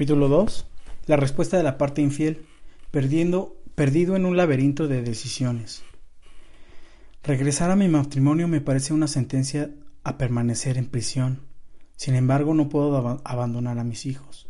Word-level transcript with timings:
Capítulo 0.00 0.28
2. 0.28 0.66
La 1.08 1.16
respuesta 1.16 1.58
de 1.58 1.62
la 1.62 1.76
parte 1.76 2.00
infiel. 2.00 2.46
Perdiendo, 2.90 3.60
perdido 3.74 4.16
en 4.16 4.24
un 4.24 4.34
laberinto 4.34 4.88
de 4.88 5.02
decisiones. 5.02 5.82
Regresar 7.22 7.70
a 7.70 7.76
mi 7.76 7.86
matrimonio 7.86 8.48
me 8.48 8.62
parece 8.62 8.94
una 8.94 9.08
sentencia 9.08 9.70
a 10.02 10.16
permanecer 10.16 10.78
en 10.78 10.86
prisión. 10.86 11.40
Sin 11.96 12.14
embargo, 12.14 12.54
no 12.54 12.70
puedo 12.70 12.96
ab 12.96 13.20
abandonar 13.24 13.78
a 13.78 13.84
mis 13.84 14.06
hijos. 14.06 14.48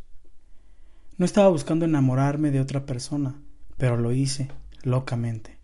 No 1.19 1.25
estaba 1.25 1.49
buscando 1.49 1.85
enamorarme 1.85 2.53
de 2.53 2.61
otra 2.61 2.87
persona, 2.87 3.35
pero 3.77 3.97
lo 3.97 4.13
hice, 4.13 4.53
locamente. 4.85 5.59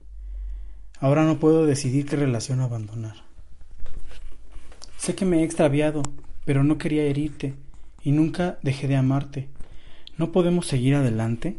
Ahora 0.98 1.24
no 1.24 1.38
puedo 1.38 1.64
decidir 1.64 2.06
qué 2.06 2.16
relación 2.16 2.58
abandonar. 2.58 3.18
Sé 4.96 5.14
que 5.14 5.24
me 5.24 5.42
he 5.42 5.44
extraviado, 5.44 6.02
pero 6.44 6.64
no 6.64 6.76
quería 6.76 7.04
herirte, 7.04 7.54
y 8.02 8.10
nunca 8.10 8.58
dejé 8.64 8.88
de 8.88 8.96
amarte. 8.96 9.48
¿No 10.18 10.32
podemos 10.32 10.66
seguir 10.66 10.94
adelante? 10.94 11.56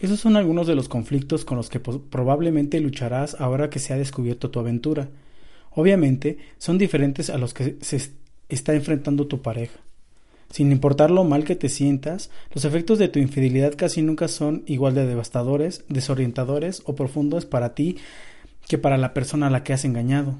Esos 0.00 0.20
son 0.20 0.36
algunos 0.36 0.66
de 0.66 0.74
los 0.74 0.88
conflictos 0.88 1.44
con 1.44 1.56
los 1.56 1.70
que 1.70 1.80
probablemente 1.80 2.80
lucharás 2.80 3.40
ahora 3.40 3.70
que 3.70 3.78
se 3.78 3.94
ha 3.94 3.96
descubierto 3.96 4.50
tu 4.50 4.60
aventura. 4.60 5.08
Obviamente, 5.70 6.38
son 6.58 6.76
diferentes 6.76 7.30
a 7.30 7.38
los 7.38 7.54
que 7.54 7.76
se 7.80 8.10
está 8.48 8.74
enfrentando 8.74 9.26
tu 9.26 9.40
pareja. 9.40 9.78
Sin 10.50 10.70
importar 10.70 11.10
lo 11.10 11.24
mal 11.24 11.44
que 11.44 11.56
te 11.56 11.68
sientas, 11.68 12.30
los 12.54 12.64
efectos 12.64 12.98
de 12.98 13.08
tu 13.08 13.18
infidelidad 13.18 13.74
casi 13.74 14.02
nunca 14.02 14.28
son 14.28 14.62
igual 14.66 14.94
de 14.94 15.06
devastadores, 15.06 15.84
desorientadores 15.88 16.82
o 16.84 16.94
profundos 16.94 17.46
para 17.46 17.74
ti 17.74 17.96
que 18.68 18.78
para 18.78 18.96
la 18.96 19.14
persona 19.14 19.46
a 19.46 19.50
la 19.50 19.64
que 19.64 19.72
has 19.72 19.84
engañado. 19.84 20.36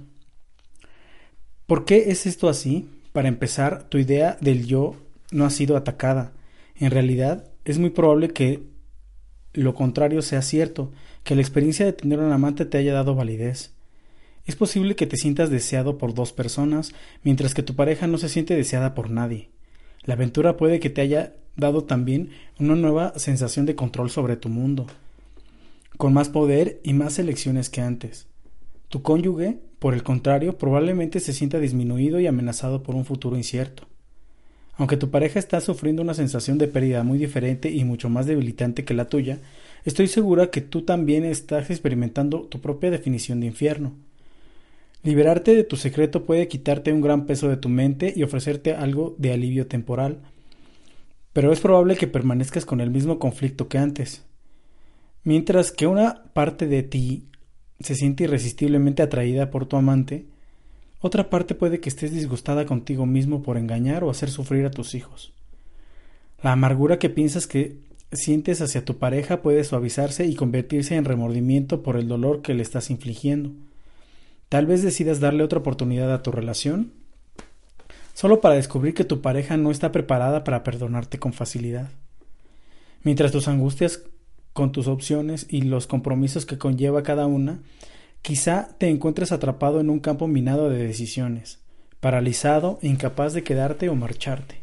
¿Por 1.67 1.85
qué 1.85 2.11
es 2.11 2.27
esto 2.27 2.49
así? 2.49 2.89
Para 3.13 3.29
empezar, 3.29 3.89
tu 3.89 3.99
idea 3.99 4.37
del 4.41 4.67
yo 4.67 4.97
no 5.33 5.45
ha 5.45 5.51
sido 5.51 5.77
atacada. 5.77 6.33
En 6.79 6.91
realidad, 6.91 7.51
es 7.65 7.79
muy 7.79 7.91
probable 7.91 8.29
que 8.29 8.63
lo 9.53 9.75
contrario 9.75 10.21
sea 10.23 10.43
cierto, 10.43 10.93
que 11.25 11.35
la 11.35 11.41
experiencia 11.41 11.87
de 11.87 11.95
tener 11.95 12.19
un 12.19 12.33
amante 12.33 12.67
te 12.67 12.79
haya 12.79 12.93
dado 12.93 13.15
validez. 13.15 13.73
Es 14.45 14.55
posible 14.55 14.95
que 14.95 15.07
te 15.07 15.17
sientas 15.17 15.51
deseado 15.51 15.99
por 15.99 16.15
dos 16.15 16.33
personas, 16.33 16.93
mientras 17.25 17.55
que 17.55 17.63
tu 17.63 17.75
pareja 17.75 18.07
no 18.07 18.19
se 18.19 18.29
siente 18.29 18.55
deseada 18.55 18.95
por 18.95 19.11
nadie. 19.11 19.51
La 20.05 20.15
aventura 20.15 20.57
puede 20.57 20.79
que 20.79 20.91
te 20.91 21.01
haya 21.01 21.35
dado 21.57 21.85
también 21.85 22.31
una 22.61 22.77
nueva 22.77 23.19
sensación 23.19 23.67
de 23.67 23.75
control 23.75 24.11
sobre 24.11 24.37
tu 24.37 24.49
mundo, 24.49 24.87
con 25.97 26.13
más 26.13 26.29
poder 26.29 26.81
y 26.85 26.93
más 26.93 27.19
elecciones 27.19 27.71
que 27.71 27.81
antes. 27.81 28.29
Tu 28.89 29.03
cónyuge, 29.03 29.59
por 29.79 29.95
el 29.95 30.03
contrario, 30.03 30.59
probablemente 30.59 31.19
se 31.19 31.33
sienta 31.33 31.59
disminuido 31.59 32.21
y 32.21 32.27
amenazado 32.27 32.83
por 32.83 32.95
un 32.95 33.05
futuro 33.05 33.37
incierto. 33.37 33.89
Aunque 34.77 34.97
tu 34.97 35.11
pareja 35.11 35.39
está 35.39 35.61
sufriendo 35.61 36.03
una 36.03 36.15
sensación 36.15 36.59
de 36.59 36.69
pérdida 36.69 37.03
muy 37.03 37.19
diferente 37.19 37.71
y 37.71 37.85
mucho 37.85 38.11
más 38.11 38.27
debilitante 38.27 38.85
que 38.85 38.95
la 38.95 39.09
tuya, 39.09 39.39
estoy 39.85 40.07
segura 40.07 40.51
que 40.51 40.61
tú 40.61 40.83
también 40.83 41.25
estás 41.25 41.71
experimentando 41.71 42.43
tu 42.43 42.61
propia 42.61 42.91
definición 42.91 43.41
de 43.41 43.47
infierno. 43.47 43.95
Liberarte 45.03 45.55
de 45.55 45.65
tu 45.65 45.77
secreto 45.77 46.25
puede 46.25 46.49
quitarte 46.49 46.93
un 46.93 47.01
gran 47.01 47.27
peso 47.27 47.49
de 47.49 47.57
tu 47.57 47.69
mente 47.69 48.13
y 48.15 48.23
ofrecerte 48.23 48.75
algo 48.75 49.15
de 49.19 49.33
alivio 49.33 49.67
temporal, 49.67 50.19
pero 51.33 51.53
es 51.53 51.61
probable 51.61 51.97
que 51.97 52.07
permanezcas 52.07 52.67
con 52.67 52.81
el 52.81 52.91
mismo 52.91 53.19
conflicto 53.19 53.69
que 53.69 53.79
antes. 53.79 54.25
Mientras 55.23 55.71
que 55.73 55.87
una 55.87 56.25
parte 56.33 56.67
de 56.67 56.83
ti 56.83 57.29
se 57.81 57.95
siente 57.95 58.25
irresistiblemente 58.25 59.03
atraída 59.03 59.51
por 59.51 59.67
tu 59.67 59.77
amante, 59.77 60.27
otra 61.01 61.31
parte 61.31 61.55
puede 61.55 61.81
que 61.81 61.89
estés 61.89 62.13
disgustada 62.13 62.67
contigo 62.67 63.07
mismo 63.07 63.43
por 63.43 63.59
engañar 63.59 64.05
o 64.05 64.11
hacer 64.11 64.31
sufrir 64.31 64.65
a 64.67 64.71
tus 64.71 64.95
hijos. 64.95 65.33
La 66.43 66.53
amargura 66.53 66.99
que 66.99 67.11
piensas 67.11 67.47
que 67.47 67.79
sientes 68.13 68.61
hacia 68.61 68.85
tu 68.85 68.99
pareja 68.99 69.43
puede 69.43 69.65
suavizarse 69.65 70.27
y 70.27 70.35
convertirse 70.35 70.97
en 70.97 71.05
remordimiento 71.05 71.83
por 71.83 71.97
el 71.97 72.09
dolor 72.09 72.43
que 72.43 72.55
le 72.55 72.63
estás 72.63 72.91
infligiendo. 72.91 73.53
Tal 74.49 74.67
vez 74.67 74.83
decidas 74.83 75.21
darle 75.21 75.43
otra 75.43 75.59
oportunidad 75.59 76.13
a 76.13 76.23
tu 76.23 76.31
relación, 76.31 76.93
solo 78.15 78.41
para 78.41 78.55
descubrir 78.55 78.95
que 78.95 79.05
tu 79.05 79.21
pareja 79.21 79.57
no 79.57 79.71
está 79.71 79.93
preparada 79.93 80.45
para 80.45 80.63
perdonarte 80.63 81.19
con 81.19 81.33
facilidad. 81.33 81.91
Mientras 83.03 83.33
tus 83.33 83.49
angustias 83.49 84.03
con 84.53 84.73
tus 84.73 84.87
opciones 84.87 85.47
y 85.51 85.63
los 85.63 85.87
compromisos 85.87 86.47
que 86.47 86.59
conlleva 86.59 87.03
cada 87.03 87.27
una, 87.27 87.61
quizá 88.27 88.71
te 88.79 88.89
encuentres 88.89 89.31
atrapado 89.31 89.79
en 89.79 89.89
un 89.89 90.01
campo 90.01 90.27
minado 90.27 90.69
de 90.69 90.85
decisiones, 90.85 91.61
paralizado 92.01 92.81
e 92.83 92.89
incapaz 92.89 93.35
de 93.35 93.45
quedarte 93.45 93.89
o 93.89 93.95
marcharte. 93.95 94.57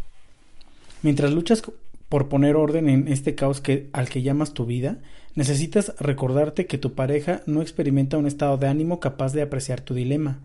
Mientras 1.02 1.32
luchas 1.32 1.64
por 2.10 2.28
poner 2.28 2.58
orden 2.58 2.90
en 2.90 3.08
este 3.08 3.36
caos 3.36 3.62
que, 3.62 3.90
al 3.94 4.10
que 4.10 4.22
llamas 4.22 4.54
tu 4.54 4.66
vida, 4.66 4.98
necesitas 5.36 5.96
recordarte 5.98 6.66
que 6.66 6.78
tu 6.78 6.92
pareja 6.92 7.42
no 7.46 7.62
experimenta 7.62 8.18
un 8.18 8.28
estado 8.28 8.58
de 8.58 8.68
ánimo 8.68 9.00
capaz 9.00 9.32
de 9.32 9.42
apreciar 9.42 9.80
tu 9.80 9.94
dilema. 9.94 10.40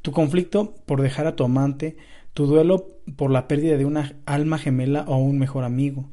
Tu 0.00 0.10
conflicto 0.12 0.74
por 0.86 1.02
dejar 1.02 1.26
a 1.26 1.36
tu 1.36 1.44
amante, 1.44 1.98
tu 2.32 2.46
duelo 2.46 2.86
por 3.16 3.30
la 3.30 3.46
pérdida 3.46 3.76
de 3.76 3.84
una 3.84 4.16
alma 4.24 4.56
gemela 4.56 5.04
o 5.06 5.18
un 5.18 5.38
mejor 5.38 5.64
amigo. 5.64 6.08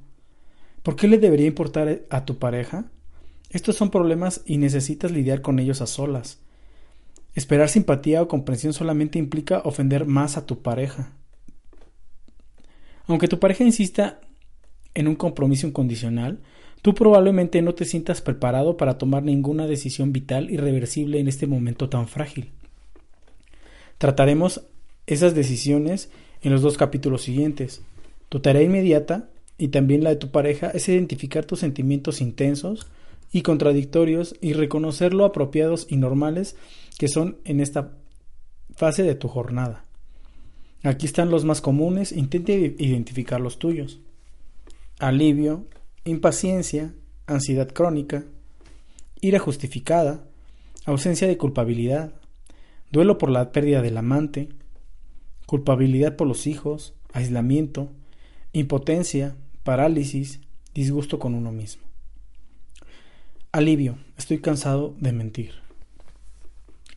¿Por 0.83 0.97
qué 0.97 1.07
le 1.07 1.17
debería 1.17 1.47
importar 1.47 2.01
a 2.09 2.25
tu 2.25 2.39
pareja? 2.39 2.91
Estos 3.55 3.77
son 3.77 3.89
problemas 3.89 4.41
y 4.45 4.57
necesitas 4.57 5.11
lidiar 5.11 5.41
con 5.41 5.59
ellos 5.59 5.79
a 5.79 5.87
solas. 5.87 6.39
Esperar 7.35 7.69
simpatía 7.69 8.21
o 8.21 8.27
comprensión 8.27 8.73
solamente 8.73 9.17
implica 9.17 9.61
ofender 9.63 10.05
más 10.05 10.35
a 10.35 10.45
tu 10.45 10.61
pareja. 10.61 11.13
Aunque 13.07 13.29
tu 13.29 13.39
pareja 13.39 13.63
insista 13.63 14.19
en 14.93 15.07
un 15.07 15.15
compromiso 15.15 15.67
incondicional, 15.67 16.41
tú 16.81 16.93
probablemente 16.95 17.61
no 17.61 17.73
te 17.75 17.85
sientas 17.85 18.19
preparado 18.19 18.75
para 18.75 18.97
tomar 18.97 19.23
ninguna 19.23 19.67
decisión 19.67 20.11
vital 20.11 20.51
irreversible 20.51 21.21
en 21.21 21.29
este 21.29 21.47
momento 21.47 21.87
tan 21.87 22.09
frágil. 22.09 22.51
Trataremos 23.99 24.65
esas 25.07 25.33
decisiones 25.33 26.09
en 26.41 26.51
los 26.51 26.61
dos 26.61 26.77
capítulos 26.77 27.21
siguientes. 27.21 27.83
Tu 28.27 28.41
tarea 28.41 28.63
inmediata 28.63 29.29
y 29.57 29.69
también 29.69 30.03
la 30.03 30.09
de 30.09 30.17
tu 30.17 30.29
pareja 30.29 30.71
es 30.71 30.89
identificar 30.89 31.45
tus 31.45 31.59
sentimientos 31.61 32.19
intensos 32.19 32.87
y 33.35 33.41
contradictorios 33.41 34.33
y 34.39 34.53
reconocer 34.53 35.13
lo 35.13 35.25
apropiados 35.25 35.87
y 35.89 35.97
normales 35.97 36.55
que 36.97 37.09
son 37.09 37.35
en 37.43 37.59
esta 37.59 37.97
fase 38.77 39.03
de 39.03 39.13
tu 39.13 39.27
jornada. 39.27 39.83
Aquí 40.83 41.05
están 41.05 41.29
los 41.31 41.43
más 41.43 41.59
comunes, 41.59 42.13
intente 42.13 42.53
identificar 42.77 43.41
los 43.41 43.59
tuyos. 43.59 43.99
Alivio, 44.99 45.65
impaciencia, 46.05 46.93
ansiedad 47.27 47.67
crónica, 47.67 48.23
ira 49.19 49.39
justificada, 49.39 50.23
ausencia 50.85 51.27
de 51.27 51.37
culpabilidad, 51.37 52.13
duelo 52.89 53.17
por 53.17 53.29
la 53.29 53.51
pérdida 53.51 53.81
del 53.81 53.97
amante, 53.97 54.47
culpabilidad 55.45 56.15
por 56.15 56.25
los 56.25 56.47
hijos, 56.47 56.93
aislamiento, 57.11 57.89
impotencia, 58.53 59.35
parálisis, 59.63 60.39
disgusto 60.73 61.19
con 61.19 61.35
uno 61.35 61.51
mismo. 61.51 61.84
Alivio, 63.55 63.97
estoy 64.17 64.39
cansado 64.39 64.95
de 64.99 65.13
mentir. 65.13 65.51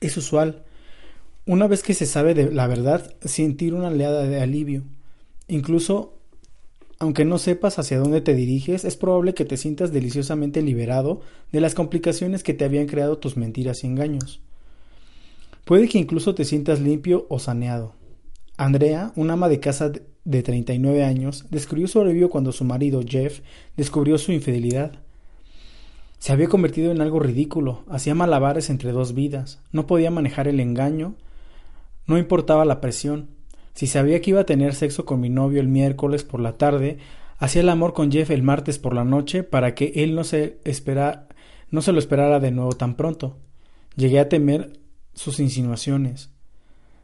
Es 0.00 0.16
usual, 0.16 0.64
una 1.46 1.68
vez 1.68 1.84
que 1.84 1.94
se 1.94 2.04
sabe 2.04 2.34
de 2.34 2.50
la 2.50 2.66
verdad, 2.66 3.14
sentir 3.24 3.74
una 3.74 3.86
oleada 3.86 4.24
de 4.24 4.40
alivio. 4.40 4.82
Incluso, 5.46 6.18
aunque 6.98 7.24
no 7.24 7.38
sepas 7.38 7.78
hacia 7.78 8.00
dónde 8.00 8.22
te 8.22 8.34
diriges, 8.34 8.84
es 8.84 8.96
probable 8.96 9.34
que 9.34 9.44
te 9.44 9.56
sientas 9.56 9.92
deliciosamente 9.92 10.60
liberado 10.60 11.20
de 11.52 11.60
las 11.60 11.76
complicaciones 11.76 12.42
que 12.42 12.54
te 12.54 12.64
habían 12.64 12.88
creado 12.88 13.18
tus 13.18 13.36
mentiras 13.36 13.84
y 13.84 13.86
engaños. 13.86 14.40
Puede 15.64 15.88
que 15.88 15.98
incluso 15.98 16.34
te 16.34 16.44
sientas 16.44 16.80
limpio 16.80 17.26
o 17.28 17.38
saneado. 17.38 17.94
Andrea, 18.56 19.12
una 19.14 19.34
ama 19.34 19.48
de 19.48 19.60
casa 19.60 19.92
de 20.24 20.42
39 20.42 21.04
años, 21.04 21.44
descubrió 21.50 21.86
su 21.86 22.00
alivio 22.00 22.28
cuando 22.30 22.50
su 22.50 22.64
marido, 22.64 23.00
Jeff, 23.06 23.42
descubrió 23.76 24.18
su 24.18 24.32
infidelidad. 24.32 25.04
Se 26.18 26.32
había 26.32 26.48
convertido 26.48 26.90
en 26.90 27.00
algo 27.00 27.20
ridículo, 27.20 27.84
hacía 27.88 28.14
malabares 28.14 28.70
entre 28.70 28.92
dos 28.92 29.14
vidas, 29.14 29.60
no 29.72 29.86
podía 29.86 30.10
manejar 30.10 30.48
el 30.48 30.60
engaño, 30.60 31.14
No 32.06 32.16
importaba 32.16 32.64
la 32.64 32.80
presión. 32.80 33.28
Si 33.74 33.86
sabía 33.86 34.22
que 34.22 34.30
iba 34.30 34.40
a 34.40 34.46
tener 34.46 34.74
sexo 34.74 35.04
con 35.04 35.20
mi 35.20 35.28
novio 35.28 35.60
el 35.60 35.68
miércoles 35.68 36.24
por 36.24 36.40
la 36.40 36.56
tarde, 36.56 36.96
hacía 37.36 37.60
el 37.60 37.68
amor 37.68 37.92
con 37.92 38.10
Jeff 38.10 38.30
el 38.30 38.42
martes 38.42 38.78
por 38.78 38.94
la 38.94 39.04
noche 39.04 39.42
para 39.42 39.74
que 39.74 39.92
él 39.94 40.14
no 40.14 40.24
se 40.24 40.58
no 41.70 41.82
se 41.82 41.92
lo 41.92 41.98
esperara 41.98 42.40
de 42.40 42.50
nuevo 42.50 42.72
tan 42.72 42.94
pronto. 42.94 43.36
Llegué 43.94 44.20
a 44.20 44.28
temer 44.30 44.80
sus 45.12 45.38
insinuaciones. 45.38 46.30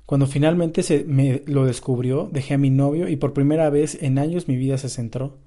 Cuando 0.06 0.26
finalmente 0.26 0.82
se 0.82 1.05
me 1.05 1.43
lo 1.46 1.64
descubrió, 1.67 2.28
dejé 2.32 2.55
a 2.55 2.58
mi 2.58 2.70
novio 2.70 3.08
y 3.08 3.17
por 3.17 3.34
primera 3.34 3.70
vez 3.70 4.02
en 4.02 4.19
años 4.19 4.49
mi 4.49 4.56
vida 4.56 4.78
se 4.78 4.88
centró. 4.88 5.38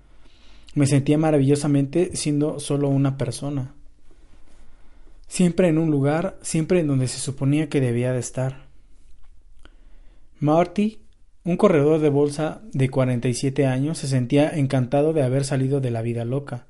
Me 0.77 0.85
sentía 0.85 1.17
maravillosamente 1.17 2.15
siendo 2.15 2.59
solo 2.59 2.87
una 2.89 3.17
persona. 3.17 3.73
Siempre 5.27 5.69
en 5.69 5.79
un 5.79 5.89
lugar, 5.89 6.37
siempre 6.43 6.81
en 6.81 6.85
donde 6.85 7.07
se 7.07 7.17
suponía 7.17 7.67
que 7.67 7.81
debía 7.81 8.13
de 8.13 8.19
estar. 8.19 8.67
Marty, 10.39 10.99
un 11.43 11.57
corredor 11.57 11.99
de 11.99 12.09
bolsa 12.09 12.61
de 12.73 12.89
47 12.89 13.65
años, 13.65 13.97
se 13.97 14.07
sentía 14.07 14.51
encantado 14.51 15.13
de 15.13 15.23
haber 15.23 15.45
salido 15.45 15.81
de 15.81 15.89
la 15.89 16.03
vida 16.03 16.25
loca. 16.25 16.67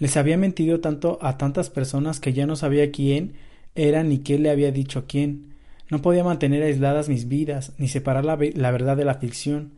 Les 0.00 0.16
había 0.16 0.36
mentido 0.36 0.80
tanto 0.80 1.20
a 1.22 1.38
tantas 1.38 1.70
personas 1.70 2.18
que 2.18 2.32
ya 2.32 2.48
no 2.48 2.56
sabía 2.56 2.90
quién 2.90 3.34
era 3.76 4.02
ni 4.02 4.18
qué 4.18 4.40
le 4.40 4.50
había 4.50 4.72
dicho 4.72 4.98
a 4.98 5.06
quién. 5.06 5.54
No 5.88 6.02
podía 6.02 6.24
mantener 6.24 6.64
aisladas 6.64 7.08
mis 7.08 7.28
vidas, 7.28 7.74
ni 7.78 7.86
separar 7.86 8.24
la, 8.24 8.36
la 8.54 8.70
verdad 8.72 8.96
de 8.96 9.04
la 9.04 9.14
ficción. 9.14 9.74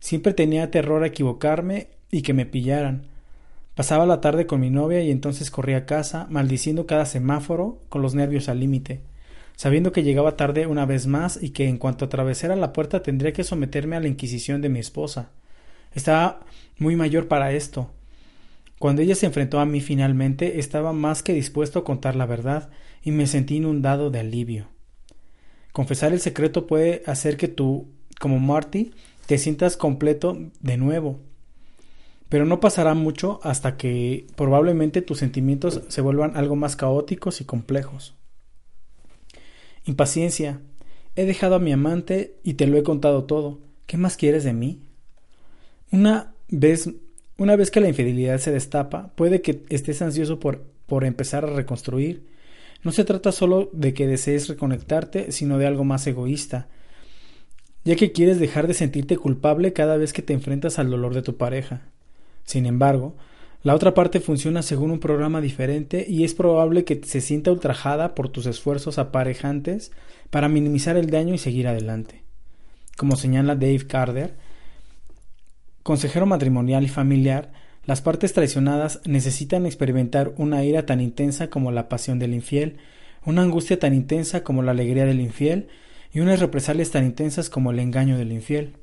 Siempre 0.00 0.34
tenía 0.34 0.72
terror 0.72 1.04
a 1.04 1.06
equivocarme 1.06 1.94
y 2.10 2.22
que 2.22 2.32
me 2.32 2.46
pillaran. 2.46 3.06
Pasaba 3.74 4.06
la 4.06 4.20
tarde 4.20 4.46
con 4.46 4.60
mi 4.60 4.70
novia 4.70 5.02
y 5.02 5.10
entonces 5.10 5.50
corría 5.50 5.78
a 5.78 5.86
casa, 5.86 6.26
maldiciendo 6.30 6.86
cada 6.86 7.04
semáforo, 7.04 7.78
con 7.88 8.00
los 8.00 8.14
nervios 8.14 8.48
al 8.48 8.60
límite, 8.60 9.02
sabiendo 9.54 9.92
que 9.92 10.02
llegaba 10.02 10.36
tarde 10.36 10.66
una 10.66 10.86
vez 10.86 11.06
más 11.06 11.42
y 11.42 11.50
que 11.50 11.68
en 11.68 11.76
cuanto 11.76 12.06
atravesara 12.06 12.56
la 12.56 12.72
puerta 12.72 13.02
tendría 13.02 13.32
que 13.32 13.44
someterme 13.44 13.96
a 13.96 14.00
la 14.00 14.08
inquisición 14.08 14.62
de 14.62 14.70
mi 14.70 14.78
esposa. 14.78 15.30
Estaba 15.94 16.40
muy 16.78 16.96
mayor 16.96 17.28
para 17.28 17.52
esto. 17.52 17.90
Cuando 18.78 19.02
ella 19.02 19.14
se 19.14 19.26
enfrentó 19.26 19.60
a 19.60 19.66
mí 19.66 19.80
finalmente, 19.80 20.58
estaba 20.58 20.92
más 20.92 21.22
que 21.22 21.32
dispuesto 21.32 21.78
a 21.78 21.84
contar 21.84 22.16
la 22.16 22.26
verdad, 22.26 22.70
y 23.02 23.10
me 23.10 23.26
sentí 23.26 23.56
inundado 23.56 24.10
de 24.10 24.20
alivio. 24.20 24.68
Confesar 25.72 26.12
el 26.12 26.20
secreto 26.20 26.66
puede 26.66 27.02
hacer 27.06 27.36
que 27.36 27.48
tú, 27.48 27.88
como 28.18 28.38
Marty, 28.38 28.92
te 29.26 29.38
sientas 29.38 29.76
completo 29.76 30.38
de 30.60 30.76
nuevo, 30.76 31.20
pero 32.28 32.44
no 32.44 32.60
pasará 32.60 32.94
mucho 32.94 33.40
hasta 33.42 33.76
que 33.76 34.26
probablemente 34.36 35.02
tus 35.02 35.18
sentimientos 35.18 35.82
se 35.88 36.00
vuelvan 36.00 36.36
algo 36.36 36.56
más 36.56 36.76
caóticos 36.76 37.40
y 37.40 37.44
complejos. 37.44 38.14
Impaciencia. 39.84 40.60
He 41.14 41.24
dejado 41.24 41.54
a 41.54 41.60
mi 41.60 41.72
amante 41.72 42.36
y 42.42 42.54
te 42.54 42.66
lo 42.66 42.76
he 42.76 42.82
contado 42.82 43.24
todo. 43.24 43.60
¿Qué 43.86 43.96
más 43.96 44.16
quieres 44.16 44.42
de 44.44 44.52
mí? 44.52 44.82
Una 45.92 46.34
vez, 46.48 46.90
una 47.38 47.54
vez 47.54 47.70
que 47.70 47.80
la 47.80 47.88
infidelidad 47.88 48.38
se 48.38 48.50
destapa, 48.50 49.12
puede 49.14 49.40
que 49.40 49.64
estés 49.68 50.02
ansioso 50.02 50.40
por, 50.40 50.64
por 50.86 51.04
empezar 51.04 51.44
a 51.44 51.54
reconstruir. 51.54 52.26
No 52.82 52.90
se 52.90 53.04
trata 53.04 53.30
solo 53.30 53.70
de 53.72 53.94
que 53.94 54.08
desees 54.08 54.48
reconectarte, 54.48 55.30
sino 55.30 55.58
de 55.58 55.66
algo 55.66 55.84
más 55.84 56.06
egoísta, 56.06 56.68
ya 57.84 57.94
que 57.94 58.10
quieres 58.10 58.40
dejar 58.40 58.66
de 58.66 58.74
sentirte 58.74 59.16
culpable 59.16 59.72
cada 59.72 59.96
vez 59.96 60.12
que 60.12 60.22
te 60.22 60.32
enfrentas 60.32 60.80
al 60.80 60.90
dolor 60.90 61.14
de 61.14 61.22
tu 61.22 61.36
pareja. 61.36 61.88
Sin 62.46 62.64
embargo, 62.64 63.16
la 63.62 63.74
otra 63.74 63.94
parte 63.94 64.20
funciona 64.20 64.62
según 64.62 64.92
un 64.92 65.00
programa 65.00 65.40
diferente 65.40 66.06
y 66.08 66.24
es 66.24 66.34
probable 66.34 66.84
que 66.84 67.00
se 67.04 67.20
sienta 67.20 67.50
ultrajada 67.50 68.14
por 68.14 68.28
tus 68.28 68.46
esfuerzos 68.46 68.98
aparejantes 68.98 69.90
para 70.30 70.48
minimizar 70.48 70.96
el 70.96 71.10
daño 71.10 71.34
y 71.34 71.38
seguir 71.38 71.66
adelante. 71.66 72.22
Como 72.96 73.16
señala 73.16 73.56
Dave 73.56 73.86
Carter, 73.88 74.36
consejero 75.82 76.26
matrimonial 76.26 76.84
y 76.84 76.88
familiar, 76.88 77.52
las 77.84 78.02
partes 78.02 78.32
traicionadas 78.32 79.00
necesitan 79.04 79.66
experimentar 79.66 80.32
una 80.36 80.64
ira 80.64 80.86
tan 80.86 81.00
intensa 81.00 81.50
como 81.50 81.72
la 81.72 81.88
pasión 81.88 82.18
del 82.18 82.34
infiel, 82.34 82.76
una 83.24 83.42
angustia 83.42 83.78
tan 83.78 83.94
intensa 83.94 84.44
como 84.44 84.62
la 84.62 84.70
alegría 84.70 85.06
del 85.06 85.20
infiel 85.20 85.68
y 86.12 86.20
unas 86.20 86.38
represalias 86.38 86.92
tan 86.92 87.04
intensas 87.04 87.50
como 87.50 87.72
el 87.72 87.80
engaño 87.80 88.16
del 88.16 88.30
infiel. 88.30 88.76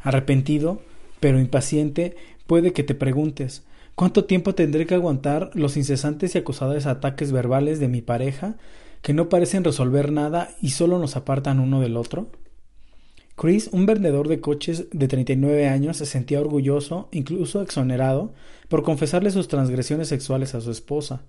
Arrepentido, 0.00 0.82
pero 1.20 1.38
impaciente, 1.38 2.16
puede 2.46 2.72
que 2.72 2.82
te 2.82 2.94
preguntes 2.94 3.62
¿Cuánto 4.00 4.24
tiempo 4.24 4.54
tendré 4.54 4.86
que 4.86 4.94
aguantar 4.94 5.50
los 5.52 5.76
incesantes 5.76 6.34
y 6.34 6.38
acusadores 6.38 6.86
ataques 6.86 7.32
verbales 7.32 7.80
de 7.80 7.88
mi 7.88 8.00
pareja 8.00 8.56
que 9.02 9.12
no 9.12 9.28
parecen 9.28 9.62
resolver 9.62 10.10
nada 10.10 10.54
y 10.62 10.70
solo 10.70 10.98
nos 10.98 11.16
apartan 11.16 11.60
uno 11.60 11.82
del 11.82 11.98
otro? 11.98 12.30
Chris, 13.36 13.68
un 13.72 13.84
vendedor 13.84 14.26
de 14.26 14.40
coches 14.40 14.86
de 14.90 15.06
39 15.06 15.68
años, 15.68 15.98
se 15.98 16.06
sentía 16.06 16.40
orgulloso, 16.40 17.10
incluso 17.12 17.60
exonerado, 17.60 18.32
por 18.68 18.84
confesarle 18.84 19.30
sus 19.30 19.48
transgresiones 19.48 20.08
sexuales 20.08 20.54
a 20.54 20.62
su 20.62 20.70
esposa. 20.70 21.20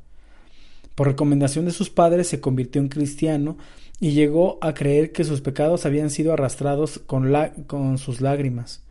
Por 0.95 1.07
recomendación 1.07 1.65
de 1.65 1.71
sus 1.71 1.89
padres 1.89 2.29
se 2.29 2.39
convirtió 2.39 2.81
en 2.81 2.87
cristiano 2.87 3.57
y 3.99 4.11
llegó 4.11 4.59
a 4.61 4.73
creer 4.73 5.11
que 5.11 5.25
sus 5.25 5.41
pecados 5.41 5.85
habían 5.85 6.09
sido 6.09 6.31
arrastrados 6.31 6.99
con, 6.99 7.33
con 7.67 7.97
sus 7.97 8.21
lágrimas. 8.21 8.81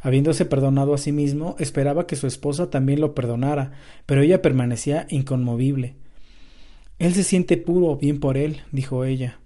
Habiéndose 0.00 0.44
perdonado 0.44 0.94
a 0.94 0.98
sí 0.98 1.12
mismo, 1.12 1.56
esperaba 1.58 2.06
que 2.06 2.16
su 2.16 2.26
esposa 2.26 2.70
también 2.70 3.00
lo 3.00 3.14
perdonara, 3.14 3.72
pero 4.06 4.22
ella 4.22 4.42
permanecía 4.42 5.06
inconmovible. 5.10 5.96
Él 6.98 7.14
se 7.14 7.24
siente 7.24 7.56
puro, 7.56 7.96
bien 7.96 8.20
por 8.20 8.36
él, 8.36 8.62
dijo 8.72 9.04
ella. 9.04 9.38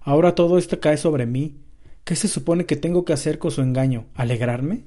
Ahora 0.00 0.34
todo 0.34 0.58
esto 0.58 0.80
cae 0.80 0.96
sobre 0.96 1.26
mí. 1.26 1.56
¿Qué 2.04 2.16
se 2.16 2.28
supone 2.28 2.66
que 2.66 2.76
tengo 2.76 3.04
que 3.04 3.12
hacer 3.12 3.38
con 3.38 3.50
su 3.50 3.60
engaño? 3.60 4.06
¿Alegrarme? 4.14 4.84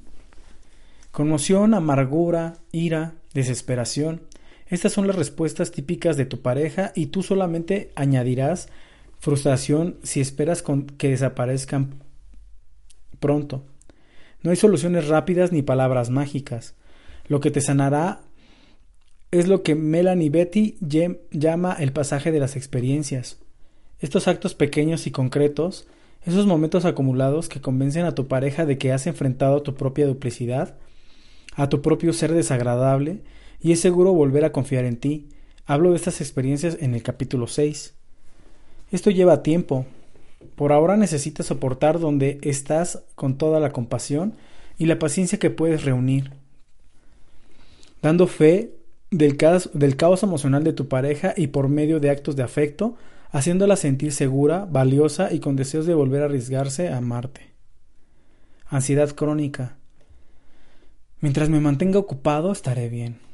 Conmoción, 1.12 1.74
amargura, 1.74 2.58
ira, 2.72 3.16
desesperación. 3.34 4.24
Estas 4.68 4.94
son 4.94 5.06
las 5.06 5.18
respuestas 5.18 5.72
típicas 5.72 6.16
de 6.16 6.26
tu 6.26 6.42
pareja 6.42 6.94
y 6.96 7.08
tú 7.08 7.24
solamente 7.24 7.92
añadirás 7.96 8.70
frustración 9.20 9.98
si 10.02 10.22
esperas 10.22 10.64
que 10.98 11.10
desaparezcan 11.10 12.02
pronto. 13.20 13.66
No 14.44 14.52
hay 14.52 14.58
soluciones 14.58 15.08
rápidas 15.08 15.52
ni 15.52 15.62
palabras 15.62 16.10
mágicas. 16.10 16.76
Lo 17.28 17.40
que 17.40 17.52
te 17.52 17.62
sanará 17.62 18.22
es 19.32 19.48
lo 19.48 19.64
que 19.64 19.76
Melanie 19.76 20.30
Betty 20.30 20.78
llama 21.32 21.74
el 21.80 21.94
pasaje 21.94 22.32
de 22.32 22.40
las 22.40 22.56
experiencias. 22.56 23.40
Estos 24.00 24.28
actos 24.28 24.56
pequeños 24.56 25.08
y 25.08 25.12
concretos, 25.12 25.88
esos 26.24 26.46
momentos 26.46 26.86
acumulados 26.86 27.50
que 27.50 27.62
convencen 27.62 28.06
a 28.06 28.16
tu 28.16 28.28
pareja 28.28 28.66
de 28.66 28.78
que 28.78 28.92
has 28.92 29.08
enfrentado 29.08 29.58
a 29.58 29.64
tu 29.64 29.76
propia 29.76 30.08
duplicidad, 30.08 30.76
a 31.56 31.70
tu 31.70 31.82
propio 31.82 32.12
ser 32.12 32.34
desagradable, 32.34 33.22
y 33.62 33.72
es 33.72 33.80
seguro 33.80 34.14
volver 34.14 34.44
a 34.44 34.52
confiar 34.52 34.86
en 34.86 34.98
ti. 34.98 35.30
Hablo 35.66 35.92
de 35.92 35.98
estas 35.98 36.20
experiencias 36.20 36.78
en 36.82 36.96
el 36.96 37.04
capítulo 37.04 37.48
6. 37.48 37.94
Esto 38.92 39.12
lleva 39.12 39.44
tiempo, 39.44 39.86
por 40.56 40.72
ahora 40.72 40.98
necesitas 40.98 41.46
soportar 41.46 42.00
donde 42.00 42.40
estás 42.42 43.04
con 43.16 43.38
toda 43.38 43.60
la 43.60 43.72
compasión 43.72 44.34
y 44.78 44.86
la 44.86 45.00
paciencia 45.00 45.40
que 45.40 45.50
puedes 45.50 45.84
reunir, 45.84 46.32
dando 48.02 48.28
fe 48.28 48.76
del 49.12 49.38
caos, 49.38 50.24
emocional 50.24 50.64
de 50.64 50.74
tu 50.74 50.88
pareja 50.88 51.34
y 51.36 51.48
por 51.48 51.68
medio 51.68 52.00
de 52.00 52.10
actos 52.10 52.36
de 52.36 52.44
afecto, 52.44 52.96
haciéndola 53.30 53.76
sentir 53.76 54.12
segura, 54.12 54.66
valiosa 54.70 55.34
y 55.34 55.40
con 55.40 55.56
deseos 55.56 55.86
de 55.86 55.94
volver 55.94 56.22
a 56.22 56.26
arriesgarse 56.26 56.90
a 56.90 56.98
amarte. 56.98 57.54
Ansiedad 58.68 59.10
crónica. 59.12 59.78
Mientras 61.20 61.50
me 61.50 61.60
mantenga 61.60 62.00
ocupado 62.00 62.52
estaré 62.52 62.90
bien. 62.90 63.31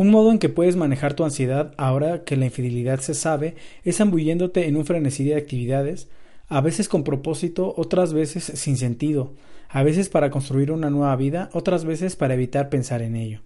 Un 0.00 0.08
modo 0.08 0.30
en 0.30 0.38
que 0.38 0.48
puedes 0.48 0.76
manejar 0.76 1.12
tu 1.12 1.24
ansiedad 1.24 1.74
ahora 1.76 2.24
que 2.24 2.34
la 2.34 2.46
infidelidad 2.46 3.00
se 3.00 3.12
sabe 3.12 3.56
es 3.84 3.98
zambulléndote 3.98 4.66
en 4.66 4.76
un 4.78 4.86
frenesí 4.86 5.24
de 5.24 5.34
actividades, 5.34 6.08
a 6.48 6.62
veces 6.62 6.88
con 6.88 7.04
propósito, 7.04 7.74
otras 7.76 8.14
veces 8.14 8.44
sin 8.44 8.78
sentido, 8.78 9.34
a 9.68 9.82
veces 9.82 10.08
para 10.08 10.30
construir 10.30 10.72
una 10.72 10.88
nueva 10.88 11.14
vida, 11.16 11.50
otras 11.52 11.84
veces 11.84 12.16
para 12.16 12.32
evitar 12.32 12.70
pensar 12.70 13.02
en 13.02 13.14
ello. 13.14 13.42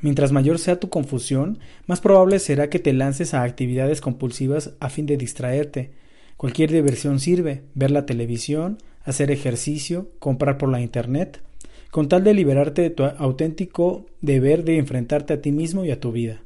Mientras 0.00 0.30
mayor 0.30 0.60
sea 0.60 0.78
tu 0.78 0.88
confusión, 0.88 1.58
más 1.88 2.00
probable 2.00 2.38
será 2.38 2.70
que 2.70 2.78
te 2.78 2.92
lances 2.92 3.34
a 3.34 3.42
actividades 3.42 4.00
compulsivas 4.00 4.74
a 4.78 4.88
fin 4.88 5.06
de 5.06 5.16
distraerte. 5.16 5.90
Cualquier 6.36 6.70
diversión 6.70 7.18
sirve, 7.18 7.64
ver 7.74 7.90
la 7.90 8.06
televisión, 8.06 8.78
hacer 9.02 9.32
ejercicio, 9.32 10.12
comprar 10.20 10.58
por 10.58 10.68
la 10.68 10.80
internet, 10.80 11.42
con 11.90 12.08
tal 12.08 12.24
de 12.24 12.34
liberarte 12.34 12.82
de 12.82 12.90
tu 12.90 13.04
auténtico 13.04 14.06
deber 14.20 14.64
de 14.64 14.78
enfrentarte 14.78 15.32
a 15.32 15.40
ti 15.40 15.52
mismo 15.52 15.84
y 15.84 15.90
a 15.90 16.00
tu 16.00 16.12
vida. 16.12 16.42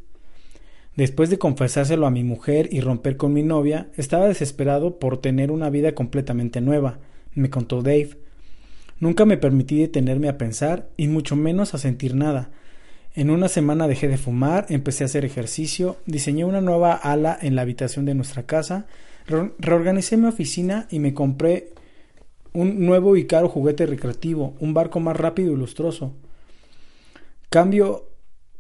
Después 0.97 1.29
de 1.29 1.39
confesárselo 1.39 2.07
a 2.07 2.11
mi 2.11 2.25
mujer 2.25 2.69
y 2.71 2.81
romper 2.81 3.17
con 3.17 3.33
mi 3.33 3.43
novia, 3.43 3.89
estaba 3.97 4.29
desesperado 4.29 4.99
por 4.99 5.19
tener 5.19 5.51
una 5.51 5.71
vida 5.71 5.93
completamente 5.93 6.61
nueva, 6.61 6.99
me 7.35 7.51
contó 7.51 7.83
Dave. 7.83 8.11
Nunca 9.01 9.25
me 9.25 9.37
permití 9.37 9.81
detenerme 9.81 10.29
a 10.29 10.39
pensar 10.39 10.89
y 10.97 11.09
mucho 11.09 11.35
menos 11.35 11.75
a 11.75 11.79
sentir 11.79 12.15
nada. 12.15 12.51
En 13.17 13.31
una 13.31 13.49
semana 13.49 13.89
dejé 13.89 14.09
de 14.09 14.19
fumar, 14.19 14.67
empecé 14.69 15.05
a 15.05 15.07
hacer 15.07 15.25
ejercicio, 15.25 15.97
diseñé 16.07 16.45
una 16.45 16.61
nueva 16.61 16.95
ala 16.95 17.37
en 17.41 17.57
la 17.57 17.63
habitación 17.63 18.05
de 18.05 18.15
nuestra 18.15 18.45
casa, 18.45 18.87
Reorganicé 19.27 20.17
mi 20.17 20.27
oficina 20.27 20.87
y 20.91 20.99
me 20.99 21.15
compré 21.15 21.71
un 22.55 22.87
nuevo 22.87 23.17
y 23.17 23.27
caro 23.27 23.49
juguete 23.49 23.85
recreativo, 23.85 24.55
un 24.61 24.73
barco 24.75 25.01
más 25.01 25.17
rápido 25.17 25.53
y 25.53 25.57
lustroso. 25.57 26.15
Cambio 27.51 28.09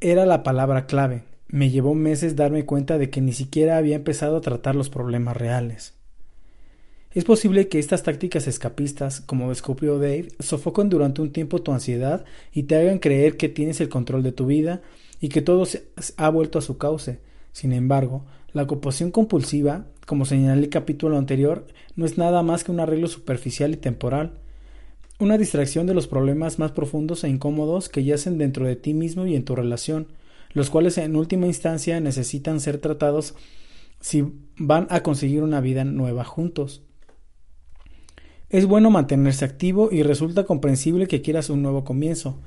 era 0.00 0.26
la 0.26 0.42
palabra 0.42 0.86
clave. 0.86 1.22
Me 1.48 1.70
llevó 1.70 1.94
meses 1.94 2.36
darme 2.36 2.66
cuenta 2.66 2.98
de 2.98 3.08
que 3.08 3.20
ni 3.20 3.32
siquiera 3.32 3.76
había 3.78 3.96
empezado 3.96 4.36
a 4.36 4.40
tratar 4.40 4.74
los 4.74 4.90
problemas 4.90 5.36
reales. 5.36 5.94
Es 7.12 7.24
posible 7.24 7.68
que 7.68 7.78
estas 7.78 8.02
tácticas 8.02 8.48
escapistas, 8.48 9.20
como 9.20 9.50
descubrió 9.50 10.00
Dave, 10.00 10.30
sofoquen 10.40 10.88
durante 10.88 11.22
un 11.22 11.32
tiempo 11.32 11.62
tu 11.62 11.72
ansiedad 11.72 12.24
y 12.52 12.64
te 12.64 12.74
hagan 12.74 12.98
creer 12.98 13.36
que 13.36 13.48
tienes 13.48 13.80
el 13.80 13.88
control 13.88 14.24
de 14.24 14.32
tu 14.32 14.46
vida 14.46 14.82
y 15.20 15.28
que 15.28 15.40
todo 15.40 15.64
se 15.64 15.86
ha 16.16 16.28
vuelto 16.28 16.58
a 16.58 16.62
su 16.62 16.76
cauce. 16.76 17.20
Sin 17.52 17.72
embargo, 17.72 18.24
la 18.52 18.64
ocupación 18.64 19.12
compulsiva, 19.12 19.86
como 20.06 20.24
señalé 20.24 20.52
en 20.52 20.64
el 20.64 20.70
capítulo 20.70 21.18
anterior, 21.18 21.66
no 21.96 22.04
es 22.04 22.18
nada 22.18 22.42
más 22.42 22.64
que 22.64 22.72
un 22.72 22.80
arreglo 22.80 23.08
superficial 23.08 23.72
y 23.72 23.76
temporal, 23.76 24.38
una 25.18 25.38
distracción 25.38 25.86
de 25.86 25.94
los 25.94 26.06
problemas 26.06 26.58
más 26.58 26.72
profundos 26.72 27.24
e 27.24 27.28
incómodos 27.28 27.88
que 27.88 28.04
yacen 28.04 28.38
dentro 28.38 28.66
de 28.66 28.76
ti 28.76 28.94
mismo 28.94 29.26
y 29.26 29.36
en 29.36 29.44
tu 29.44 29.54
relación, 29.54 30.08
los 30.52 30.70
cuales 30.70 30.98
en 30.98 31.16
última 31.16 31.46
instancia 31.46 32.00
necesitan 32.00 32.60
ser 32.60 32.78
tratados 32.78 33.34
si 34.00 34.24
van 34.56 34.86
a 34.90 35.02
conseguir 35.02 35.42
una 35.42 35.60
vida 35.60 35.84
nueva 35.84 36.24
juntos. 36.24 36.82
Es 38.50 38.66
bueno 38.66 38.90
mantenerse 38.90 39.44
activo 39.44 39.88
y 39.90 40.02
resulta 40.02 40.44
comprensible 40.44 41.06
que 41.06 41.22
quieras 41.22 41.48
un 41.50 41.62
nuevo 41.62 41.84
comienzo, 41.84 42.38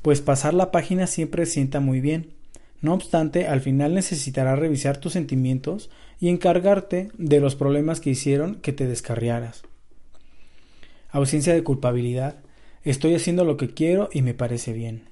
pues 0.00 0.20
pasar 0.20 0.54
la 0.54 0.70
página 0.70 1.06
siempre 1.06 1.46
sienta 1.46 1.80
muy 1.80 2.00
bien. 2.00 2.34
No 2.82 2.92
obstante, 2.94 3.46
al 3.46 3.60
final 3.60 3.94
necesitarás 3.94 4.58
revisar 4.58 4.98
tus 4.98 5.12
sentimientos 5.12 5.88
y 6.18 6.28
encargarte 6.28 7.10
de 7.16 7.40
los 7.40 7.54
problemas 7.54 8.00
que 8.00 8.10
hicieron 8.10 8.56
que 8.56 8.72
te 8.72 8.88
descarriaras. 8.88 9.62
Ausencia 11.08 11.54
de 11.54 11.62
culpabilidad. 11.62 12.36
Estoy 12.82 13.14
haciendo 13.14 13.44
lo 13.44 13.56
que 13.56 13.72
quiero 13.72 14.08
y 14.12 14.22
me 14.22 14.34
parece 14.34 14.72
bien. 14.72 15.04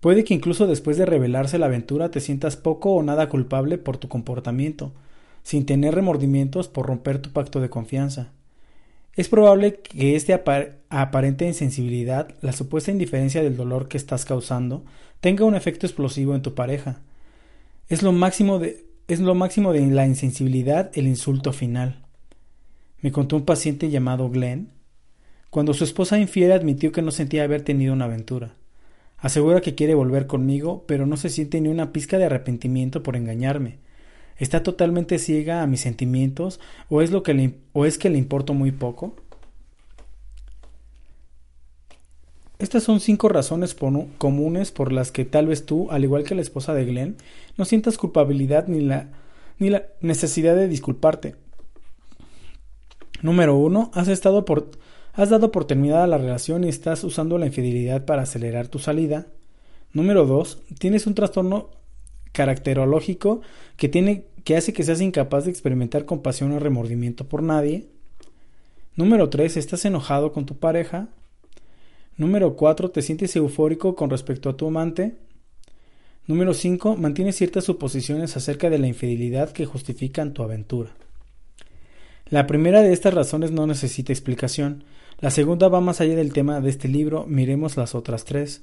Puede 0.00 0.24
que 0.24 0.34
incluso 0.34 0.66
después 0.66 0.98
de 0.98 1.06
revelarse 1.06 1.58
la 1.58 1.66
aventura 1.66 2.10
te 2.10 2.20
sientas 2.20 2.56
poco 2.56 2.92
o 2.92 3.02
nada 3.02 3.30
culpable 3.30 3.78
por 3.78 3.96
tu 3.96 4.08
comportamiento, 4.08 4.92
sin 5.42 5.64
tener 5.64 5.94
remordimientos 5.94 6.68
por 6.68 6.86
romper 6.86 7.18
tu 7.18 7.30
pacto 7.30 7.60
de 7.60 7.70
confianza. 7.70 8.32
Es 9.14 9.30
probable 9.30 9.76
que 9.76 10.14
este 10.14 10.34
aparente 10.34 11.46
insensibilidad, 11.46 12.34
la 12.42 12.52
supuesta 12.52 12.90
indiferencia 12.90 13.42
del 13.42 13.56
dolor 13.56 13.88
que 13.88 13.96
estás 13.96 14.26
causando, 14.26 14.84
tenga 15.26 15.44
un 15.44 15.56
efecto 15.56 15.86
explosivo 15.86 16.36
en 16.36 16.42
tu 16.42 16.54
pareja. 16.54 17.00
Es 17.88 18.04
lo 18.04 18.12
máximo 18.12 18.60
de, 18.60 18.86
es 19.08 19.18
lo 19.18 19.34
máximo 19.34 19.72
de 19.72 19.84
la 19.88 20.06
insensibilidad 20.06 20.92
el 20.94 21.08
insulto 21.08 21.52
final. 21.52 22.04
Me 23.00 23.10
contó 23.10 23.34
un 23.34 23.44
paciente 23.44 23.90
llamado 23.90 24.30
Glenn, 24.30 24.70
cuando 25.50 25.74
su 25.74 25.82
esposa 25.82 26.20
infiel 26.20 26.52
admitió 26.52 26.92
que 26.92 27.02
no 27.02 27.10
sentía 27.10 27.42
haber 27.42 27.62
tenido 27.62 27.92
una 27.92 28.04
aventura. 28.04 28.54
Asegura 29.18 29.60
que 29.60 29.74
quiere 29.74 29.96
volver 29.96 30.28
conmigo, 30.28 30.84
pero 30.86 31.06
no 31.06 31.16
se 31.16 31.28
siente 31.28 31.60
ni 31.60 31.70
una 31.70 31.90
pizca 31.90 32.18
de 32.18 32.26
arrepentimiento 32.26 33.02
por 33.02 33.16
engañarme. 33.16 33.78
¿Está 34.36 34.62
totalmente 34.62 35.18
ciega 35.18 35.60
a 35.60 35.66
mis 35.66 35.80
sentimientos 35.80 36.60
o 36.88 37.02
es, 37.02 37.10
lo 37.10 37.24
que 37.24 37.54
o 37.72 37.84
es 37.84 37.98
que 37.98 38.10
le 38.10 38.18
importo 38.18 38.54
muy 38.54 38.70
poco? 38.70 39.16
Estas 42.58 42.84
son 42.84 43.00
cinco 43.00 43.28
razones 43.28 43.76
comunes 44.18 44.70
por 44.70 44.92
las 44.92 45.12
que 45.12 45.24
tal 45.26 45.46
vez 45.46 45.66
tú, 45.66 45.90
al 45.90 46.04
igual 46.04 46.24
que 46.24 46.34
la 46.34 46.40
esposa 46.40 46.72
de 46.72 46.86
Glenn, 46.86 47.16
no 47.58 47.66
sientas 47.66 47.98
culpabilidad 47.98 48.66
ni 48.66 48.80
la, 48.80 49.10
necesidad 50.00 50.56
de 50.56 50.68
disculparte. 50.68 51.36
Número 53.20 53.56
uno, 53.56 53.90
has 53.94 54.08
estado 54.08 54.44
por, 54.44 54.70
has 55.12 55.28
dado 55.28 55.52
por 55.52 55.66
terminada 55.66 56.06
la 56.06 56.18
relación 56.18 56.64
y 56.64 56.68
estás 56.68 57.04
usando 57.04 57.36
la 57.36 57.46
infidelidad 57.46 58.06
para 58.06 58.22
acelerar 58.22 58.68
tu 58.68 58.78
salida. 58.78 59.26
Número 59.92 60.24
dos, 60.24 60.62
tienes 60.78 61.06
un 61.06 61.14
trastorno 61.14 61.70
caracterológico 62.32 63.40
que, 63.76 63.88
tiene, 63.88 64.24
que 64.44 64.56
hace 64.56 64.72
que 64.72 64.82
seas 64.82 65.00
incapaz 65.00 65.44
de 65.44 65.50
experimentar 65.50 66.04
compasión 66.04 66.52
o 66.52 66.58
remordimiento 66.58 67.26
por 67.26 67.42
nadie. 67.42 67.86
Número 68.94 69.28
3. 69.28 69.58
Estás 69.58 69.84
enojado 69.84 70.32
con 70.32 70.46
tu 70.46 70.56
pareja. 70.56 71.08
Número 72.16 72.56
4. 72.56 72.90
Te 72.90 73.02
sientes 73.02 73.36
eufórico 73.36 73.94
con 73.94 74.10
respecto 74.10 74.48
a 74.48 74.56
tu 74.56 74.66
amante. 74.68 75.16
Número 76.26 76.54
5. 76.54 76.96
Mantienes 76.96 77.36
ciertas 77.36 77.64
suposiciones 77.64 78.36
acerca 78.36 78.70
de 78.70 78.78
la 78.78 78.86
infidelidad 78.86 79.52
que 79.52 79.66
justifican 79.66 80.32
tu 80.32 80.42
aventura. 80.42 80.90
La 82.28 82.46
primera 82.46 82.82
de 82.82 82.92
estas 82.92 83.14
razones 83.14 83.52
no 83.52 83.66
necesita 83.66 84.12
explicación. 84.12 84.84
La 85.20 85.30
segunda 85.30 85.68
va 85.68 85.80
más 85.80 86.00
allá 86.00 86.16
del 86.16 86.32
tema 86.32 86.60
de 86.60 86.70
este 86.70 86.88
libro. 86.88 87.24
Miremos 87.26 87.76
las 87.76 87.94
otras 87.94 88.24
tres. 88.24 88.62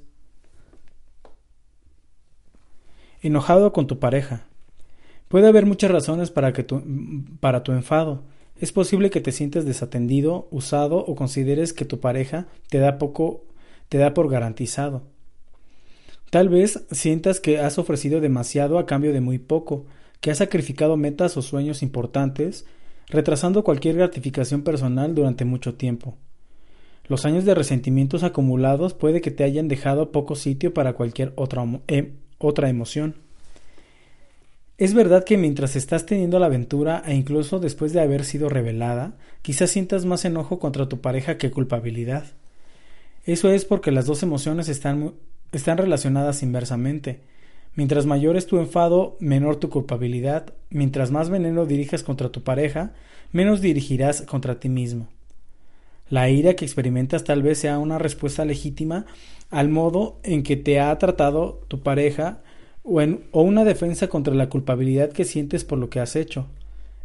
Enojado 3.22 3.72
con 3.72 3.88
tu 3.88 4.00
pareja. 4.00 4.48
Puede 5.30 5.48
haber 5.48 5.66
muchas 5.66 5.92
razones 5.92 6.30
para, 6.30 6.52
que 6.52 6.66
para 7.40 7.64
tu 7.64 7.72
enfado. 7.72 8.24
Es 8.60 8.72
posible 8.72 9.10
que 9.10 9.22
te 9.22 9.32
sientas 9.32 9.66
desatendido, 9.66 10.48
usado 10.52 10.98
o 10.98 11.16
consideres 11.16 11.74
que 11.74 11.86
tu 11.86 12.00
pareja 12.00 12.48
te 12.70 12.78
da 12.78 12.98
poco, 12.98 13.46
te 13.90 13.98
da 13.98 14.14
por 14.14 14.30
garantizado. 14.30 15.04
Tal 16.30 16.50
vez 16.50 16.86
sientas 16.92 17.40
que 17.40 17.60
has 17.60 17.78
ofrecido 17.78 18.22
demasiado 18.22 18.80
a 18.80 18.86
cambio 18.86 19.14
de 19.14 19.22
muy 19.22 19.38
poco, 19.38 19.86
que 20.20 20.32
has 20.32 20.38
sacrificado 20.38 20.98
metas 20.98 21.36
o 21.38 21.42
sueños 21.42 21.84
importantes, 21.84 22.66
retrasando 23.08 23.64
cualquier 23.64 23.98
gratificación 23.98 24.64
personal 24.64 25.14
durante 25.14 25.46
mucho 25.46 25.76
tiempo. 25.76 26.18
Los 27.08 27.26
años 27.26 27.44
de 27.44 27.54
resentimientos 27.54 28.24
acumulados 28.24 28.94
puede 28.94 29.20
que 29.20 29.32
te 29.32 29.44
hayan 29.44 29.68
dejado 29.68 30.12
poco 30.12 30.36
sitio 30.36 30.74
para 30.74 30.94
cualquier 30.94 31.34
otra, 31.36 31.66
em, 31.88 32.14
otra 32.38 32.70
emoción. 32.70 33.16
Es 34.78 34.96
verdad 34.96 35.24
que 35.24 35.38
mientras 35.38 35.76
estás 35.76 36.06
teniendo 36.06 36.40
la 36.40 36.48
aventura 36.48 37.04
e 37.06 37.14
incluso 37.14 37.60
después 37.60 37.94
de 37.94 38.02
haber 38.02 38.26
sido 38.26 38.50
revelada, 38.50 39.14
quizás 39.44 39.70
sientas 39.70 40.06
más 40.06 40.26
enojo 40.26 40.58
contra 40.58 40.90
tu 40.90 41.00
pareja 41.00 41.38
que 41.38 41.52
culpabilidad. 41.52 42.26
Eso 43.26 43.52
es 43.52 43.66
porque 43.66 43.92
las 43.92 44.08
dos 44.08 44.24
emociones 44.24 44.70
están, 44.70 45.14
están 45.52 45.78
relacionadas 45.78 46.42
inversamente. 46.42 47.22
Mientras 47.76 48.06
mayor 48.06 48.36
es 48.36 48.48
tu 48.48 48.58
enfado, 48.58 49.16
menor 49.20 49.58
tu 49.58 49.70
culpabilidad. 49.70 50.54
Mientras 50.70 51.12
más 51.12 51.30
veneno 51.30 51.66
dirijas 51.66 52.04
contra 52.04 52.30
tu 52.30 52.44
pareja, 52.44 52.94
menos 53.32 53.62
dirigirás 53.62 54.24
contra 54.24 54.60
ti 54.60 54.70
mismo. 54.70 55.08
La 56.10 56.30
ira 56.30 56.56
que 56.56 56.66
experimentas 56.66 57.24
tal 57.24 57.44
vez 57.44 57.60
sea 57.60 57.78
una 57.78 58.00
respuesta 58.00 58.44
legítima 58.44 59.06
al 59.50 59.70
modo 59.70 60.20
en 60.24 60.44
que 60.44 60.58
te 60.58 60.80
ha 60.80 60.98
tratado 60.98 61.62
tu 61.68 61.82
pareja 61.82 62.42
o, 62.84 63.42
una 63.42 63.64
defensa 63.64 64.08
contra 64.08 64.34
la 64.34 64.50
culpabilidad 64.50 65.12
que 65.12 65.26
sientes 65.26 65.64
por 65.64 65.80
lo 65.80 65.90
que 65.90 66.00
has 66.00 66.16
hecho. 66.16 66.48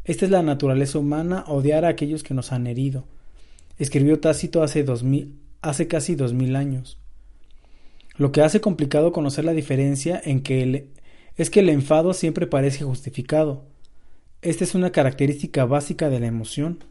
Esta 0.04 0.24
es 0.24 0.30
la 0.30 0.42
naturaleza 0.42 0.98
humana, 0.98 1.44
odiar 1.46 1.84
a 1.84 1.88
aquellos 1.88 2.22
que 2.22 2.34
nos 2.34 2.52
han 2.52 2.66
herido. 2.66 3.04
Escribió 3.78 4.18
Tácito 4.20 4.62
hace, 4.62 4.82
dos 4.82 5.02
mil, 5.02 5.34
hace 5.62 5.86
casi 5.86 6.14
dos 6.14 6.32
mil 6.32 6.56
años. 6.56 6.98
Lo 8.16 8.32
que 8.32 8.42
hace 8.42 8.60
complicado 8.60 9.12
conocer 9.12 9.44
la 9.44 9.52
diferencia 9.52 10.20
en 10.24 10.42
que 10.42 10.62
el, 10.62 10.88
es 11.36 11.50
que 11.50 11.60
el 11.60 11.68
enfado 11.68 12.14
siempre 12.14 12.46
parece 12.46 12.84
justificado. 12.84 13.64
Esta 14.42 14.64
es 14.64 14.74
una 14.74 14.90
característica 14.90 15.64
básica 15.64 16.10
de 16.10 16.20
la 16.20 16.26
emoción. 16.26 16.84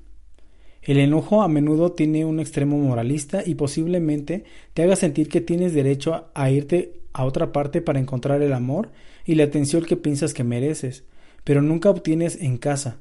El 0.82 1.00
enojo 1.00 1.42
a 1.42 1.50
menudo 1.50 1.92
tiene 1.92 2.24
un 2.24 2.40
extremo 2.40 2.78
moralista 2.78 3.44
y 3.46 3.56
posiblemente 3.56 4.46
te 4.74 4.84
haga 4.84 4.96
sentir 4.96 5.28
que 5.28 5.42
tienes 5.42 5.74
derecho 5.74 6.30
a 6.34 6.50
irte 6.50 6.94
a 7.18 7.26
otra 7.26 7.52
parte 7.52 7.82
para 7.82 8.00
encontrar 8.00 8.44
el 8.44 8.54
amor 8.54 8.92
y 9.26 9.34
la 9.34 9.46
atención 9.46 9.84
que 9.84 9.98
piensas 9.98 10.36
que 10.36 10.44
mereces, 10.44 11.04
pero 11.44 11.64
nunca 11.64 11.90
obtienes 11.90 12.40
en 12.40 12.58
casa. 12.58 13.00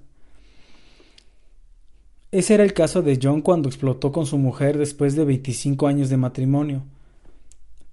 Ese 2.32 2.54
era 2.54 2.64
el 2.64 2.72
caso 2.72 3.02
de 3.02 3.18
John 3.22 3.42
cuando 3.42 3.68
explotó 3.68 4.12
con 4.12 4.24
su 4.24 4.38
mujer 4.38 4.78
después 4.78 5.16
de 5.16 5.26
25 5.26 5.86
años 5.86 6.08
de 6.08 6.16
matrimonio. 6.16 6.82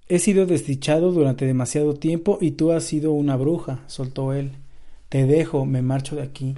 He 0.07 0.19
sido 0.19 0.45
desdichado 0.45 1.11
durante 1.11 1.45
demasiado 1.45 1.93
tiempo 1.93 2.37
y 2.39 2.51
tú 2.51 2.71
has 2.71 2.85
sido 2.85 3.11
una 3.11 3.35
bruja, 3.35 3.81
soltó 3.87 4.31
él. 4.31 4.53
Te 5.09 5.25
dejo, 5.25 5.65
me 5.65 5.81
marcho 5.81 6.15
de 6.15 6.21
aquí. 6.21 6.55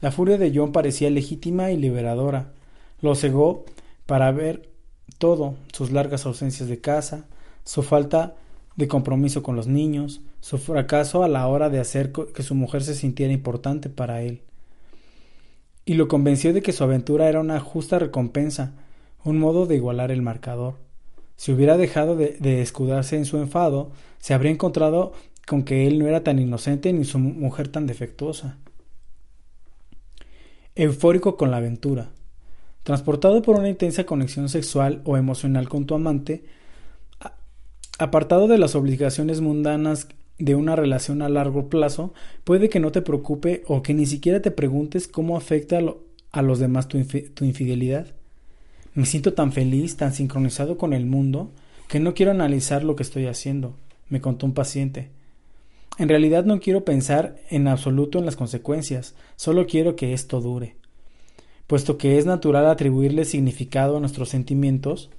La 0.00 0.12
furia 0.12 0.38
de 0.38 0.52
John 0.54 0.70
parecía 0.70 1.10
legítima 1.10 1.72
y 1.72 1.76
liberadora. 1.76 2.52
Lo 3.00 3.16
cegó 3.16 3.64
para 4.06 4.30
ver 4.30 4.70
todo, 5.18 5.56
sus 5.72 5.90
largas 5.90 6.24
ausencias 6.24 6.68
de 6.68 6.80
casa, 6.80 7.26
su 7.64 7.82
falta 7.82 8.36
de 8.76 8.88
compromiso 8.88 9.42
con 9.42 9.56
los 9.56 9.66
niños, 9.66 10.20
su 10.40 10.58
fracaso 10.58 11.24
a 11.24 11.28
la 11.28 11.46
hora 11.48 11.70
de 11.70 11.80
hacer 11.80 12.12
que 12.12 12.42
su 12.42 12.54
mujer 12.54 12.82
se 12.82 12.94
sintiera 12.94 13.32
importante 13.32 13.88
para 13.88 14.22
él. 14.22 14.42
Y 15.84 15.94
lo 15.94 16.08
convenció 16.08 16.52
de 16.52 16.62
que 16.62 16.72
su 16.72 16.84
aventura 16.84 17.28
era 17.28 17.40
una 17.40 17.58
justa 17.60 17.98
recompensa, 17.98 18.74
un 19.24 19.38
modo 19.38 19.66
de 19.66 19.76
igualar 19.76 20.10
el 20.10 20.22
marcador. 20.22 20.74
Si 21.36 21.52
hubiera 21.52 21.76
dejado 21.76 22.16
de, 22.16 22.36
de 22.38 22.60
escudarse 22.62 23.16
en 23.16 23.24
su 23.24 23.38
enfado, 23.38 23.92
se 24.18 24.34
habría 24.34 24.52
encontrado 24.52 25.12
con 25.46 25.62
que 25.62 25.86
él 25.86 25.98
no 25.98 26.06
era 26.06 26.24
tan 26.24 26.38
inocente 26.38 26.92
ni 26.92 27.04
su 27.04 27.18
mujer 27.18 27.68
tan 27.68 27.86
defectuosa. 27.86 28.58
eufórico 30.74 31.36
con 31.36 31.50
la 31.50 31.56
aventura. 31.58 32.10
Transportado 32.82 33.40
por 33.42 33.56
una 33.56 33.68
intensa 33.68 34.04
conexión 34.04 34.48
sexual 34.48 35.00
o 35.04 35.16
emocional 35.16 35.68
con 35.68 35.86
tu 35.86 35.94
amante, 35.94 36.44
apartado 37.98 38.48
de 38.48 38.58
las 38.58 38.74
obligaciones 38.74 39.40
mundanas 39.40 40.08
de 40.38 40.54
una 40.54 40.76
relación 40.76 41.22
a 41.22 41.28
largo 41.28 41.68
plazo, 41.68 42.12
puede 42.44 42.68
que 42.68 42.80
no 42.80 42.92
te 42.92 43.02
preocupe 43.02 43.62
o 43.66 43.82
que 43.82 43.94
ni 43.94 44.06
siquiera 44.06 44.42
te 44.42 44.50
preguntes 44.50 45.08
cómo 45.08 45.36
afecta 45.36 45.80
a 46.32 46.42
los 46.42 46.58
demás 46.58 46.88
tu, 46.88 47.02
tu 47.34 47.44
infidelidad. 47.44 48.08
Me 48.94 49.06
siento 49.06 49.34
tan 49.34 49.52
feliz, 49.52 49.96
tan 49.96 50.12
sincronizado 50.12 50.76
con 50.76 50.92
el 50.92 51.06
mundo, 51.06 51.50
que 51.88 52.00
no 52.00 52.14
quiero 52.14 52.32
analizar 52.32 52.84
lo 52.84 52.96
que 52.96 53.02
estoy 53.02 53.26
haciendo, 53.26 53.76
me 54.08 54.20
contó 54.20 54.46
un 54.46 54.52
paciente. 54.52 55.10
En 55.98 56.08
realidad 56.08 56.44
no 56.44 56.60
quiero 56.60 56.84
pensar 56.84 57.36
en 57.48 57.68
absoluto 57.68 58.18
en 58.18 58.26
las 58.26 58.36
consecuencias, 58.36 59.14
solo 59.36 59.66
quiero 59.66 59.96
que 59.96 60.12
esto 60.12 60.40
dure. 60.40 60.76
Puesto 61.66 61.96
que 61.96 62.18
es 62.18 62.26
natural 62.26 62.66
atribuirle 62.66 63.24
significado 63.24 63.96
a 63.96 64.00
nuestros 64.00 64.28
sentimientos, 64.28 65.10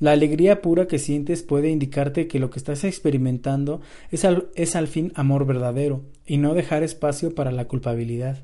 la 0.00 0.12
alegría 0.12 0.62
pura 0.62 0.88
que 0.88 0.98
sientes 0.98 1.42
puede 1.42 1.70
indicarte 1.70 2.26
que 2.26 2.38
lo 2.38 2.48
que 2.50 2.58
estás 2.58 2.84
experimentando 2.84 3.82
es 4.10 4.24
al, 4.24 4.48
es 4.54 4.74
al 4.74 4.88
fin 4.88 5.12
amor 5.14 5.44
verdadero 5.44 6.02
y 6.26 6.38
no 6.38 6.54
dejar 6.54 6.82
espacio 6.82 7.34
para 7.34 7.52
la 7.52 7.66
culpabilidad. 7.68 8.42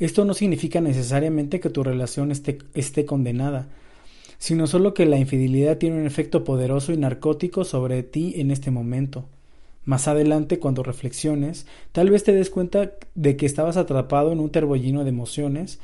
Esto 0.00 0.24
no 0.24 0.34
significa 0.34 0.80
necesariamente 0.80 1.60
que 1.60 1.70
tu 1.70 1.84
relación 1.84 2.32
esté, 2.32 2.58
esté 2.74 3.06
condenada, 3.06 3.68
sino 4.38 4.66
solo 4.66 4.94
que 4.94 5.06
la 5.06 5.16
infidelidad 5.16 5.78
tiene 5.78 6.00
un 6.00 6.06
efecto 6.06 6.42
poderoso 6.42 6.92
y 6.92 6.96
narcótico 6.96 7.64
sobre 7.64 8.02
ti 8.02 8.34
en 8.36 8.50
este 8.50 8.72
momento. 8.72 9.28
Más 9.84 10.08
adelante, 10.08 10.58
cuando 10.58 10.82
reflexiones, 10.82 11.66
tal 11.92 12.10
vez 12.10 12.24
te 12.24 12.32
des 12.32 12.50
cuenta 12.50 12.94
de 13.14 13.36
que 13.36 13.46
estabas 13.46 13.76
atrapado 13.76 14.32
en 14.32 14.40
un 14.40 14.50
terbollino 14.50 15.04
de 15.04 15.10
emociones 15.10 15.78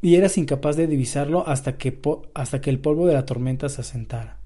y 0.00 0.16
eras 0.16 0.38
incapaz 0.38 0.76
de 0.76 0.86
divisarlo 0.86 1.46
hasta 1.48 1.78
que, 1.78 1.98
hasta 2.34 2.60
que 2.60 2.70
el 2.70 2.78
polvo 2.78 3.06
de 3.06 3.14
la 3.14 3.26
tormenta 3.26 3.68
se 3.68 3.80
asentara. 3.80 4.38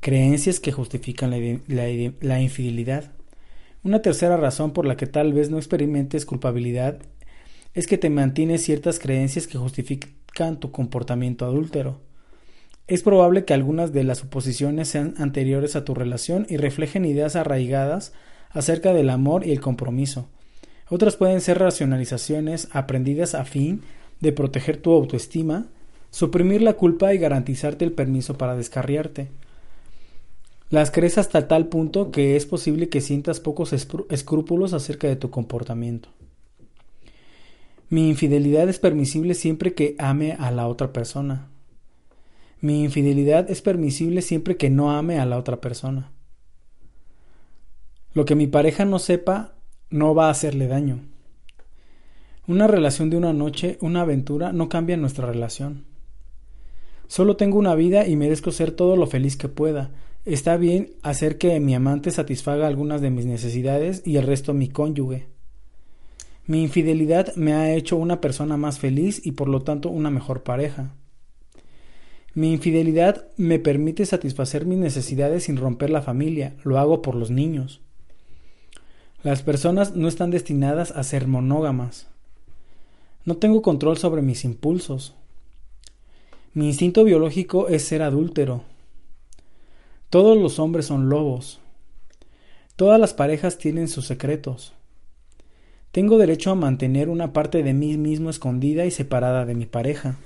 Creencias 0.00 0.60
que 0.60 0.72
justifican 0.72 1.30
la, 1.30 2.12
la 2.20 2.40
infidelidad. 2.40 3.12
Una 3.82 4.02
tercera 4.02 4.36
razón 4.36 4.72
por 4.72 4.86
la 4.86 4.96
que 4.96 5.06
tal 5.06 5.32
vez 5.32 5.50
no 5.50 5.56
experimentes 5.56 6.26
culpabilidad 6.26 6.98
es 7.74 7.86
que 7.86 7.98
te 7.98 8.10
mantienes 8.10 8.62
ciertas 8.62 8.98
creencias 8.98 9.46
que 9.46 9.58
justifican 9.58 10.60
tu 10.60 10.70
comportamiento 10.70 11.44
adúltero. 11.44 12.00
Es 12.86 13.02
probable 13.02 13.44
que 13.44 13.54
algunas 13.54 13.92
de 13.92 14.04
las 14.04 14.18
suposiciones 14.18 14.88
sean 14.88 15.14
anteriores 15.16 15.74
a 15.74 15.84
tu 15.84 15.94
relación 15.94 16.46
y 16.50 16.58
reflejen 16.58 17.06
ideas 17.06 17.34
arraigadas 17.34 18.12
acerca 18.50 18.92
del 18.92 19.08
amor 19.08 19.46
y 19.46 19.52
el 19.52 19.60
compromiso. 19.60 20.28
Otras 20.94 21.16
pueden 21.16 21.40
ser 21.40 21.58
racionalizaciones 21.58 22.68
aprendidas 22.70 23.34
a 23.34 23.44
fin 23.44 23.82
de 24.20 24.30
proteger 24.30 24.76
tu 24.76 24.92
autoestima, 24.92 25.66
suprimir 26.12 26.62
la 26.62 26.74
culpa 26.74 27.12
y 27.12 27.18
garantizarte 27.18 27.84
el 27.84 27.90
permiso 27.90 28.38
para 28.38 28.54
descarriarte. 28.54 29.28
Las 30.70 30.92
crees 30.92 31.18
hasta 31.18 31.48
tal 31.48 31.66
punto 31.66 32.12
que 32.12 32.36
es 32.36 32.46
posible 32.46 32.90
que 32.90 33.00
sientas 33.00 33.40
pocos 33.40 33.72
escrúpulos 33.72 34.72
acerca 34.72 35.08
de 35.08 35.16
tu 35.16 35.30
comportamiento. 35.30 36.10
Mi 37.90 38.08
infidelidad 38.08 38.68
es 38.68 38.78
permisible 38.78 39.34
siempre 39.34 39.74
que 39.74 39.96
ame 39.98 40.34
a 40.38 40.52
la 40.52 40.68
otra 40.68 40.92
persona. 40.92 41.48
Mi 42.60 42.84
infidelidad 42.84 43.50
es 43.50 43.62
permisible 43.62 44.22
siempre 44.22 44.56
que 44.56 44.70
no 44.70 44.92
ame 44.92 45.18
a 45.18 45.26
la 45.26 45.38
otra 45.38 45.60
persona. 45.60 46.12
Lo 48.12 48.24
que 48.24 48.36
mi 48.36 48.46
pareja 48.46 48.84
no 48.84 49.00
sepa 49.00 49.54
no 49.90 50.14
va 50.14 50.28
a 50.28 50.30
hacerle 50.30 50.66
daño. 50.66 51.00
Una 52.46 52.66
relación 52.66 53.10
de 53.10 53.16
una 53.16 53.32
noche, 53.32 53.78
una 53.80 54.02
aventura, 54.02 54.52
no 54.52 54.68
cambia 54.68 54.96
nuestra 54.96 55.26
relación. 55.26 55.84
Solo 57.06 57.36
tengo 57.36 57.58
una 57.58 57.74
vida 57.74 58.06
y 58.06 58.16
merezco 58.16 58.50
ser 58.50 58.72
todo 58.72 58.96
lo 58.96 59.06
feliz 59.06 59.36
que 59.36 59.48
pueda. 59.48 59.92
Está 60.24 60.56
bien 60.56 60.90
hacer 61.02 61.38
que 61.38 61.58
mi 61.60 61.74
amante 61.74 62.10
satisfaga 62.10 62.66
algunas 62.66 63.00
de 63.00 63.10
mis 63.10 63.26
necesidades 63.26 64.02
y 64.04 64.16
el 64.16 64.26
resto 64.26 64.54
mi 64.54 64.68
cónyuge. 64.68 65.26
Mi 66.46 66.62
infidelidad 66.62 67.34
me 67.36 67.54
ha 67.54 67.74
hecho 67.74 67.96
una 67.96 68.20
persona 68.20 68.56
más 68.56 68.78
feliz 68.78 69.24
y 69.24 69.32
por 69.32 69.48
lo 69.48 69.62
tanto 69.62 69.88
una 69.88 70.10
mejor 70.10 70.42
pareja. 70.42 70.94
Mi 72.34 72.52
infidelidad 72.52 73.28
me 73.36 73.58
permite 73.58 74.04
satisfacer 74.04 74.66
mis 74.66 74.78
necesidades 74.78 75.44
sin 75.44 75.56
romper 75.56 75.90
la 75.90 76.02
familia, 76.02 76.56
lo 76.64 76.78
hago 76.78 77.00
por 77.00 77.14
los 77.14 77.30
niños. 77.30 77.83
Las 79.24 79.40
personas 79.40 79.96
no 79.96 80.06
están 80.06 80.30
destinadas 80.30 80.90
a 80.90 81.02
ser 81.02 81.26
monógamas. 81.26 82.08
No 83.24 83.38
tengo 83.38 83.62
control 83.62 83.96
sobre 83.96 84.20
mis 84.20 84.44
impulsos. 84.44 85.14
Mi 86.52 86.66
instinto 86.66 87.04
biológico 87.04 87.68
es 87.68 87.86
ser 87.86 88.02
adúltero. 88.02 88.64
Todos 90.10 90.36
los 90.36 90.58
hombres 90.58 90.84
son 90.84 91.08
lobos. 91.08 91.58
Todas 92.76 93.00
las 93.00 93.14
parejas 93.14 93.56
tienen 93.56 93.88
sus 93.88 94.06
secretos. 94.06 94.74
Tengo 95.90 96.18
derecho 96.18 96.50
a 96.50 96.54
mantener 96.54 97.08
una 97.08 97.32
parte 97.32 97.62
de 97.62 97.72
mí 97.72 97.96
mismo 97.96 98.28
escondida 98.28 98.84
y 98.84 98.90
separada 98.90 99.46
de 99.46 99.54
mi 99.54 99.64
pareja. 99.64 100.16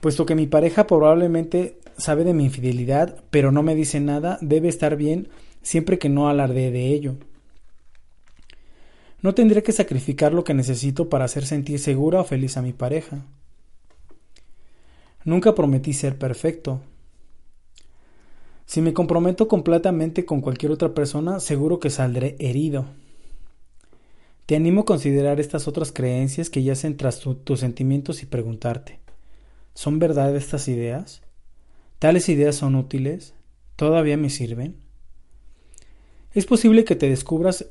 Puesto 0.00 0.26
que 0.26 0.36
mi 0.36 0.46
pareja 0.46 0.86
probablemente 0.86 1.76
sabe 1.98 2.22
de 2.22 2.34
mi 2.34 2.44
infidelidad, 2.44 3.16
pero 3.30 3.50
no 3.50 3.64
me 3.64 3.74
dice 3.74 3.98
nada, 3.98 4.38
debe 4.42 4.68
estar 4.68 4.94
bien 4.94 5.28
siempre 5.66 5.98
que 5.98 6.08
no 6.08 6.28
alardee 6.28 6.70
de 6.70 6.94
ello. 6.94 7.16
No 9.20 9.34
tendré 9.34 9.64
que 9.64 9.72
sacrificar 9.72 10.32
lo 10.32 10.44
que 10.44 10.54
necesito 10.54 11.08
para 11.08 11.24
hacer 11.24 11.44
sentir 11.44 11.80
segura 11.80 12.20
o 12.20 12.24
feliz 12.24 12.56
a 12.56 12.62
mi 12.62 12.72
pareja. 12.72 13.24
Nunca 15.24 15.56
prometí 15.56 15.92
ser 15.92 16.18
perfecto. 16.18 16.82
Si 18.64 18.80
me 18.80 18.92
comprometo 18.92 19.48
completamente 19.48 20.24
con 20.24 20.40
cualquier 20.40 20.70
otra 20.70 20.94
persona, 20.94 21.40
seguro 21.40 21.80
que 21.80 21.90
saldré 21.90 22.36
herido. 22.38 22.84
Te 24.46 24.54
animo 24.54 24.82
a 24.82 24.84
considerar 24.84 25.40
estas 25.40 25.66
otras 25.66 25.90
creencias 25.90 26.48
que 26.48 26.62
yacen 26.62 26.96
tras 26.96 27.18
tus 27.18 27.58
sentimientos 27.58 28.22
y 28.22 28.26
preguntarte 28.26 29.00
¿Son 29.74 29.98
verdad 29.98 30.36
estas 30.36 30.68
ideas? 30.68 31.22
¿Tales 31.98 32.28
ideas 32.28 32.54
son 32.54 32.76
útiles? 32.76 33.34
¿Todavía 33.74 34.16
me 34.16 34.30
sirven? 34.30 34.85
Es 36.36 36.44
posible 36.44 36.84
que 36.84 36.96
te 36.96 37.08
descubras 37.08 37.66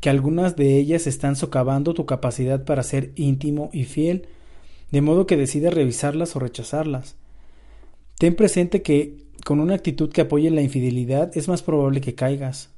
que 0.00 0.10
algunas 0.10 0.56
de 0.56 0.76
ellas 0.76 1.06
están 1.06 1.36
socavando 1.36 1.94
tu 1.94 2.06
capacidad 2.06 2.64
para 2.64 2.82
ser 2.82 3.12
íntimo 3.14 3.70
y 3.72 3.84
fiel, 3.84 4.26
de 4.90 5.00
modo 5.00 5.28
que 5.28 5.36
decidas 5.36 5.72
revisarlas 5.72 6.34
o 6.34 6.40
rechazarlas. 6.40 7.14
Ten 8.18 8.34
presente 8.34 8.82
que 8.82 9.24
con 9.46 9.60
una 9.60 9.76
actitud 9.76 10.10
que 10.10 10.22
apoye 10.22 10.50
la 10.50 10.60
infidelidad 10.60 11.30
es 11.36 11.46
más 11.46 11.62
probable 11.62 12.00
que 12.00 12.16
caigas. 12.16 12.70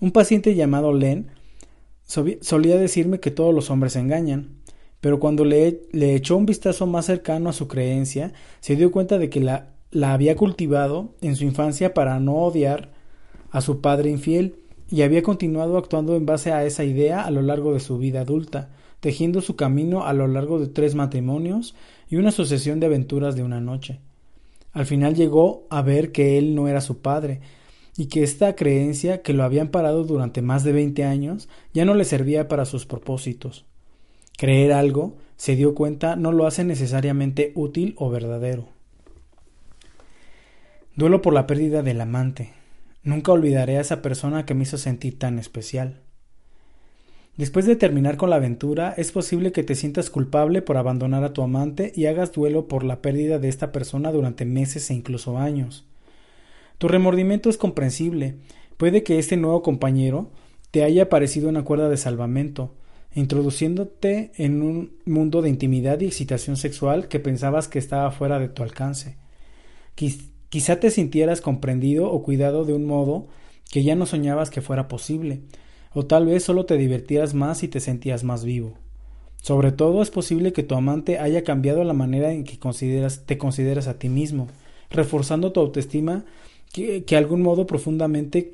Un 0.00 0.12
paciente 0.12 0.54
llamado 0.54 0.92
Len 0.92 1.28
solía 2.04 2.76
decirme 2.76 3.20
que 3.20 3.30
todos 3.30 3.54
los 3.54 3.70
hombres 3.70 3.96
engañan 3.96 4.60
pero 5.00 5.18
cuando 5.18 5.44
le, 5.46 5.80
echó 5.94 6.36
un 6.36 6.44
vistazo 6.46 6.86
más 6.86 7.06
cercano 7.06 7.48
a 7.48 7.54
su 7.54 7.68
creencia, 7.68 8.32
se 8.60 8.76
dio 8.76 8.92
cuenta 8.92 9.16
de 9.16 9.30
que 9.30 9.40
la, 9.40 9.70
la 9.90 10.12
había 10.12 10.36
cultivado 10.36 11.14
en 11.22 11.36
su 11.36 11.44
infancia 11.44 11.94
para 11.94 12.20
no 12.20 12.34
odiar 12.34 12.99
a 13.50 13.60
su 13.60 13.80
padre 13.80 14.10
infiel 14.10 14.56
y 14.90 15.02
había 15.02 15.22
continuado 15.22 15.78
actuando 15.78 16.16
en 16.16 16.26
base 16.26 16.52
a 16.52 16.64
esa 16.64 16.84
idea 16.84 17.22
a 17.22 17.30
lo 17.30 17.42
largo 17.42 17.72
de 17.72 17.80
su 17.80 17.98
vida 17.98 18.22
adulta, 18.22 18.70
tejiendo 19.00 19.40
su 19.40 19.56
camino 19.56 20.06
a 20.06 20.12
lo 20.12 20.26
largo 20.26 20.58
de 20.58 20.66
tres 20.66 20.94
matrimonios 20.94 21.74
y 22.08 22.16
una 22.16 22.32
sucesión 22.32 22.80
de 22.80 22.86
aventuras 22.86 23.36
de 23.36 23.42
una 23.42 23.60
noche. 23.60 24.00
Al 24.72 24.86
final 24.86 25.14
llegó 25.14 25.66
a 25.70 25.82
ver 25.82 26.12
que 26.12 26.38
él 26.38 26.54
no 26.54 26.68
era 26.68 26.80
su 26.80 26.98
padre, 26.98 27.40
y 27.96 28.06
que 28.06 28.22
esta 28.22 28.56
creencia 28.56 29.22
que 29.22 29.34
lo 29.34 29.44
habían 29.44 29.68
parado 29.68 30.04
durante 30.04 30.42
más 30.42 30.64
de 30.64 30.72
veinte 30.72 31.04
años 31.04 31.48
ya 31.74 31.84
no 31.84 31.94
le 31.94 32.04
servía 32.04 32.48
para 32.48 32.64
sus 32.64 32.86
propósitos. 32.86 33.66
Creer 34.38 34.72
algo, 34.72 35.18
se 35.36 35.54
dio 35.54 35.74
cuenta, 35.74 36.16
no 36.16 36.32
lo 36.32 36.46
hace 36.46 36.64
necesariamente 36.64 37.52
útil 37.54 37.94
o 37.98 38.08
verdadero. 38.08 38.68
Duelo 40.96 41.20
por 41.20 41.34
la 41.34 41.46
pérdida 41.46 41.82
del 41.82 42.00
amante. 42.00 42.52
Nunca 43.02 43.32
olvidaré 43.32 43.78
a 43.78 43.80
esa 43.80 44.02
persona 44.02 44.44
que 44.44 44.54
me 44.54 44.64
hizo 44.64 44.76
sentir 44.76 45.18
tan 45.18 45.38
especial. 45.38 46.00
Después 47.36 47.64
de 47.64 47.76
terminar 47.76 48.18
con 48.18 48.28
la 48.28 48.36
aventura, 48.36 48.92
es 48.96 49.12
posible 49.12 49.52
que 49.52 49.62
te 49.62 49.74
sientas 49.74 50.10
culpable 50.10 50.60
por 50.60 50.76
abandonar 50.76 51.24
a 51.24 51.32
tu 51.32 51.40
amante 51.42 51.92
y 51.94 52.06
hagas 52.06 52.32
duelo 52.32 52.68
por 52.68 52.84
la 52.84 53.00
pérdida 53.00 53.38
de 53.38 53.48
esta 53.48 53.72
persona 53.72 54.12
durante 54.12 54.44
meses 54.44 54.90
e 54.90 54.94
incluso 54.94 55.38
años. 55.38 55.86
Tu 56.76 56.88
remordimiento 56.88 57.48
es 57.48 57.56
comprensible. 57.56 58.36
Puede 58.76 59.02
que 59.02 59.18
este 59.18 59.38
nuevo 59.38 59.62
compañero 59.62 60.30
te 60.70 60.84
haya 60.84 61.08
parecido 61.08 61.48
una 61.48 61.64
cuerda 61.64 61.88
de 61.88 61.96
salvamento, 61.96 62.74
introduciéndote 63.14 64.32
en 64.36 64.62
un 64.62 64.92
mundo 65.06 65.40
de 65.40 65.48
intimidad 65.48 66.00
y 66.00 66.06
excitación 66.06 66.58
sexual 66.58 67.08
que 67.08 67.20
pensabas 67.20 67.68
que 67.68 67.78
estaba 67.78 68.10
fuera 68.10 68.38
de 68.38 68.48
tu 68.48 68.62
alcance. 68.62 69.16
Quizá 70.50 70.78
te 70.78 70.90
sintieras 70.90 71.40
comprendido 71.40 72.10
o 72.10 72.22
cuidado 72.22 72.64
de 72.64 72.74
un 72.74 72.84
modo 72.84 73.28
que 73.70 73.82
ya 73.82 73.94
no 73.94 74.04
soñabas 74.04 74.50
que 74.50 74.60
fuera 74.60 74.88
posible, 74.88 75.40
o 75.94 76.04
tal 76.04 76.26
vez 76.26 76.44
solo 76.44 76.66
te 76.66 76.76
divertías 76.76 77.34
más 77.34 77.62
y 77.62 77.68
te 77.68 77.80
sentías 77.80 78.24
más 78.24 78.44
vivo. 78.44 78.74
Sobre 79.40 79.72
todo 79.72 80.02
es 80.02 80.10
posible 80.10 80.52
que 80.52 80.62
tu 80.62 80.74
amante 80.74 81.18
haya 81.18 81.44
cambiado 81.44 81.82
la 81.84 81.94
manera 81.94 82.32
en 82.32 82.44
que 82.44 82.58
te 82.58 83.38
consideras 83.38 83.88
a 83.88 83.98
ti 83.98 84.08
mismo, 84.08 84.48
reforzando 84.90 85.52
tu 85.52 85.60
autoestima 85.60 86.26
que, 86.72 87.04
que 87.04 87.16
algún 87.16 87.42
modo 87.42 87.66
profundamente 87.66 88.52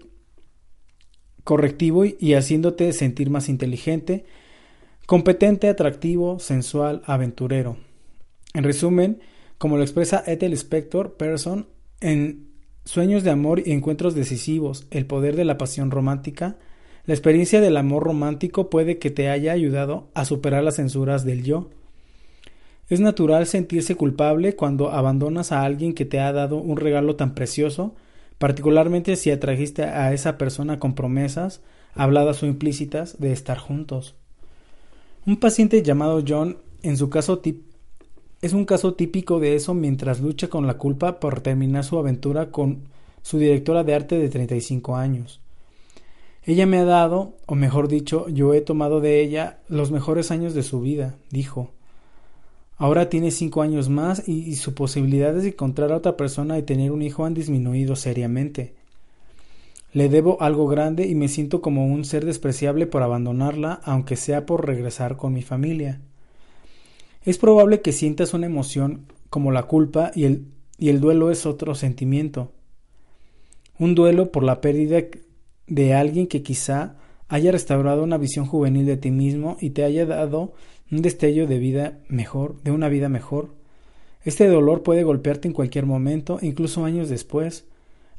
correctivo 1.45 2.05
y 2.05 2.35
haciéndote 2.35 2.93
sentir 2.93 3.31
más 3.31 3.49
inteligente, 3.49 4.25
competente, 5.07 5.69
atractivo, 5.69 6.39
sensual, 6.41 7.03
aventurero. 7.07 7.77
En 8.53 8.65
resumen, 8.65 9.21
como 9.59 9.77
lo 9.77 9.83
expresa 9.83 10.23
Ethel 10.27 10.53
Spector 10.53 11.17
Person 11.17 11.69
en 12.01 12.47
Sueños 12.87 13.25
de 13.25 13.31
amor 13.31 13.63
y 13.67 13.73
encuentros 13.73 14.15
decisivos, 14.15 14.87
el 14.93 15.07
poder 15.07 15.35
de 15.35 15.45
la 15.45 15.59
pasión 15.59 15.91
romántica, 15.91 16.57
la 17.05 17.15
experiencia 17.15 17.61
del 17.61 17.77
amor 17.77 18.05
romántico 18.05 18.71
puede 18.71 18.99
que 18.99 19.11
te 19.11 19.29
haya 19.29 19.51
ayudado 19.51 20.09
a 20.15 20.25
superar 20.25 20.63
las 20.63 20.77
censuras 20.77 21.25
del 21.25 21.43
yo. 21.43 21.69
Es 22.89 23.01
natural 23.01 23.47
sentirse 23.47 23.97
culpable 23.97 24.55
cuando 24.55 24.93
abandonas 24.93 25.51
a 25.51 25.65
alguien 25.65 25.95
que 25.95 26.05
te 26.05 26.21
ha 26.21 26.33
dado 26.33 26.59
un 26.59 26.77
regalo 26.77 27.17
tan 27.17 27.35
precioso, 27.35 27.97
particularmente 28.39 29.17
si 29.17 29.33
atrajiste 29.33 29.83
a 29.83 30.13
esa 30.13 30.39
persona 30.39 30.79
con 30.79 30.95
promesas, 30.95 31.63
habladas 31.93 32.45
o 32.45 32.47
implícitas, 32.47 33.19
de 33.19 33.33
estar 33.33 33.59
juntos. 33.59 34.15
Un 35.27 35.39
paciente 35.39 35.83
llamado 35.83 36.23
John, 36.27 36.59
en 36.85 36.97
su 36.97 37.11
caso 37.11 37.41
es 38.43 38.53
un 38.53 38.65
caso 38.65 38.95
típico 38.95 39.41
de 39.41 39.55
eso 39.55 39.75
mientras 39.75 40.21
lucha 40.21 40.49
con 40.49 40.67
la 40.67 40.75
culpa 40.75 41.21
por 41.21 41.41
terminar 41.41 41.85
su 41.85 41.99
aventura 41.99 42.51
con 42.51 42.83
su 43.23 43.39
directora 43.39 43.83
de 43.83 43.95
arte 43.95 44.19
de 44.19 44.29
35 44.29 44.97
años. 44.97 45.41
Ella 46.45 46.65
me 46.67 46.79
ha 46.79 46.85
dado, 46.85 47.33
o 47.47 47.57
mejor 47.57 47.89
dicho, 47.89 48.29
yo 48.29 48.55
he 48.55 48.61
tomado 48.61 49.01
de 49.01 49.21
ella 49.21 49.59
los 49.69 49.91
mejores 49.91 50.31
años 50.31 50.55
de 50.55 50.63
su 50.63 50.81
vida, 50.81 51.17
dijo. 51.31 51.73
Ahora 52.77 53.09
tiene 53.09 53.33
cinco 53.33 53.63
años 53.63 53.89
más 53.89 54.29
y, 54.29 54.43
y 54.43 54.55
sus 54.57 54.75
posibilidades 54.75 55.43
de 55.43 55.49
encontrar 55.49 55.91
a 55.91 55.97
otra 55.97 56.17
persona 56.17 56.59
y 56.59 56.63
tener 56.63 56.93
un 56.93 57.03
hijo 57.03 57.25
han 57.25 57.35
disminuido 57.35 57.97
seriamente. 57.97 58.75
Le 59.93 60.09
debo 60.09 60.41
algo 60.43 60.69
grande 60.69 61.07
y 61.07 61.15
me 61.15 61.29
siento 61.29 61.63
como 61.63 61.87
un 61.87 62.05
ser 62.05 62.25
despreciable 62.25 62.87
por 62.87 63.03
abandonarla, 63.03 63.81
aunque 63.83 64.15
sea 64.15 64.45
por 64.45 64.67
regresar 64.67 65.17
con 65.17 65.33
mi 65.33 65.43
familia. 65.43 66.01
Es 67.27 67.39
probable 67.39 67.81
que 67.81 67.91
sientas 67.91 68.35
una 68.35 68.47
emoción 68.47 69.13
como 69.31 69.51
la 69.51 69.65
culpa 69.65 70.13
y 70.15 70.25
el, 70.25 70.47
y 70.79 70.91
el 70.91 71.01
duelo 71.01 71.33
es 71.33 71.45
otro 71.45 71.75
sentimiento. 71.75 72.53
Un 73.81 73.97
duelo 73.97 74.31
por 74.31 74.45
la 74.45 74.61
pérdida 74.61 75.03
de 75.67 75.93
alguien 75.93 76.29
que 76.29 76.45
quizá 76.45 76.95
haya 77.27 77.51
restaurado 77.51 78.05
una 78.05 78.17
visión 78.17 78.47
juvenil 78.47 78.87
de 78.87 78.97
ti 78.97 79.11
mismo 79.11 79.57
y 79.61 79.71
te 79.71 79.83
haya 79.83 80.07
dado 80.07 80.55
un 80.93 81.03
destello 81.03 81.49
de 81.49 81.59
vida 81.59 81.99
mejor, 82.09 82.63
de 82.63 82.71
una 82.71 82.89
vida 82.89 83.09
mejor. 83.09 83.51
Este 84.25 84.47
dolor 84.47 84.85
puede 84.85 85.03
golpearte 85.03 85.49
en 85.49 85.55
cualquier 85.55 85.85
momento, 85.85 86.39
incluso 86.43 86.85
años 86.85 87.09
después. 87.09 87.65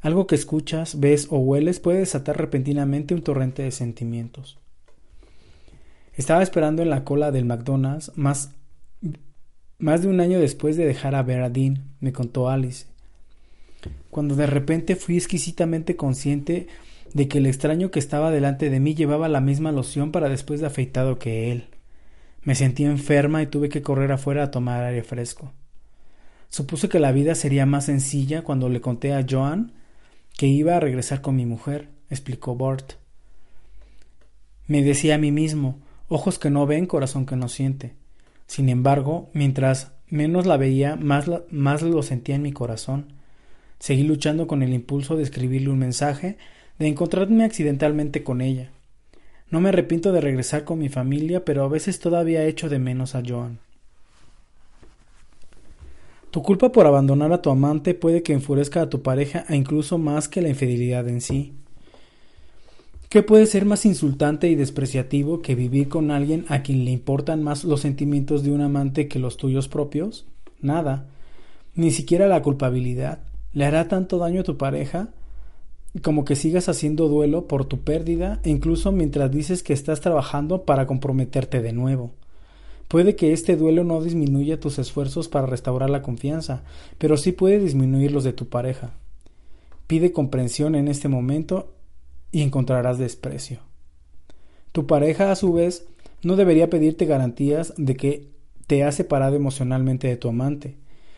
Algo 0.02 0.26
que 0.26 0.34
escuchas, 0.34 1.00
ves 1.00 1.28
o 1.30 1.38
hueles 1.38 1.80
puede 1.80 2.00
desatar 2.00 2.36
repentinamente 2.36 3.14
un 3.14 3.22
torrente 3.22 3.62
de 3.62 3.70
sentimientos. 3.70 4.58
Estaba 6.12 6.42
esperando 6.42 6.82
en 6.82 6.90
la 6.90 7.04
cola 7.04 7.30
del 7.30 7.46
McDonald's 7.46 8.12
más 8.14 8.57
más 9.78 10.02
de 10.02 10.08
un 10.08 10.20
año 10.20 10.40
después 10.40 10.76
de 10.76 10.86
dejar 10.86 11.14
a 11.14 11.22
Vera 11.22 11.50
me 12.00 12.12
contó 12.12 12.48
Alice, 12.48 12.86
cuando 14.10 14.34
de 14.34 14.46
repente 14.46 14.96
fui 14.96 15.16
exquisitamente 15.16 15.96
consciente 15.96 16.66
de 17.14 17.28
que 17.28 17.38
el 17.38 17.46
extraño 17.46 17.90
que 17.90 17.98
estaba 17.98 18.30
delante 18.30 18.70
de 18.70 18.80
mí 18.80 18.94
llevaba 18.94 19.28
la 19.28 19.40
misma 19.40 19.72
loción 19.72 20.12
para 20.12 20.28
después 20.28 20.60
de 20.60 20.66
afeitado 20.66 21.18
que 21.18 21.52
él. 21.52 21.68
Me 22.42 22.54
sentí 22.54 22.84
enferma 22.84 23.42
y 23.42 23.46
tuve 23.46 23.68
que 23.68 23.82
correr 23.82 24.12
afuera 24.12 24.44
a 24.44 24.50
tomar 24.50 24.84
aire 24.84 25.02
fresco. 25.02 25.52
Supuse 26.48 26.88
que 26.88 26.98
la 26.98 27.12
vida 27.12 27.34
sería 27.34 27.66
más 27.66 27.86
sencilla 27.86 28.42
cuando 28.42 28.68
le 28.68 28.80
conté 28.80 29.14
a 29.14 29.24
Joan 29.28 29.72
que 30.36 30.46
iba 30.46 30.76
a 30.76 30.80
regresar 30.80 31.20
con 31.20 31.36
mi 31.36 31.46
mujer, 31.46 31.88
explicó 32.10 32.54
Bort. 32.54 32.94
Me 34.66 34.82
decía 34.82 35.16
a 35.16 35.18
mí 35.18 35.32
mismo, 35.32 35.80
ojos 36.08 36.38
que 36.38 36.50
no 36.50 36.66
ven, 36.66 36.86
corazón 36.86 37.26
que 37.26 37.36
no 37.36 37.48
siente. 37.48 37.94
Sin 38.48 38.70
embargo, 38.70 39.30
mientras 39.34 39.92
menos 40.08 40.46
la 40.46 40.56
veía, 40.56 40.96
más, 40.96 41.30
más 41.50 41.82
lo 41.82 42.02
sentía 42.02 42.34
en 42.34 42.42
mi 42.42 42.50
corazón. 42.50 43.12
Seguí 43.78 44.02
luchando 44.02 44.46
con 44.48 44.62
el 44.62 44.74
impulso 44.74 45.16
de 45.16 45.22
escribirle 45.22 45.68
un 45.68 45.78
mensaje, 45.78 46.38
de 46.78 46.88
encontrarme 46.88 47.44
accidentalmente 47.44 48.24
con 48.24 48.40
ella. 48.40 48.70
No 49.50 49.60
me 49.60 49.68
arrepiento 49.68 50.12
de 50.12 50.22
regresar 50.22 50.64
con 50.64 50.78
mi 50.78 50.88
familia, 50.88 51.44
pero 51.44 51.62
a 51.62 51.68
veces 51.68 52.00
todavía 52.00 52.44
echo 52.46 52.68
de 52.70 52.78
menos 52.78 53.14
a 53.14 53.22
Joan. 53.24 53.58
Tu 56.30 56.42
culpa 56.42 56.72
por 56.72 56.86
abandonar 56.86 57.32
a 57.32 57.42
tu 57.42 57.50
amante 57.50 57.94
puede 57.94 58.22
que 58.22 58.32
enfurezca 58.32 58.80
a 58.80 58.88
tu 58.88 59.02
pareja 59.02 59.44
e 59.48 59.56
incluso 59.56 59.98
más 59.98 60.28
que 60.28 60.42
la 60.42 60.48
infidelidad 60.48 61.06
en 61.06 61.20
sí. 61.20 61.54
¿Qué 63.08 63.22
puede 63.22 63.46
ser 63.46 63.64
más 63.64 63.86
insultante 63.86 64.48
y 64.48 64.54
despreciativo 64.54 65.40
que 65.40 65.54
vivir 65.54 65.88
con 65.88 66.10
alguien 66.10 66.44
a 66.48 66.62
quien 66.62 66.84
le 66.84 66.90
importan 66.90 67.42
más 67.42 67.64
los 67.64 67.80
sentimientos 67.80 68.42
de 68.42 68.50
un 68.50 68.60
amante 68.60 69.08
que 69.08 69.18
los 69.18 69.38
tuyos 69.38 69.66
propios? 69.66 70.26
Nada. 70.60 71.06
Ni 71.74 71.90
siquiera 71.90 72.28
la 72.28 72.42
culpabilidad. 72.42 73.20
¿Le 73.54 73.64
hará 73.64 73.88
tanto 73.88 74.18
daño 74.18 74.42
a 74.42 74.44
tu 74.44 74.58
pareja? 74.58 75.08
como 76.02 76.24
que 76.24 76.36
sigas 76.36 76.68
haciendo 76.68 77.08
duelo 77.08 77.48
por 77.48 77.64
tu 77.64 77.80
pérdida 77.80 78.40
e 78.44 78.50
incluso 78.50 78.92
mientras 78.92 79.30
dices 79.30 79.62
que 79.62 79.72
estás 79.72 80.00
trabajando 80.00 80.64
para 80.64 80.86
comprometerte 80.86 81.62
de 81.62 81.72
nuevo. 81.72 82.12
Puede 82.88 83.16
que 83.16 83.32
este 83.32 83.56
duelo 83.56 83.84
no 83.84 84.02
disminuya 84.02 84.60
tus 84.60 84.78
esfuerzos 84.78 85.28
para 85.28 85.46
restaurar 85.46 85.90
la 85.90 86.02
confianza, 86.02 86.62
pero 86.98 87.16
sí 87.16 87.32
puede 87.32 87.58
disminuir 87.58 88.12
los 88.12 88.24
de 88.24 88.32
tu 88.32 88.48
pareja. 88.48 88.94
Pide 89.86 90.12
comprensión 90.12 90.74
en 90.74 90.88
este 90.88 91.08
momento 91.08 91.72
y 92.32 92.42
encontrarás 92.42 92.98
desprecio. 92.98 93.60
Tu 94.72 94.86
pareja, 94.86 95.30
a 95.30 95.36
su 95.36 95.52
vez, 95.52 95.86
no 96.22 96.36
debería 96.36 96.70
pedirte 96.70 97.06
garantías 97.06 97.74
de 97.76 97.96
que 97.96 98.28
te 98.66 98.84
ha 98.84 98.92
separado 98.92 99.36
emocionalmente 99.36 100.08
de 100.08 100.16
tu 100.16 100.28
amante. 100.28 100.76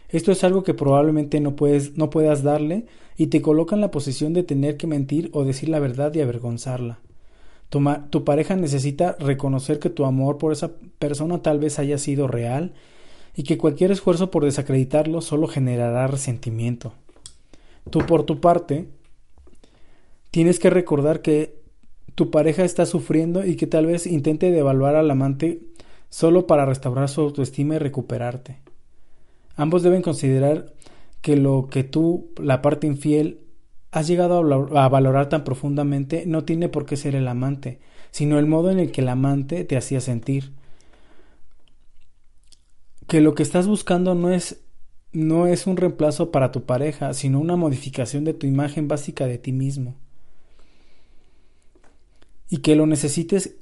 Esto 0.08 0.32
es 0.32 0.42
algo 0.44 0.62
que 0.62 0.74
probablemente 0.74 1.40
no, 1.40 1.56
puedes, 1.56 1.96
no 1.96 2.10
puedas 2.10 2.42
darle 2.42 2.86
y 3.16 3.28
te 3.28 3.42
coloca 3.42 3.74
en 3.74 3.80
la 3.80 3.90
posición 3.90 4.32
de 4.32 4.42
tener 4.42 4.76
que 4.76 4.86
mentir 4.86 5.30
o 5.32 5.44
decir 5.44 5.68
la 5.68 5.78
verdad 5.78 6.14
y 6.14 6.20
avergonzarla. 6.20 6.98
Tu, 7.68 7.80
tu 8.10 8.24
pareja 8.24 8.56
necesita 8.56 9.16
reconocer 9.20 9.78
que 9.78 9.90
tu 9.90 10.04
amor 10.04 10.38
por 10.38 10.52
esa 10.52 10.72
persona 10.98 11.42
tal 11.42 11.60
vez 11.60 11.78
haya 11.78 11.98
sido 11.98 12.26
real 12.26 12.72
y 13.36 13.44
que 13.44 13.58
cualquier 13.58 13.92
esfuerzo 13.92 14.30
por 14.30 14.44
desacreditarlo 14.44 15.20
solo 15.20 15.46
generará 15.46 16.08
resentimiento. 16.08 16.92
Tú 17.90 18.00
por 18.00 18.24
tu 18.24 18.40
parte 18.40 18.88
tienes 20.30 20.58
que 20.58 20.70
recordar 20.70 21.22
que 21.22 21.60
tu 22.14 22.30
pareja 22.30 22.64
está 22.64 22.86
sufriendo 22.86 23.44
y 23.44 23.56
que 23.56 23.66
tal 23.66 23.86
vez 23.86 24.06
intente 24.06 24.50
devaluar 24.50 24.96
al 24.96 25.10
amante 25.10 25.60
solo 26.08 26.46
para 26.46 26.66
restaurar 26.66 27.08
su 27.08 27.20
autoestima 27.20 27.76
y 27.76 27.78
recuperarte. 27.78 28.58
Ambos 29.56 29.82
deben 29.82 30.02
considerar 30.02 30.72
que 31.22 31.36
lo 31.36 31.68
que 31.70 31.84
tú, 31.84 32.30
la 32.36 32.62
parte 32.62 32.86
infiel, 32.86 33.40
has 33.92 34.06
llegado 34.06 34.38
a 34.78 34.88
valorar 34.88 35.28
tan 35.28 35.44
profundamente 35.44 36.24
no 36.26 36.44
tiene 36.44 36.68
por 36.68 36.86
qué 36.86 36.96
ser 36.96 37.14
el 37.14 37.26
amante, 37.26 37.80
sino 38.10 38.38
el 38.38 38.46
modo 38.46 38.70
en 38.70 38.78
el 38.78 38.92
que 38.92 39.00
el 39.00 39.08
amante 39.08 39.64
te 39.64 39.76
hacía 39.76 40.00
sentir. 40.00 40.52
Que 43.06 43.20
lo 43.20 43.34
que 43.34 43.42
estás 43.42 43.66
buscando 43.66 44.14
no 44.14 44.30
es 44.30 44.60
no 45.12 45.48
es 45.48 45.66
un 45.66 45.76
reemplazo 45.76 46.30
para 46.30 46.52
tu 46.52 46.62
pareja, 46.62 47.14
sino 47.14 47.40
una 47.40 47.56
modificación 47.56 48.22
de 48.22 48.32
tu 48.32 48.46
imagen 48.46 48.86
básica 48.86 49.26
de 49.26 49.38
ti 49.38 49.50
mismo 49.50 49.96
y 52.50 52.58
que 52.58 52.76
lo 52.76 52.86
necesites 52.86 53.54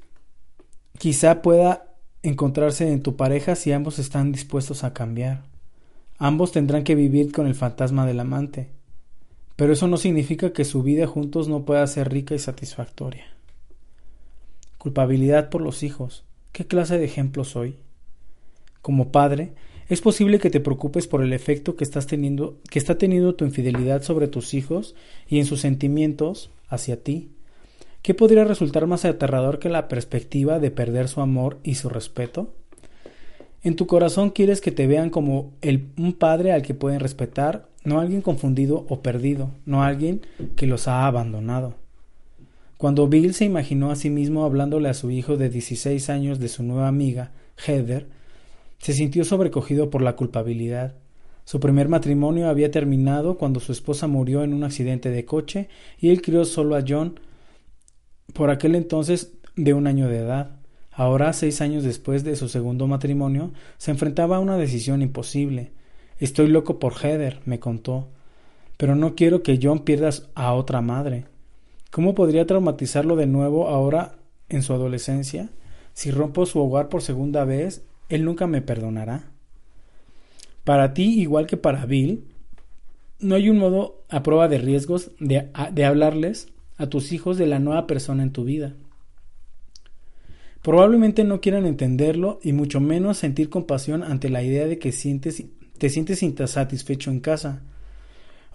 quizá 0.98 1.42
pueda 1.42 1.94
encontrarse 2.22 2.90
en 2.90 3.02
tu 3.02 3.16
pareja 3.16 3.54
si 3.54 3.70
ambos 3.70 3.98
están 3.98 4.32
dispuestos 4.32 4.82
a 4.82 4.92
cambiar. 4.92 5.44
Ambos 6.18 6.50
tendrán 6.50 6.82
que 6.82 6.96
vivir 6.96 7.30
con 7.30 7.46
el 7.46 7.54
fantasma 7.54 8.04
del 8.06 8.18
amante, 8.18 8.70
pero 9.54 9.72
eso 9.72 9.86
no 9.86 9.96
significa 9.98 10.52
que 10.52 10.64
su 10.64 10.82
vida 10.82 11.06
juntos 11.06 11.48
no 11.48 11.64
pueda 11.64 11.86
ser 11.86 12.10
rica 12.10 12.34
y 12.34 12.38
satisfactoria. 12.40 13.26
Culpabilidad 14.78 15.50
por 15.50 15.60
los 15.60 15.82
hijos. 15.82 16.24
¿Qué 16.52 16.66
clase 16.66 16.98
de 16.98 17.04
ejemplo 17.04 17.44
soy? 17.44 17.76
Como 18.82 19.12
padre, 19.12 19.52
es 19.88 20.00
posible 20.00 20.38
que 20.38 20.50
te 20.50 20.60
preocupes 20.60 21.06
por 21.06 21.22
el 21.22 21.32
efecto 21.32 21.76
que 21.76 21.84
estás 21.84 22.06
teniendo, 22.06 22.58
que 22.70 22.78
está 22.78 22.98
teniendo 22.98 23.34
tu 23.34 23.44
infidelidad 23.44 24.02
sobre 24.02 24.28
tus 24.28 24.54
hijos 24.54 24.94
y 25.28 25.38
en 25.38 25.46
sus 25.46 25.60
sentimientos 25.60 26.50
hacia 26.68 27.02
ti. 27.02 27.30
¿Qué 28.08 28.14
podría 28.14 28.44
resultar 28.44 28.86
más 28.86 29.04
aterrador 29.04 29.58
que 29.58 29.68
la 29.68 29.86
perspectiva 29.86 30.58
de 30.60 30.70
perder 30.70 31.08
su 31.08 31.20
amor 31.20 31.58
y 31.62 31.74
su 31.74 31.90
respeto? 31.90 32.54
En 33.62 33.76
tu 33.76 33.86
corazón 33.86 34.30
quieres 34.30 34.62
que 34.62 34.72
te 34.72 34.86
vean 34.86 35.10
como 35.10 35.52
un 35.98 36.14
padre 36.14 36.52
al 36.52 36.62
que 36.62 36.72
pueden 36.72 37.00
respetar, 37.00 37.68
no 37.84 38.00
alguien 38.00 38.22
confundido 38.22 38.86
o 38.88 39.02
perdido, 39.02 39.50
no 39.66 39.82
alguien 39.82 40.22
que 40.56 40.66
los 40.66 40.88
ha 40.88 41.06
abandonado. 41.06 41.74
Cuando 42.78 43.08
Bill 43.08 43.34
se 43.34 43.44
imaginó 43.44 43.90
a 43.90 43.96
sí 43.96 44.08
mismo 44.08 44.46
hablándole 44.46 44.88
a 44.88 44.94
su 44.94 45.10
hijo 45.10 45.36
de 45.36 45.50
16 45.50 46.08
años 46.08 46.38
de 46.38 46.48
su 46.48 46.62
nueva 46.62 46.88
amiga, 46.88 47.32
Heather, 47.58 48.06
se 48.78 48.94
sintió 48.94 49.22
sobrecogido 49.22 49.90
por 49.90 50.00
la 50.00 50.16
culpabilidad. 50.16 50.94
Su 51.44 51.60
primer 51.60 51.90
matrimonio 51.90 52.48
había 52.48 52.70
terminado 52.70 53.36
cuando 53.36 53.60
su 53.60 53.72
esposa 53.72 54.06
murió 54.06 54.44
en 54.44 54.54
un 54.54 54.64
accidente 54.64 55.10
de 55.10 55.26
coche 55.26 55.68
y 56.00 56.08
él 56.08 56.22
crió 56.22 56.46
solo 56.46 56.74
a 56.74 56.84
John, 56.88 57.20
por 58.32 58.50
aquel 58.50 58.74
entonces 58.74 59.32
de 59.56 59.74
un 59.74 59.86
año 59.86 60.08
de 60.08 60.18
edad. 60.18 60.56
Ahora, 60.92 61.32
seis 61.32 61.60
años 61.60 61.84
después 61.84 62.24
de 62.24 62.36
su 62.36 62.48
segundo 62.48 62.86
matrimonio, 62.86 63.52
se 63.76 63.90
enfrentaba 63.90 64.36
a 64.36 64.40
una 64.40 64.56
decisión 64.56 65.02
imposible. 65.02 65.70
Estoy 66.18 66.48
loco 66.48 66.78
por 66.78 66.94
Heather, 66.94 67.40
me 67.44 67.60
contó. 67.60 68.08
Pero 68.76 68.94
no 68.94 69.14
quiero 69.14 69.42
que 69.42 69.58
John 69.62 69.80
pierda 69.80 70.10
a 70.34 70.54
otra 70.54 70.80
madre. 70.80 71.26
¿Cómo 71.90 72.14
podría 72.14 72.46
traumatizarlo 72.46 73.16
de 73.16 73.26
nuevo 73.26 73.68
ahora 73.68 74.16
en 74.48 74.62
su 74.62 74.72
adolescencia? 74.72 75.50
Si 75.94 76.10
rompo 76.10 76.46
su 76.46 76.60
hogar 76.60 76.88
por 76.88 77.02
segunda 77.02 77.44
vez, 77.44 77.84
él 78.08 78.24
nunca 78.24 78.46
me 78.46 78.62
perdonará. 78.62 79.30
Para 80.64 80.94
ti, 80.94 81.20
igual 81.20 81.46
que 81.46 81.56
para 81.56 81.86
Bill, 81.86 82.24
no 83.20 83.34
hay 83.34 83.48
un 83.50 83.58
modo 83.58 84.02
a 84.08 84.22
prueba 84.22 84.48
de 84.48 84.58
riesgos 84.58 85.10
de, 85.18 85.48
de 85.72 85.84
hablarles 85.84 86.48
a 86.78 86.86
tus 86.86 87.12
hijos 87.12 87.36
de 87.36 87.46
la 87.46 87.58
nueva 87.58 87.86
persona 87.86 88.22
en 88.22 88.32
tu 88.32 88.44
vida. 88.44 88.74
Probablemente 90.62 91.24
no 91.24 91.40
quieran 91.40 91.66
entenderlo 91.66 92.40
y 92.42 92.52
mucho 92.52 92.80
menos 92.80 93.18
sentir 93.18 93.50
compasión 93.50 94.02
ante 94.02 94.30
la 94.30 94.42
idea 94.42 94.66
de 94.66 94.78
que 94.78 94.92
sientes, 94.92 95.44
te 95.78 95.88
sientes 95.90 96.22
insatisfecho 96.22 97.10
en 97.10 97.20
casa 97.20 97.62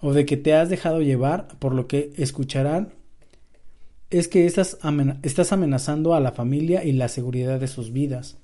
o 0.00 0.12
de 0.12 0.26
que 0.26 0.36
te 0.36 0.54
has 0.54 0.68
dejado 0.68 1.00
llevar 1.00 1.48
por 1.58 1.74
lo 1.74 1.86
que 1.86 2.12
escucharán 2.16 2.92
es 4.10 4.28
que 4.28 4.46
estás, 4.46 4.78
estás 5.22 5.52
amenazando 5.52 6.14
a 6.14 6.20
la 6.20 6.32
familia 6.32 6.84
y 6.84 6.92
la 6.92 7.08
seguridad 7.08 7.58
de 7.58 7.68
sus 7.68 7.92
vidas. 7.92 8.36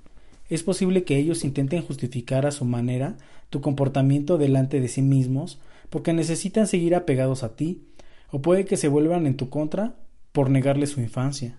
Es 0.49 0.63
posible 0.63 1.03
que 1.03 1.17
ellos 1.17 1.45
intenten 1.45 1.81
justificar 1.81 2.45
a 2.45 2.51
su 2.51 2.65
manera 2.65 3.15
tu 3.49 3.61
comportamiento 3.61 4.37
delante 4.37 4.81
de 4.81 4.89
sí 4.89 5.01
mismos 5.01 5.59
porque 5.89 6.13
necesitan 6.13 6.67
seguir 6.67 6.95
apegados 6.95 7.43
a 7.43 7.55
ti, 7.55 7.83
o 8.31 8.41
puede 8.41 8.65
que 8.65 8.77
se 8.77 8.87
vuelvan 8.87 9.27
en 9.27 9.37
tu 9.37 9.49
contra 9.49 9.95
por 10.31 10.49
negarle 10.49 10.87
su 10.87 11.01
infancia. 11.01 11.57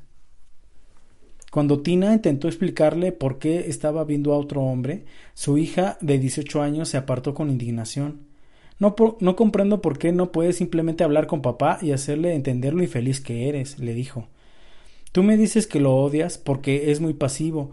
Cuando 1.51 1.81
Tina 1.81 2.15
intentó 2.15 2.49
explicarle 2.49 3.13
por 3.13 3.39
qué 3.39 3.69
estaba 3.69 4.05
viendo 4.05 4.33
a 4.33 4.39
otro 4.39 4.63
hombre, 4.63 5.05
su 5.35 5.59
hija 5.59 5.99
de 6.01 6.19
18 6.19 6.63
años 6.63 6.89
se 6.89 6.97
apartó 6.97 7.35
con 7.35 7.51
indignación. 7.51 8.21
No, 8.79 8.97
no 9.21 9.37
comprendo 9.37 9.83
por 9.83 9.99
qué 9.99 10.13
no 10.13 10.33
puedes 10.33 10.57
simplemente 10.57 11.05
hablar 11.05 11.27
con 11.27 11.43
papá 11.43 11.79
y 11.83 11.93
hacerle 11.93 12.35
entender 12.35 12.73
lo 12.73 12.83
infeliz 12.83 13.21
que 13.21 13.51
eres, 13.51 13.79
le 13.79 13.93
dijo. 13.93 14.29
Tú 15.13 15.23
me 15.23 15.37
dices 15.37 15.67
que 15.67 15.79
lo 15.79 15.95
odias 15.95 16.39
porque 16.39 16.91
es 16.91 17.01
muy 17.03 17.13
pasivo, 17.13 17.71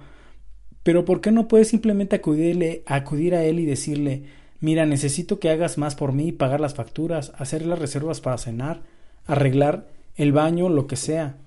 pero 0.83 1.05
¿por 1.05 1.21
qué 1.21 1.31
no 1.31 1.47
puedes 1.47 1.69
simplemente 1.69 2.17
acudirle, 2.17 2.83
acudir 2.85 3.33
a 3.33 3.45
él 3.45 3.59
y 3.59 3.65
decirle 3.65 4.23
Mira, 4.61 4.85
necesito 4.85 5.39
que 5.39 5.49
hagas 5.49 5.77
más 5.77 5.95
por 5.95 6.11
mí, 6.11 6.31
pagar 6.31 6.59
las 6.59 6.73
facturas, 6.73 7.31
hacer 7.37 7.65
las 7.65 7.79
reservas 7.79 8.19
para 8.19 8.37
cenar, 8.37 8.81
arreglar 9.25 9.87
el 10.15 10.33
baño, 10.33 10.67
lo 10.69 10.85
que 10.85 10.97
sea. 10.97 11.37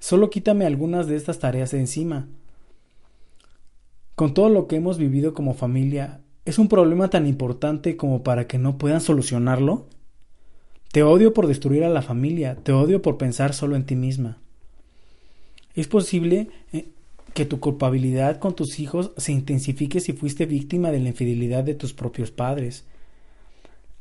Solo 0.00 0.30
quítame 0.30 0.66
algunas 0.66 1.06
de 1.06 1.16
estas 1.16 1.38
tareas 1.38 1.70
de 1.70 1.80
encima. 1.80 2.26
Con 4.16 4.34
todo 4.34 4.48
lo 4.48 4.66
que 4.66 4.76
hemos 4.76 4.98
vivido 4.98 5.34
como 5.34 5.54
familia, 5.54 6.20
¿es 6.44 6.58
un 6.58 6.68
problema 6.68 7.08
tan 7.10 7.26
importante 7.26 7.96
como 7.96 8.24
para 8.24 8.48
que 8.48 8.58
no 8.58 8.76
puedan 8.76 9.00
solucionarlo? 9.00 9.86
Te 10.90 11.04
odio 11.04 11.32
por 11.34 11.46
destruir 11.46 11.84
a 11.84 11.88
la 11.88 12.02
familia, 12.02 12.56
te 12.56 12.72
odio 12.72 13.02
por 13.02 13.18
pensar 13.18 13.54
solo 13.54 13.76
en 13.76 13.84
ti 13.84 13.94
misma. 13.94 14.38
Es 15.74 15.86
posible 15.86 16.48
eh, 16.72 16.88
que 17.38 17.44
tu 17.44 17.60
culpabilidad 17.60 18.40
con 18.40 18.56
tus 18.56 18.80
hijos 18.80 19.12
se 19.16 19.30
intensifique 19.30 20.00
si 20.00 20.12
fuiste 20.12 20.44
víctima 20.44 20.90
de 20.90 20.98
la 20.98 21.10
infidelidad 21.10 21.62
de 21.62 21.76
tus 21.76 21.94
propios 21.94 22.32
padres. 22.32 22.84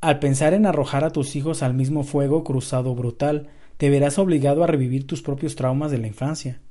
Al 0.02 0.18
pensar 0.18 0.56
en 0.56 0.66
arrojar 0.66 1.04
a 1.04 1.12
tus 1.12 1.36
hijos 1.36 1.62
al 1.62 1.76
mismo 1.76 2.04
fuego 2.04 2.44
cruzado 2.44 2.96
brutal, 2.96 3.50
te 3.78 3.92
verás 3.92 4.18
obligado 4.18 4.64
a 4.64 4.68
revivir 4.68 5.06
tus 5.06 5.22
propios 5.22 5.56
traumas 5.56 5.92
de 5.92 6.00
la 6.00 6.08
infancia. 6.08 6.62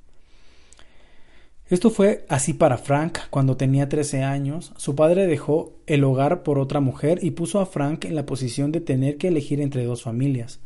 Esto 1.68 1.88
fue 1.88 2.26
así 2.29 2.52
para 2.52 2.79
Frank 2.79 3.18
cuando 3.31 3.57
tenía 3.57 3.88
13 3.88 4.24
años. 4.24 4.72
Su 4.76 4.96
padre 4.96 5.29
dejó 5.29 5.72
el 5.87 6.02
hogar 6.02 6.42
por 6.42 6.59
otra 6.59 6.81
mujer 6.81 7.20
y 7.22 7.31
puso 7.31 7.61
a 7.61 7.66
Frank 7.66 8.07
en 8.07 8.16
la 8.16 8.26
posición 8.26 8.72
de 8.72 8.81
tener 8.81 9.18
que 9.18 9.29
elegir 9.29 9.61
entre 9.61 9.85
dos 9.85 10.02
familias. 10.02 10.59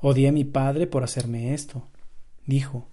Odié 0.00 0.28
a 0.28 0.32
mi 0.32 0.44
padre 0.44 0.86
por 0.86 1.02
hacerme 1.02 1.54
esto, 1.54 1.88
dijo. 2.46 2.86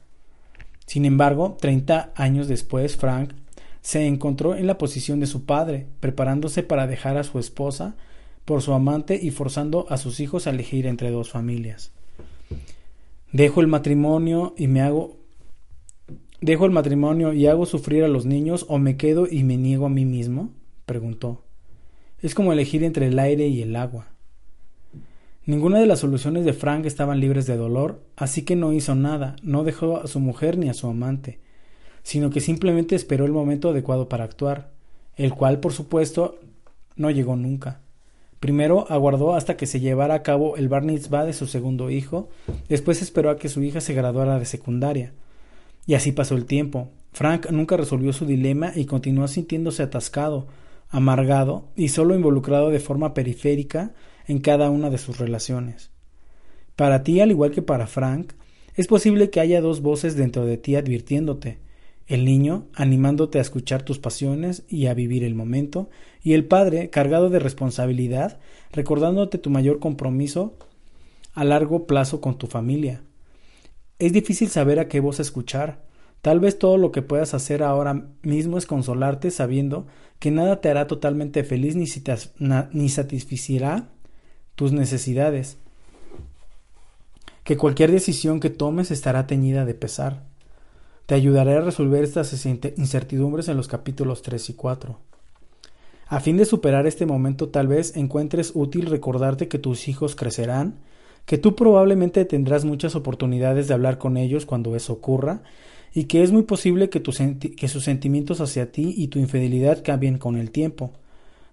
Sin 0.88 1.06
embargo, 1.06 1.58
treinta 1.60 2.12
años 2.16 2.48
después, 2.48 2.98
Frank 2.98 3.34
se 3.82 4.08
encontró 4.08 4.56
en 4.56 4.66
la 4.66 4.78
posición 4.78 5.20
de 5.20 5.28
su 5.28 5.46
padre, 5.46 5.86
preparándose 6.00 6.64
para 6.64 6.88
dejar 6.88 7.18
a 7.18 7.24
su 7.24 7.38
esposa 7.38 7.96
por 8.46 8.62
su 8.62 8.74
amante 8.74 9.20
y 9.22 9.32
forzando 9.32 9.86
a 9.90 9.98
sus 9.98 10.20
hijos 10.20 10.48
a 10.48 10.50
elegir 10.50 10.88
entre 10.88 11.12
dos 11.12 11.30
familias. 11.30 11.92
Dejo 13.32 13.62
el 13.62 13.68
matrimonio 13.68 14.56
y 14.58 14.68
me 14.68 14.82
hago 14.82 15.18
¿Dejo 16.40 16.66
el 16.66 16.72
matrimonio 16.72 17.34
y 17.34 17.48
hago 17.48 17.66
sufrir 17.66 18.04
a 18.04 18.08
los 18.08 18.28
niños 18.28 18.66
o 18.70 18.78
me 18.78 18.96
quedo 18.96 19.28
y 19.30 19.44
me 19.44 19.58
niego 19.58 19.88
a 19.88 19.90
mí 19.90 20.06
mismo? 20.06 20.52
preguntó. 20.86 21.44
Es 22.22 22.36
como 22.36 22.54
elegir 22.54 22.84
entre 22.84 23.08
el 23.08 23.18
aire 23.18 23.48
y 23.48 23.64
el 23.64 23.76
agua. 23.76 24.08
Ninguna 25.48 25.80
de 25.80 25.86
las 25.86 26.00
soluciones 26.00 26.44
de 26.44 26.52
Frank 26.52 26.86
estaban 26.86 27.22
libres 27.22 27.46
de 27.46 27.56
dolor, 27.56 28.02
así 28.18 28.42
que 28.42 28.58
no 28.58 28.74
hizo 28.74 28.96
nada, 28.96 29.38
no 29.42 29.64
dejó 29.64 30.02
a 30.02 30.08
su 30.08 30.20
mujer 30.20 30.58
ni 30.58 30.68
a 30.68 30.74
su 30.74 30.88
amante, 30.88 31.40
sino 32.04 32.30
que 32.32 32.42
simplemente 32.42 32.98
esperó 32.98 33.24
el 33.24 33.32
momento 33.32 33.70
adecuado 33.70 34.10
para 34.10 34.26
actuar, 34.26 34.72
el 35.16 35.34
cual, 35.34 35.62
por 35.62 35.72
supuesto, 35.72 36.38
no 36.98 37.12
llegó 37.12 37.38
nunca. 37.38 37.80
Primero 38.42 38.88
aguardó 38.90 39.36
hasta 39.36 39.56
que 39.56 39.68
se 39.68 39.80
llevara 39.80 40.16
a 40.16 40.22
cabo 40.22 40.58
el 40.58 40.68
bar 40.68 40.84
mitzvah 40.84 41.24
de 41.24 41.32
su 41.32 41.48
segundo 41.48 41.90
hijo, 41.92 42.28
después 42.68 43.02
esperó 43.02 43.30
a 43.30 43.38
que 43.38 43.48
su 43.48 43.64
hija 43.64 43.80
se 43.80 43.94
graduara 43.94 44.40
de 44.40 44.46
secundaria. 44.46 45.14
Y 45.86 45.94
así 45.94 46.12
pasó 46.12 46.36
el 46.36 46.44
tiempo. 46.44 46.90
Frank 47.14 47.50
nunca 47.52 47.78
resolvió 47.78 48.12
su 48.12 48.26
dilema 48.26 48.74
y 48.76 48.84
continuó 48.84 49.30
sintiéndose 49.30 49.82
atascado, 49.82 50.48
amargado 50.90 51.70
y 51.78 51.88
solo 51.88 52.16
involucrado 52.16 52.70
de 52.70 52.82
forma 52.82 53.14
periférica 53.14 53.94
en 54.28 54.40
cada 54.40 54.70
una 54.70 54.90
de 54.90 54.98
sus 54.98 55.18
relaciones. 55.18 55.92
Para 56.76 57.04
ti, 57.04 57.22
al 57.22 57.32
igual 57.32 57.52
que 57.52 57.62
para 57.62 57.88
Frank, 57.88 58.34
es 58.76 58.86
posible 58.86 59.32
que 59.32 59.40
haya 59.40 59.62
dos 59.62 59.82
voces 59.82 60.16
dentro 60.16 60.46
de 60.46 60.58
ti 60.58 60.76
advirtiéndote, 60.76 61.58
el 62.06 62.24
niño 62.24 62.68
animándote 62.74 63.40
a 63.40 63.42
escuchar 63.42 63.84
tus 63.84 64.00
pasiones 64.00 64.64
y 64.70 64.86
a 64.86 64.94
vivir 64.94 65.24
el 65.24 65.34
momento, 65.34 65.90
y 66.22 66.34
el 66.34 66.46
padre 66.46 66.90
cargado 66.90 67.30
de 67.30 67.40
responsabilidad, 67.40 68.40
recordándote 68.72 69.38
tu 69.38 69.50
mayor 69.50 69.80
compromiso 69.80 70.58
a 71.34 71.44
largo 71.44 71.88
plazo 71.88 72.22
con 72.22 72.38
tu 72.38 72.48
familia. 72.48 73.02
Es 74.00 74.14
difícil 74.14 74.50
saber 74.50 74.80
a 74.80 74.88
qué 74.88 75.00
voz 75.00 75.20
escuchar. 75.20 75.86
Tal 76.22 76.40
vez 76.40 76.60
todo 76.60 76.78
lo 76.78 76.92
que 76.92 77.02
puedas 77.02 77.34
hacer 77.34 77.64
ahora 77.64 78.10
mismo 78.22 78.58
es 78.58 78.66
consolarte 78.66 79.32
sabiendo 79.32 79.88
que 80.20 80.32
nada 80.32 80.62
te 80.62 80.70
hará 80.70 80.88
totalmente 80.88 81.44
feliz 81.44 81.76
ni, 81.76 81.86
ni 82.72 82.90
satisficirá 82.90 83.90
tus 84.58 84.72
necesidades, 84.74 85.58
que 87.44 87.58
cualquier 87.58 87.92
decisión 87.92 88.40
que 88.40 88.50
tomes 88.50 88.90
estará 88.90 89.28
teñida 89.28 89.66
de 89.66 89.76
pesar. 89.76 90.24
Te 91.06 91.14
ayudaré 91.14 91.56
a 91.56 91.62
resolver 91.62 92.04
estas 92.04 92.34
incertidumbres 92.46 93.48
en 93.50 93.56
los 93.56 93.68
capítulos 93.68 94.24
3 94.24 94.50
y 94.50 94.54
4. 94.54 94.98
A 96.08 96.20
fin 96.22 96.38
de 96.38 96.46
superar 96.46 96.88
este 96.88 97.06
momento 97.06 97.50
tal 97.50 97.68
vez 97.68 97.96
encuentres 97.96 98.52
útil 98.56 98.88
recordarte 98.88 99.48
que 99.48 99.60
tus 99.60 99.88
hijos 99.88 100.16
crecerán, 100.16 100.80
que 101.28 101.38
tú 101.38 101.56
probablemente 101.56 102.26
tendrás 102.26 102.66
muchas 102.66 102.96
oportunidades 102.96 103.68
de 103.68 103.76
hablar 103.76 104.00
con 104.00 104.18
ellos 104.18 104.48
cuando 104.48 104.76
eso 104.76 104.92
ocurra, 104.92 105.44
y 105.94 106.06
que 106.06 106.24
es 106.24 106.32
muy 106.32 106.44
posible 106.44 106.90
que, 106.90 107.04
que 107.04 107.68
sus 107.68 107.84
sentimientos 107.84 108.42
hacia 108.42 108.72
ti 108.72 108.96
y 108.98 109.10
tu 109.10 109.20
infidelidad 109.20 109.84
cambien 109.84 110.18
con 110.18 110.36
el 110.36 110.50
tiempo. 110.50 110.94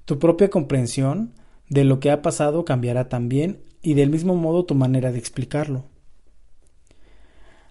Tu 0.07 0.19
propia 0.19 0.49
comprensión 0.49 1.33
de 1.75 1.83
lo 1.83 1.99
que 1.99 2.13
ha 2.13 2.23
pasado 2.23 2.65
cambiará 2.65 3.09
también 3.09 3.59
y 3.83 3.95
del 3.95 4.09
mismo 4.09 4.37
modo 4.37 4.65
tu 4.65 4.77
manera 4.77 5.11
de 5.11 5.19
explicarlo. 5.19 5.85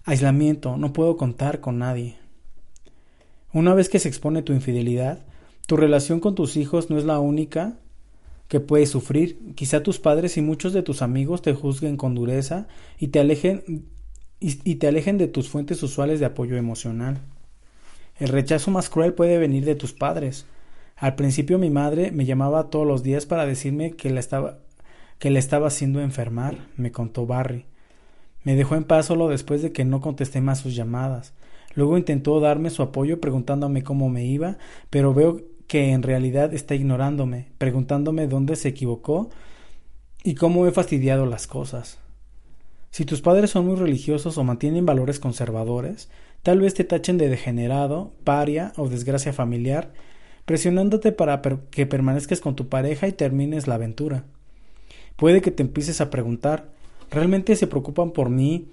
Aislamiento, 0.04 0.76
no 0.76 0.92
puedo 0.92 1.16
contar 1.16 1.60
con 1.60 1.78
nadie. 1.78 2.18
Una 3.54 3.72
vez 3.72 3.88
que 3.88 3.98
se 3.98 4.08
expone 4.08 4.42
tu 4.42 4.52
infidelidad, 4.52 5.24
tu 5.66 5.78
relación 5.78 6.20
con 6.20 6.34
tus 6.34 6.58
hijos 6.58 6.90
no 6.90 6.98
es 6.98 7.06
la 7.06 7.18
única 7.18 7.78
que 8.48 8.60
puedes 8.60 8.90
sufrir. 8.90 9.54
Quizá 9.54 9.82
tus 9.82 9.98
padres 9.98 10.36
y 10.36 10.42
muchos 10.42 10.74
de 10.74 10.82
tus 10.82 11.00
amigos 11.00 11.40
te 11.40 11.54
juzguen 11.54 11.96
con 11.96 12.14
dureza 12.14 12.68
y 12.98 13.08
te 13.08 13.20
alejen 13.20 13.86
y, 14.38 14.74
te 14.74 14.86
alejen 14.86 15.16
de 15.16 15.28
tus 15.28 15.48
fuentes 15.48 15.82
usuales 15.82 16.20
de 16.20 16.26
apoyo 16.26 16.56
emocional. 16.58 17.22
El 18.18 18.28
rechazo 18.28 18.70
más 18.70 18.90
cruel 18.90 19.14
puede 19.14 19.38
venir 19.38 19.64
de 19.64 19.76
tus 19.76 19.94
padres, 19.94 20.44
al 20.96 21.14
principio 21.14 21.58
mi 21.58 21.70
madre 21.70 22.10
me 22.12 22.24
llamaba 22.24 22.70
todos 22.70 22.86
los 22.86 23.02
días 23.02 23.26
para 23.26 23.46
decirme 23.46 23.92
que 23.92 24.10
la 24.10 24.20
estaba 24.20 24.58
que 25.18 25.30
le 25.30 25.38
estaba 25.38 25.68
haciendo 25.68 26.00
enfermar, 26.00 26.66
me 26.76 26.92
contó 26.92 27.26
Barry. 27.26 27.66
Me 28.42 28.56
dejó 28.56 28.74
en 28.74 28.84
paz 28.84 29.06
solo 29.06 29.28
después 29.28 29.62
de 29.62 29.72
que 29.72 29.84
no 29.84 30.00
contesté 30.00 30.40
más 30.40 30.58
sus 30.58 30.74
llamadas. 30.74 31.32
Luego 31.74 31.96
intentó 31.96 32.40
darme 32.40 32.70
su 32.70 32.82
apoyo 32.82 33.20
preguntándome 33.20 33.82
cómo 33.82 34.08
me 34.08 34.24
iba, 34.26 34.58
pero 34.90 35.14
veo 35.14 35.40
que 35.66 35.92
en 35.92 36.02
realidad 36.02 36.52
está 36.52 36.74
ignorándome, 36.74 37.46
preguntándome 37.58 38.26
dónde 38.26 38.56
se 38.56 38.68
equivocó 38.68 39.30
y 40.22 40.34
cómo 40.34 40.66
he 40.66 40.72
fastidiado 40.72 41.26
las 41.26 41.46
cosas. 41.46 41.98
Si 42.90 43.04
tus 43.04 43.22
padres 43.22 43.50
son 43.50 43.66
muy 43.66 43.76
religiosos 43.76 44.38
o 44.38 44.44
mantienen 44.44 44.86
valores 44.86 45.18
conservadores, 45.18 46.10
tal 46.42 46.60
vez 46.60 46.74
te 46.74 46.84
tachen 46.84 47.18
de 47.18 47.28
degenerado, 47.28 48.12
paria 48.24 48.72
o 48.76 48.88
desgracia 48.88 49.32
familiar, 49.32 49.92
presionándote 50.44 51.12
para 51.12 51.40
que 51.70 51.86
permanezcas 51.86 52.40
con 52.40 52.56
tu 52.56 52.68
pareja 52.68 53.08
y 53.08 53.12
termines 53.12 53.66
la 53.66 53.76
aventura. 53.76 54.24
Puede 55.16 55.40
que 55.40 55.50
te 55.50 55.62
empieces 55.62 56.00
a 56.00 56.10
preguntar, 56.10 56.72
¿realmente 57.10 57.56
se 57.56 57.66
preocupan 57.66 58.10
por 58.10 58.30
mí 58.30 58.68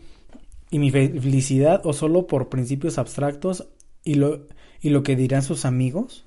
y 0.69 0.79
mi 0.79 0.91
felicidad 0.91 1.81
o 1.85 1.93
solo 1.93 2.27
por 2.27 2.49
principios 2.49 2.97
abstractos 2.97 3.67
y 4.03 4.15
lo, 4.15 4.47
y 4.81 4.89
lo 4.89 5.03
que 5.03 5.15
dirán 5.15 5.43
sus 5.43 5.65
amigos? 5.65 6.25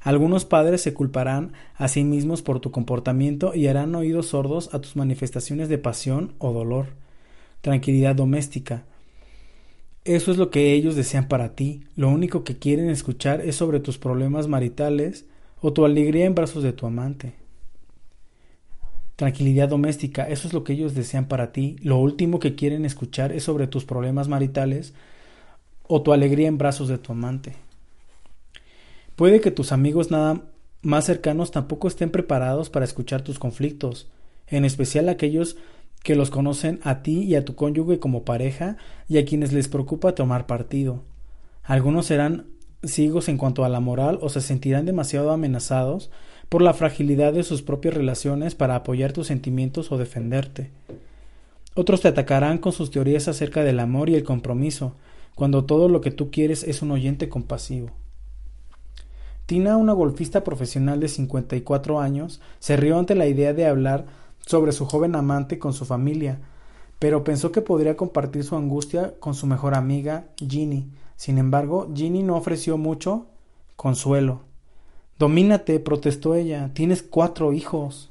Algunos 0.00 0.46
padres 0.46 0.80
se 0.80 0.94
culparán 0.94 1.52
a 1.74 1.86
sí 1.88 2.04
mismos 2.04 2.40
por 2.40 2.58
tu 2.60 2.70
comportamiento 2.70 3.54
y 3.54 3.66
harán 3.66 3.94
oídos 3.94 4.28
sordos 4.28 4.74
a 4.74 4.80
tus 4.80 4.96
manifestaciones 4.96 5.68
de 5.68 5.76
pasión 5.76 6.32
o 6.38 6.52
dolor. 6.52 6.86
Tranquilidad 7.60 8.14
doméstica. 8.14 8.84
Eso 10.04 10.30
es 10.30 10.38
lo 10.38 10.50
que 10.50 10.72
ellos 10.72 10.96
desean 10.96 11.28
para 11.28 11.54
ti. 11.54 11.84
Lo 11.94 12.08
único 12.08 12.42
que 12.42 12.58
quieren 12.58 12.88
escuchar 12.88 13.40
es 13.42 13.56
sobre 13.56 13.80
tus 13.80 13.98
problemas 13.98 14.48
maritales 14.48 15.26
o 15.60 15.72
tu 15.72 15.84
alegría 15.84 16.24
en 16.24 16.34
brazos 16.34 16.62
de 16.62 16.72
tu 16.72 16.86
amante. 16.86 17.34
Tranquilidad 19.16 19.68
doméstica, 19.68 20.26
eso 20.28 20.48
es 20.48 20.54
lo 20.54 20.64
que 20.64 20.72
ellos 20.72 20.94
desean 20.94 21.28
para 21.28 21.52
ti. 21.52 21.76
Lo 21.82 21.98
último 21.98 22.38
que 22.38 22.54
quieren 22.54 22.86
escuchar 22.86 23.32
es 23.32 23.44
sobre 23.44 23.66
tus 23.66 23.84
problemas 23.84 24.28
maritales 24.28 24.94
o 25.86 26.00
tu 26.00 26.14
alegría 26.14 26.48
en 26.48 26.56
brazos 26.56 26.88
de 26.88 26.96
tu 26.96 27.12
amante. 27.12 27.56
Puede 29.16 29.42
que 29.42 29.50
tus 29.50 29.72
amigos 29.72 30.10
nada 30.10 30.40
más 30.80 31.04
cercanos 31.04 31.50
tampoco 31.50 31.88
estén 31.88 32.10
preparados 32.10 32.70
para 32.70 32.86
escuchar 32.86 33.20
tus 33.20 33.38
conflictos, 33.38 34.08
en 34.46 34.64
especial 34.64 35.10
aquellos 35.10 35.58
que 36.02 36.14
los 36.14 36.30
conocen 36.30 36.80
a 36.82 37.02
ti 37.02 37.22
y 37.22 37.34
a 37.34 37.44
tu 37.44 37.54
cónyuge 37.54 37.98
como 37.98 38.24
pareja 38.24 38.76
y 39.08 39.18
a 39.18 39.24
quienes 39.24 39.52
les 39.52 39.68
preocupa 39.68 40.14
tomar 40.14 40.46
partido. 40.46 41.02
Algunos 41.62 42.06
serán 42.06 42.46
ciegos 42.82 43.28
en 43.28 43.36
cuanto 43.36 43.64
a 43.64 43.68
la 43.68 43.80
moral 43.80 44.18
o 44.22 44.28
se 44.28 44.40
sentirán 44.40 44.86
demasiado 44.86 45.30
amenazados 45.30 46.10
por 46.48 46.62
la 46.62 46.74
fragilidad 46.74 47.32
de 47.32 47.42
sus 47.42 47.62
propias 47.62 47.94
relaciones 47.94 48.54
para 48.54 48.74
apoyar 48.74 49.12
tus 49.12 49.28
sentimientos 49.28 49.92
o 49.92 49.98
defenderte. 49.98 50.70
Otros 51.74 52.00
te 52.00 52.08
atacarán 52.08 52.58
con 52.58 52.72
sus 52.72 52.90
teorías 52.90 53.28
acerca 53.28 53.62
del 53.62 53.78
amor 53.78 54.10
y 54.10 54.16
el 54.16 54.24
compromiso, 54.24 54.96
cuando 55.36 55.64
todo 55.64 55.88
lo 55.88 56.00
que 56.00 56.10
tú 56.10 56.30
quieres 56.30 56.64
es 56.64 56.82
un 56.82 56.90
oyente 56.90 57.28
compasivo. 57.28 57.90
Tina, 59.46 59.76
una 59.76 59.92
golfista 59.92 60.42
profesional 60.44 61.00
de 61.00 61.08
54 61.08 62.00
años, 62.00 62.40
se 62.58 62.76
rió 62.76 62.98
ante 62.98 63.14
la 63.14 63.26
idea 63.26 63.52
de 63.52 63.66
hablar 63.66 64.06
sobre 64.46 64.72
su 64.72 64.86
joven 64.86 65.14
amante 65.14 65.58
con 65.58 65.72
su 65.72 65.84
familia, 65.84 66.40
pero 66.98 67.24
pensó 67.24 67.50
que 67.52 67.62
podría 67.62 67.96
compartir 67.96 68.44
su 68.44 68.56
angustia 68.56 69.14
con 69.20 69.34
su 69.34 69.46
mejor 69.46 69.74
amiga, 69.74 70.26
Ginny. 70.36 70.90
Sin 71.16 71.38
embargo, 71.38 71.88
Ginny 71.94 72.22
no 72.22 72.36
ofreció 72.36 72.76
mucho 72.76 73.26
consuelo. 73.76 74.42
Domínate, 75.18 75.80
protestó 75.80 76.34
ella. 76.34 76.70
Tienes 76.72 77.02
cuatro 77.02 77.52
hijos. 77.52 78.10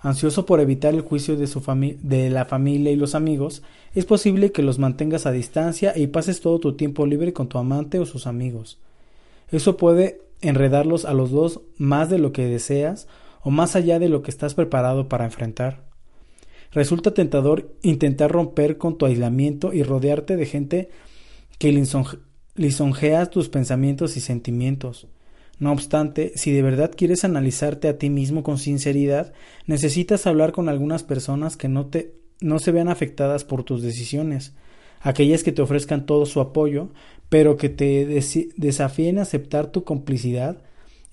Ansioso 0.00 0.46
por 0.46 0.60
evitar 0.60 0.94
el 0.94 1.00
juicio 1.00 1.36
de, 1.36 1.48
su 1.48 1.60
de 2.02 2.30
la 2.30 2.44
familia 2.44 2.92
y 2.92 2.96
los 2.96 3.16
amigos, 3.16 3.62
es 3.94 4.04
posible 4.04 4.52
que 4.52 4.62
los 4.62 4.78
mantengas 4.78 5.26
a 5.26 5.32
distancia 5.32 5.92
y 5.96 6.06
pases 6.06 6.40
todo 6.40 6.60
tu 6.60 6.74
tiempo 6.74 7.04
libre 7.04 7.32
con 7.32 7.48
tu 7.48 7.58
amante 7.58 7.98
o 7.98 8.06
sus 8.06 8.28
amigos. 8.28 8.78
Eso 9.50 9.76
puede 9.76 10.20
enredarlos 10.40 11.04
a 11.04 11.14
los 11.14 11.30
dos 11.32 11.62
más 11.78 12.10
de 12.10 12.18
lo 12.18 12.32
que 12.32 12.46
deseas 12.46 13.08
o 13.42 13.50
más 13.50 13.76
allá 13.76 13.98
de 13.98 14.08
lo 14.08 14.22
que 14.22 14.30
estás 14.30 14.54
preparado 14.54 15.08
para 15.08 15.24
enfrentar. 15.24 15.84
Resulta 16.72 17.14
tentador 17.14 17.74
intentar 17.82 18.30
romper 18.30 18.76
con 18.76 18.98
tu 18.98 19.06
aislamiento 19.06 19.72
y 19.72 19.82
rodearte 19.82 20.36
de 20.36 20.46
gente 20.46 20.90
que 21.58 21.72
lisonjea 22.54 23.26
tus 23.26 23.48
pensamientos 23.48 24.16
y 24.16 24.20
sentimientos. 24.20 25.06
No 25.58 25.72
obstante, 25.72 26.32
si 26.36 26.52
de 26.52 26.62
verdad 26.62 26.92
quieres 26.96 27.24
analizarte 27.24 27.88
a 27.88 27.98
ti 27.98 28.10
mismo 28.10 28.42
con 28.42 28.58
sinceridad, 28.58 29.32
necesitas 29.66 30.26
hablar 30.26 30.52
con 30.52 30.68
algunas 30.68 31.02
personas 31.02 31.56
que 31.56 31.68
no 31.68 31.86
te 31.86 32.18
no 32.40 32.60
se 32.60 32.70
vean 32.70 32.88
afectadas 32.88 33.42
por 33.42 33.64
tus 33.64 33.82
decisiones, 33.82 34.54
aquellas 35.00 35.42
que 35.42 35.50
te 35.50 35.62
ofrezcan 35.62 36.06
todo 36.06 36.24
su 36.24 36.40
apoyo, 36.40 36.90
pero 37.28 37.56
que 37.56 37.68
te 37.68 38.06
desafíen 38.56 39.18
a 39.18 39.22
aceptar 39.22 39.72
tu 39.72 39.82
complicidad 39.82 40.62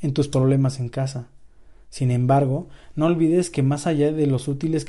en 0.01 0.13
tus 0.13 0.27
problemas 0.27 0.79
en 0.79 0.89
casa. 0.89 1.29
Sin 1.95 2.11
embargo, 2.11 2.67
no 2.95 3.05
olvides 3.05 3.49
que 3.49 3.63
más 3.63 3.87
allá 3.87 4.11
de, 4.11 4.27
lo 4.27 4.35
útiles 4.35 4.83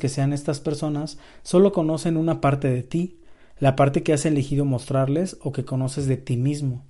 que 0.00 0.08
sean 0.08 0.32
estas 0.32 0.58
personas, 0.58 1.18
solo 1.44 1.72
conocen 1.72 2.16
una 2.16 2.40
parte 2.40 2.68
de 2.68 2.82
ti, 2.82 3.20
la 3.60 3.76
parte 3.76 4.02
que 4.02 4.12
has 4.12 4.26
elegido 4.26 4.64
mostrarles 4.64 5.38
o 5.40 5.52
que 5.52 5.64
conoces 5.64 6.08
de 6.08 6.16
ti 6.16 6.36
mismo, 6.36 6.82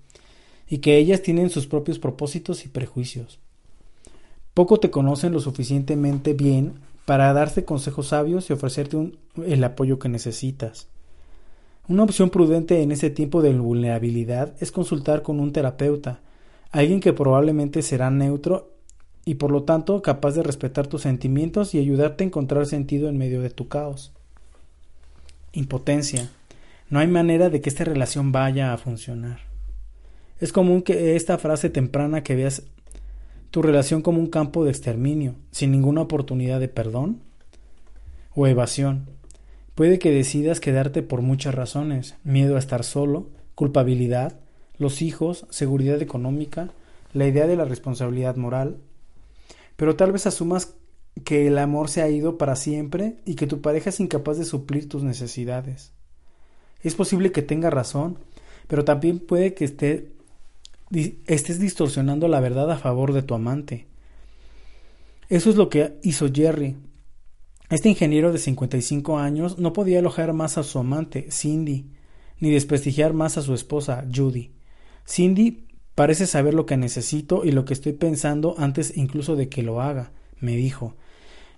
y 0.66 0.78
que 0.78 0.96
ellas 0.96 1.20
tienen 1.20 1.50
sus 1.50 1.66
propios 1.66 1.98
propósitos 1.98 2.64
y 2.64 2.68
prejuicios. 2.68 3.40
Poco 4.54 4.80
te 4.80 4.90
conocen 4.90 5.34
lo 5.34 5.40
suficientemente 5.40 6.32
bien 6.32 6.76
para 7.04 7.30
darte 7.34 7.66
consejos 7.66 8.06
sabios 8.06 8.48
y 8.48 8.54
ofrecerte 8.54 9.12
el 9.46 9.64
apoyo 9.64 9.98
que 9.98 10.08
necesitas. 10.08 10.88
Una 11.88 12.04
opción 12.04 12.30
prudente 12.30 12.80
en 12.80 12.90
ese 12.90 13.10
tiempo 13.10 13.42
de 13.42 13.52
vulnerabilidad 13.52 14.54
es 14.60 14.72
consultar 14.72 15.20
con 15.20 15.40
un 15.40 15.52
terapeuta, 15.52 16.22
alguien 16.70 17.00
que 17.00 17.12
probablemente 17.12 17.82
será 17.82 18.08
neutro 18.10 18.73
y 19.24 19.36
por 19.36 19.50
lo 19.50 19.62
tanto 19.62 20.02
capaz 20.02 20.32
de 20.32 20.42
respetar 20.42 20.86
tus 20.86 21.02
sentimientos 21.02 21.74
y 21.74 21.78
ayudarte 21.78 22.24
a 22.24 22.26
encontrar 22.26 22.66
sentido 22.66 23.08
en 23.08 23.18
medio 23.18 23.40
de 23.40 23.50
tu 23.50 23.68
caos. 23.68 24.12
Impotencia. 25.52 26.30
No 26.90 26.98
hay 26.98 27.06
manera 27.06 27.48
de 27.48 27.60
que 27.60 27.70
esta 27.70 27.84
relación 27.84 28.32
vaya 28.32 28.72
a 28.72 28.78
funcionar. 28.78 29.40
Es 30.40 30.52
común 30.52 30.82
que 30.82 31.16
esta 31.16 31.38
frase 31.38 31.70
temprana 31.70 32.22
que 32.22 32.34
veas 32.34 32.64
tu 33.50 33.62
relación 33.62 34.02
como 34.02 34.18
un 34.18 34.26
campo 34.26 34.64
de 34.64 34.70
exterminio, 34.70 35.36
sin 35.52 35.70
ninguna 35.70 36.02
oportunidad 36.02 36.60
de 36.60 36.68
perdón 36.68 37.20
o 38.34 38.46
evasión. 38.46 39.06
Puede 39.74 39.98
que 39.98 40.10
decidas 40.10 40.60
quedarte 40.60 41.02
por 41.02 41.22
muchas 41.22 41.54
razones, 41.54 42.16
miedo 42.24 42.56
a 42.56 42.58
estar 42.58 42.84
solo, 42.84 43.28
culpabilidad, 43.54 44.38
los 44.76 45.02
hijos, 45.02 45.46
seguridad 45.50 46.02
económica, 46.02 46.70
la 47.12 47.28
idea 47.28 47.46
de 47.46 47.56
la 47.56 47.64
responsabilidad 47.64 48.36
moral, 48.36 48.78
pero 49.76 49.96
tal 49.96 50.12
vez 50.12 50.26
asumas 50.26 50.74
que 51.24 51.46
el 51.46 51.58
amor 51.58 51.88
se 51.88 52.02
ha 52.02 52.08
ido 52.08 52.38
para 52.38 52.56
siempre 52.56 53.16
y 53.24 53.34
que 53.34 53.46
tu 53.46 53.60
pareja 53.60 53.90
es 53.90 54.00
incapaz 54.00 54.38
de 54.38 54.44
suplir 54.44 54.88
tus 54.88 55.02
necesidades. 55.02 55.92
Es 56.82 56.94
posible 56.94 57.32
que 57.32 57.42
tenga 57.42 57.70
razón, 57.70 58.18
pero 58.66 58.84
también 58.84 59.20
puede 59.20 59.54
que 59.54 59.64
esté, 59.64 60.12
estés 61.26 61.58
distorsionando 61.58 62.28
la 62.28 62.40
verdad 62.40 62.70
a 62.70 62.78
favor 62.78 63.12
de 63.12 63.22
tu 63.22 63.34
amante. 63.34 63.86
Eso 65.28 65.50
es 65.50 65.56
lo 65.56 65.68
que 65.68 65.98
hizo 66.02 66.28
Jerry. 66.32 66.76
Este 67.70 67.88
ingeniero 67.88 68.32
de 68.32 68.38
55 68.38 69.18
años 69.18 69.58
no 69.58 69.72
podía 69.72 70.00
alojar 70.00 70.32
más 70.34 70.58
a 70.58 70.62
su 70.62 70.78
amante, 70.78 71.30
Cindy, 71.30 71.90
ni 72.38 72.50
desprestigiar 72.50 73.14
más 73.14 73.38
a 73.38 73.42
su 73.42 73.54
esposa, 73.54 74.04
Judy. 74.14 74.52
Cindy 75.06 75.66
Parece 75.94 76.26
saber 76.26 76.54
lo 76.54 76.66
que 76.66 76.76
necesito 76.76 77.44
y 77.44 77.52
lo 77.52 77.64
que 77.64 77.74
estoy 77.74 77.92
pensando 77.92 78.56
antes 78.58 78.96
incluso 78.96 79.36
de 79.36 79.48
que 79.48 79.62
lo 79.62 79.80
haga, 79.80 80.10
me 80.40 80.56
dijo. 80.56 80.94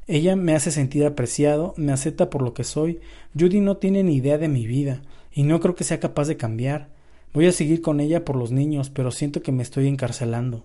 Ella 0.07 0.37
me 0.37 0.55
hace 0.55 0.71
sentir 0.71 1.05
apreciado, 1.05 1.75
me 1.77 1.93
acepta 1.93 2.31
por 2.31 2.43
lo 2.43 2.55
que 2.55 2.63
soy. 2.63 3.01
Judy 3.39 3.61
no 3.61 3.79
tiene 3.79 4.03
ni 4.03 4.17
idea 4.17 4.39
de 4.39 4.49
mi 4.49 4.67
vida, 4.67 5.03
y 5.33 5.43
no 5.43 5.59
creo 5.61 5.75
que 5.75 5.85
sea 5.85 6.01
capaz 6.01 6.29
de 6.29 6.37
cambiar. 6.37 6.89
Voy 7.33 7.47
a 7.47 7.53
seguir 7.53 7.81
con 7.81 8.01
ella 8.01 8.25
por 8.25 8.37
los 8.37 8.53
niños, 8.53 8.91
pero 8.91 9.11
siento 9.11 9.43
que 9.43 9.53
me 9.53 9.63
estoy 9.63 9.89
encarcelando. 9.89 10.65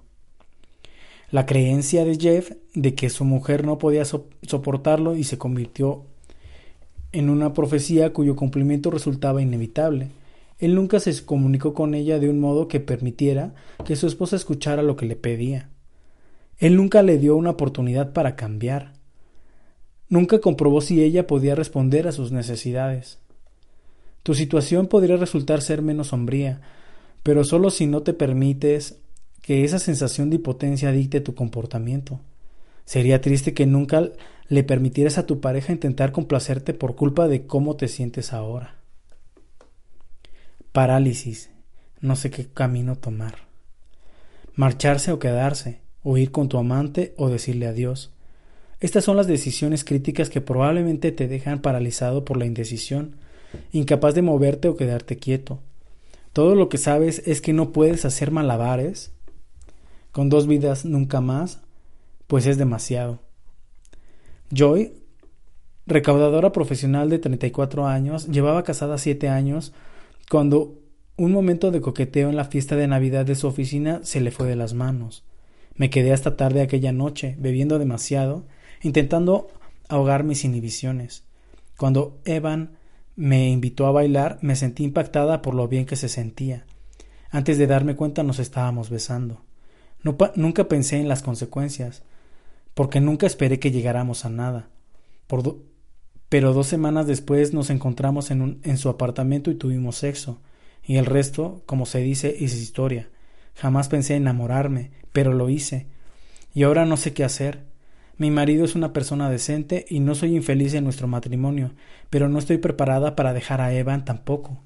La 1.32 1.46
creencia 1.46 2.06
de 2.06 2.18
Jeff 2.18 2.52
de 2.76 2.94
que 2.94 3.10
su 3.10 3.24
mujer 3.24 3.66
no 3.66 3.78
podía 3.78 4.04
soportarlo 4.06 5.16
y 5.16 5.24
se 5.24 5.38
convirtió 5.38 6.04
en 7.14 7.30
una 7.30 7.54
profecía 7.54 8.14
cuyo 8.14 8.36
cumplimiento 8.36 8.92
resultaba 8.92 9.42
inevitable. 9.42 10.10
Él 10.62 10.76
nunca 10.76 11.00
se 11.00 11.26
comunicó 11.26 11.74
con 11.74 11.96
ella 11.96 12.20
de 12.20 12.30
un 12.30 12.40
modo 12.40 12.68
que 12.68 12.80
permitiera 12.80 13.56
que 13.84 13.96
su 13.96 14.06
esposa 14.06 14.36
escuchara 14.36 14.84
lo 14.84 14.96
que 14.96 15.08
le 15.08 15.16
pedía. 15.16 15.72
Él 16.60 16.76
nunca 16.78 17.02
le 17.02 17.18
dio 17.18 17.36
una 17.36 17.50
oportunidad 17.50 18.14
para 18.14 18.36
cambiar. 18.36 18.94
Nunca 20.08 20.40
comprobó 20.40 20.82
si 20.82 21.02
ella 21.02 21.26
podía 21.26 21.56
responder 21.56 22.08
a 22.08 22.12
sus 22.12 22.32
necesidades. 22.32 23.18
Tu 24.22 24.36
situación 24.36 24.86
podría 24.86 25.18
resultar 25.18 25.64
ser 25.64 25.82
menos 25.82 26.10
sombría, 26.10 26.62
pero 27.24 27.44
solo 27.44 27.72
si 27.72 27.88
no 27.88 28.04
te 28.04 28.14
permites 28.14 29.00
que 29.42 29.64
esa 29.64 29.80
sensación 29.80 30.30
de 30.30 30.36
impotencia 30.36 30.92
dicte 30.92 31.22
tu 31.22 31.34
comportamiento. 31.34 32.20
Sería 32.86 33.20
triste 33.20 33.56
que 33.56 33.66
nunca 33.66 34.10
le 34.48 34.64
permitieras 34.64 35.18
a 35.18 35.26
tu 35.26 35.42
pareja 35.42 35.74
intentar 35.74 36.12
complacerte 36.12 36.76
por 36.76 36.96
culpa 36.96 37.28
de 37.28 37.48
cómo 37.48 37.78
te 37.78 37.88
sientes 37.88 38.32
ahora. 38.32 38.81
Parálisis, 40.72 41.50
no 42.00 42.16
sé 42.16 42.32
qué 42.32 42.48
camino 42.48 42.96
tomar. 42.96 43.36
Marcharse 44.56 45.12
o 45.12 45.20
quedarse, 45.20 45.82
huir 46.04 46.32
con 46.32 46.50
tu 46.50 46.58
amante 46.58 47.14
o 47.18 47.30
decirle 47.30 47.68
adiós. 47.68 48.12
Estas 48.80 49.04
son 49.04 49.18
las 49.18 49.28
decisiones 49.28 49.84
críticas 49.84 50.30
que 50.30 50.42
probablemente 50.42 51.12
te 51.12 51.28
dejan 51.28 51.62
paralizado 51.62 52.26
por 52.26 52.38
la 52.38 52.46
indecisión, 52.46 53.16
incapaz 53.72 54.16
de 54.16 54.22
moverte 54.22 54.70
o 54.70 54.78
quedarte 54.78 55.18
quieto. 55.18 55.60
Todo 56.34 56.56
lo 56.56 56.70
que 56.70 56.78
sabes 56.78 57.22
es 57.26 57.42
que 57.42 57.54
no 57.54 57.72
puedes 57.72 58.06
hacer 58.06 58.32
malabares 58.32 59.12
con 60.12 60.30
dos 60.30 60.48
vidas 60.48 60.86
nunca 60.86 61.22
más, 61.22 61.60
pues 62.28 62.46
es 62.46 62.58
demasiado. 62.58 63.20
Joy, 64.54 64.94
recaudadora 65.86 66.52
profesional 66.52 67.10
de 67.10 67.20
34 67.20 67.88
años, 67.88 68.28
llevaba 68.28 68.64
casada 68.64 68.98
siete 68.98 69.30
años 69.30 69.74
cuando 70.32 70.80
un 71.18 71.34
momento 71.34 71.72
de 71.72 71.82
coqueteo 71.82 72.30
en 72.30 72.38
la 72.38 72.46
fiesta 72.46 72.78
de 72.78 72.88
Navidad 72.88 73.26
de 73.26 73.36
su 73.36 73.48
oficina 73.48 74.00
se 74.04 74.22
le 74.22 74.32
fue 74.32 74.48
de 74.48 74.56
las 74.56 74.74
manos. 74.74 75.26
Me 75.76 75.90
quedé 75.90 76.14
hasta 76.14 76.38
tarde 76.38 76.62
aquella 76.62 76.94
noche, 76.94 77.36
bebiendo 77.38 77.80
demasiado, 77.80 78.46
intentando 78.82 79.50
ahogar 79.90 80.24
mis 80.24 80.46
inhibiciones. 80.46 81.26
Cuando 81.76 82.22
Evan 82.24 82.78
me 83.18 83.50
invitó 83.50 83.88
a 83.88 83.92
bailar, 83.92 84.40
me 84.42 84.56
sentí 84.56 84.86
impactada 84.86 85.42
por 85.42 85.54
lo 85.54 85.68
bien 85.68 85.86
que 85.86 85.98
se 85.98 86.08
sentía. 86.08 86.66
Antes 87.30 87.58
de 87.58 87.68
darme 87.68 87.98
cuenta 87.98 88.24
nos 88.24 88.40
estábamos 88.40 88.90
besando. 88.90 89.42
nunca 90.36 90.70
pensé 90.70 90.96
en 90.96 91.10
las 91.10 91.24
consecuencias, 91.24 92.04
porque 92.74 93.02
nunca 93.02 93.28
esperé 93.28 93.60
que 93.60 93.72
llegáramos 93.72 94.24
a 94.24 94.30
nada. 94.30 94.70
Pero 96.32 96.54
dos 96.54 96.68
semanas 96.68 97.08
después 97.08 97.54
nos 97.54 97.70
encontramos 97.70 98.32
en, 98.32 98.78
su 98.78 98.88
apartamento 98.88 99.52
y 99.52 99.56
tuvimos 99.56 99.98
sexo, 99.98 100.40
y 100.82 100.96
el 100.96 101.06
resto, 101.06 101.62
como 101.66 101.86
se 101.86 102.00
dice, 102.00 102.38
es 102.40 102.56
historia. 102.56 103.10
Jamás 103.54 103.90
pensé 103.90 104.16
enamorarme, 104.16 104.92
pero 105.12 105.34
lo 105.34 105.50
hice. 105.50 105.88
Y 106.54 106.64
ahora 106.64 106.86
no 106.86 106.96
sé 106.96 107.12
qué 107.12 107.26
hacer. 107.26 107.64
Mi 108.18 108.32
marido 108.32 108.64
es 108.64 108.76
una 108.76 108.94
persona 108.94 109.30
decente 109.30 109.86
y 109.90 110.00
no 110.00 110.16
soy 110.16 110.38
infeliz 110.38 110.74
en 110.74 110.86
nuestro 110.86 111.06
matrimonio, 111.06 111.74
pero 112.10 112.30
no 112.30 112.40
estoy 112.40 112.60
preparada 112.60 113.14
para 113.14 113.34
dejar 113.34 113.60
a 113.60 113.74
Evan 113.74 114.06
tampoco. 114.06 114.58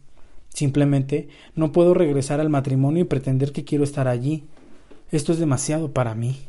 Simplemente 0.49 1.30
no 1.55 1.72
puedo 1.72 1.95
regresar 1.95 2.39
al 2.39 2.49
matrimonio 2.51 3.01
y 3.01 3.07
pretender 3.07 3.51
que 3.51 3.66
quiero 3.66 3.84
estar 3.84 4.07
allí. 4.07 4.43
Esto 5.11 5.34
es 5.34 5.39
demasiado 5.39 5.93
para 5.93 6.13
mí. 6.13 6.41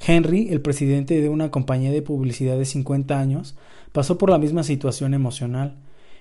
Henry, 0.00 0.48
el 0.48 0.62
presidente 0.62 1.20
de 1.20 1.28
una 1.28 1.50
compañía 1.50 1.92
de 1.92 2.00
publicidad 2.00 2.56
de 2.56 2.64
50 2.64 3.20
años, 3.20 3.54
pasó 3.94 4.18
por 4.18 4.28
la 4.28 4.38
misma 4.38 4.64
situación 4.64 5.14
emocional. 5.14 5.76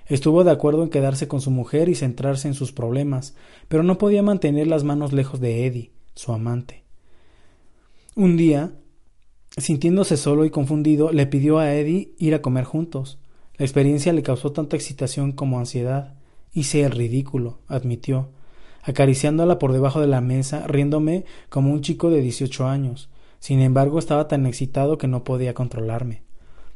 Estuvo 0.06 0.44
de 0.44 0.52
acuerdo 0.52 0.84
en 0.84 0.92
quedarse 0.92 1.28
con 1.28 1.42
su 1.42 1.50
mujer 1.50 1.90
y 1.90 1.96
centrarse 1.96 2.48
en 2.48 2.54
sus 2.54 2.72
problemas, 2.72 3.34
pero 3.68 3.82
no 3.82 3.98
podía 3.98 4.22
mantener 4.22 4.68
las 4.68 4.84
manos 4.84 5.12
lejos 5.12 5.40
de 5.40 5.66
Eddie, 5.66 5.92
su 6.14 6.34
amante. 6.34 6.84
Un 8.16 8.38
día, 8.38 8.74
sintiéndose 9.58 10.18
solo 10.18 10.46
y 10.46 10.52
confundido, 10.52 11.12
le 11.12 11.26
pidió 11.26 11.58
a 11.58 11.74
Eddie 11.74 12.14
ir 12.20 12.36
a 12.36 12.44
comer 12.44 12.64
juntos. 12.64 13.18
La 13.58 13.66
experiencia 13.66 14.14
le 14.14 14.22
causó 14.22 14.52
tanta 14.52 14.76
excitación 14.76 15.32
como 15.32 15.58
ansiedad. 15.58 16.14
Hice 16.54 16.84
el 16.84 16.92
ridículo, 16.92 17.58
admitió, 17.68 18.30
acariciándola 18.84 19.58
por 19.58 19.74
debajo 19.74 20.00
de 20.00 20.06
la 20.06 20.22
mesa, 20.22 20.68
riéndome 20.68 21.26
como 21.50 21.72
un 21.72 21.82
chico 21.82 22.12
de 22.12 22.22
dieciocho 22.22 22.68
años. 22.68 23.10
Sin 23.40 23.62
embargo, 23.62 23.98
estaba 23.98 24.28
tan 24.28 24.46
excitado 24.46 25.00
que 25.00 25.08
no 25.08 25.24
podía 25.24 25.56
controlarme. 25.56 26.22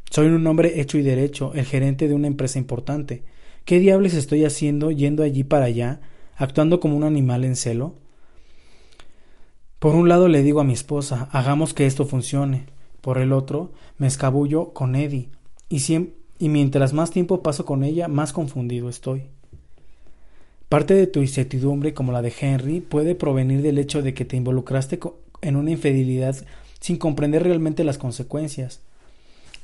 Soy 0.09 0.27
un 0.27 0.47
hombre 0.47 0.79
hecho 0.79 0.97
y 0.97 1.01
derecho, 1.01 1.53
el 1.53 1.65
gerente 1.65 2.07
de 2.07 2.15
una 2.15 2.27
empresa 2.27 2.59
importante. 2.59 3.23
¿Qué 3.65 3.79
diablos 3.79 4.13
estoy 4.13 4.45
haciendo 4.45 4.91
yendo 4.91 5.23
allí 5.23 5.43
para 5.43 5.65
allá, 5.65 5.99
actuando 6.35 6.79
como 6.79 6.95
un 6.95 7.03
animal 7.03 7.43
en 7.43 7.55
celo? 7.55 7.95
Por 9.79 9.95
un 9.95 10.07
lado 10.09 10.27
le 10.27 10.41
digo 10.41 10.61
a 10.61 10.63
mi 10.63 10.73
esposa, 10.73 11.27
hagamos 11.31 11.73
que 11.73 11.85
esto 11.85 12.05
funcione. 12.05 12.65
Por 13.01 13.17
el 13.17 13.33
otro, 13.33 13.71
me 13.97 14.07
escabullo 14.07 14.73
con 14.73 14.95
Eddie, 14.95 15.29
y, 15.69 15.83
y 16.39 16.49
mientras 16.49 16.93
más 16.93 17.11
tiempo 17.11 17.43
paso 17.43 17.65
con 17.65 17.83
ella, 17.83 18.07
más 18.07 18.33
confundido 18.33 18.89
estoy. 18.89 19.25
Parte 20.69 20.93
de 20.93 21.07
tu 21.07 21.21
incertidumbre, 21.21 21.93
como 21.93 22.11
la 22.11 22.21
de 22.21 22.33
Henry, 22.39 22.81
puede 22.81 23.13
provenir 23.13 23.61
del 23.61 23.77
hecho 23.77 24.01
de 24.01 24.13
que 24.13 24.25
te 24.25 24.37
involucraste 24.37 24.99
en 25.41 25.55
una 25.55 25.71
infidelidad 25.71 26.35
sin 26.79 26.97
comprender 26.97 27.43
realmente 27.43 27.83
las 27.83 27.97
consecuencias 27.97 28.86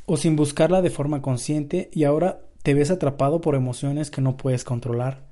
o 0.06 0.18
sin 0.18 0.36
buscarla 0.36 0.82
de 0.82 0.90
forma 0.90 1.22
consciente 1.22 1.90
y 1.94 2.04
ahora 2.04 2.42
te 2.64 2.74
ves 2.74 2.92
atrapado 2.92 3.42
por 3.42 3.56
emociones 3.56 4.12
que 4.12 4.22
no 4.22 4.38
puedes 4.38 4.64
controlar. 4.64 5.24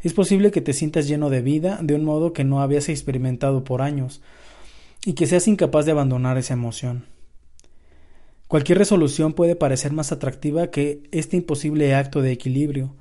Es 0.00 0.12
posible 0.12 0.50
que 0.50 0.60
te 0.60 0.72
sientas 0.72 1.08
lleno 1.08 1.30
de 1.30 1.42
vida 1.42 1.78
de 1.82 1.94
un 1.94 2.04
modo 2.04 2.32
que 2.32 2.44
no 2.44 2.60
habías 2.60 2.88
experimentado 2.88 3.64
por 3.64 3.82
años 3.82 4.20
y 5.04 5.14
que 5.14 5.26
seas 5.26 5.48
incapaz 5.48 5.86
de 5.86 5.92
abandonar 5.92 6.36
esa 6.38 6.54
emoción. 6.54 7.06
Cualquier 8.48 8.78
resolución 8.78 9.32
puede 9.32 9.56
parecer 9.56 9.92
más 9.92 10.12
atractiva 10.12 10.68
que 10.68 11.02
este 11.10 11.36
imposible 11.36 11.94
acto 11.94 12.22
de 12.22 12.32
equilibrio, 12.32 12.94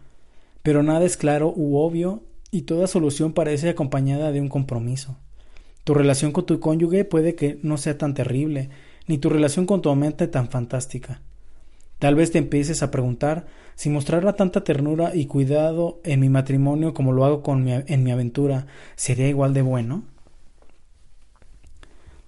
pero 0.63 0.81
nada 0.81 1.05
es 1.05 1.17
claro 1.17 1.53
u 1.55 1.77
obvio 1.77 2.23
y 2.49 2.63
toda 2.63 2.87
solución 2.87 3.33
parece 3.33 3.69
acompañada 3.69 4.31
de 4.31 4.41
un 4.41 4.49
compromiso. 4.49 5.17
Tu 5.83 5.93
relación 5.93 6.31
con 6.31 6.47
tu 6.47 6.59
cónyuge 6.59 7.05
puede 7.05 7.35
que 7.35 7.59
no 7.61 7.77
sea 7.77 7.97
tan 7.97 8.15
terrible, 8.15 8.69
ni 9.07 9.17
tu 9.17 9.29
relación 9.29 9.65
con 9.65 9.81
tu 9.81 9.89
amante 9.89 10.27
tan 10.27 10.49
fantástica. 10.49 11.21
Tal 11.99 12.15
vez 12.15 12.31
te 12.31 12.37
empieces 12.37 12.83
a 12.83 12.91
preguntar 12.91 13.45
si 13.75 13.89
mostrarla 13.89 14.33
tanta 14.33 14.63
ternura 14.63 15.15
y 15.15 15.25
cuidado 15.25 15.99
en 16.03 16.19
mi 16.19 16.29
matrimonio 16.29 16.93
como 16.93 17.13
lo 17.13 17.25
hago 17.25 17.41
con 17.41 17.67
en 17.67 18.03
mi 18.03 18.11
aventura 18.11 18.67
sería 18.95 19.27
igual 19.27 19.53
de 19.53 19.61
bueno. 19.61 20.03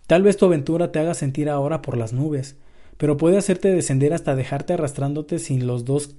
Tal 0.07 0.23
vez 0.23 0.38
tu 0.38 0.45
aventura 0.45 0.91
te 0.91 0.99
haga 0.99 1.13
sentir 1.13 1.49
ahora 1.49 1.82
por 1.82 1.97
las 1.97 2.13
nubes, 2.13 2.55
pero 2.97 3.17
puede 3.17 3.38
hacerte 3.38 3.73
descender 3.73 4.13
hasta 4.13 4.36
dejarte 4.36 4.73
arrastrándote 4.73 5.38
si 5.39 5.59
los 5.59 5.84
dos 5.84 6.15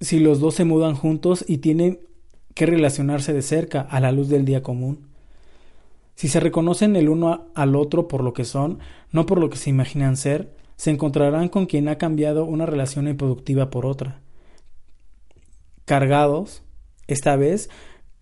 si 0.00 0.18
los 0.18 0.40
dos 0.40 0.54
se 0.54 0.64
mudan 0.64 0.94
juntos 0.94 1.44
y 1.46 1.58
tienen 1.58 2.00
que 2.54 2.66
relacionarse 2.66 3.32
de 3.32 3.42
cerca 3.42 3.82
a 3.82 4.00
la 4.00 4.12
luz 4.12 4.28
del 4.28 4.44
día 4.44 4.62
común. 4.62 5.09
Si 6.20 6.28
se 6.28 6.38
reconocen 6.38 6.96
el 6.96 7.08
uno 7.08 7.46
al 7.54 7.74
otro 7.74 8.06
por 8.06 8.22
lo 8.22 8.34
que 8.34 8.44
son, 8.44 8.78
no 9.10 9.24
por 9.24 9.40
lo 9.40 9.48
que 9.48 9.56
se 9.56 9.70
imaginan 9.70 10.18
ser, 10.18 10.54
se 10.76 10.90
encontrarán 10.90 11.48
con 11.48 11.64
quien 11.64 11.88
ha 11.88 11.96
cambiado 11.96 12.44
una 12.44 12.66
relación 12.66 13.08
improductiva 13.08 13.70
por 13.70 13.86
otra. 13.86 14.20
Cargados, 15.86 16.62
esta 17.06 17.36
vez, 17.36 17.70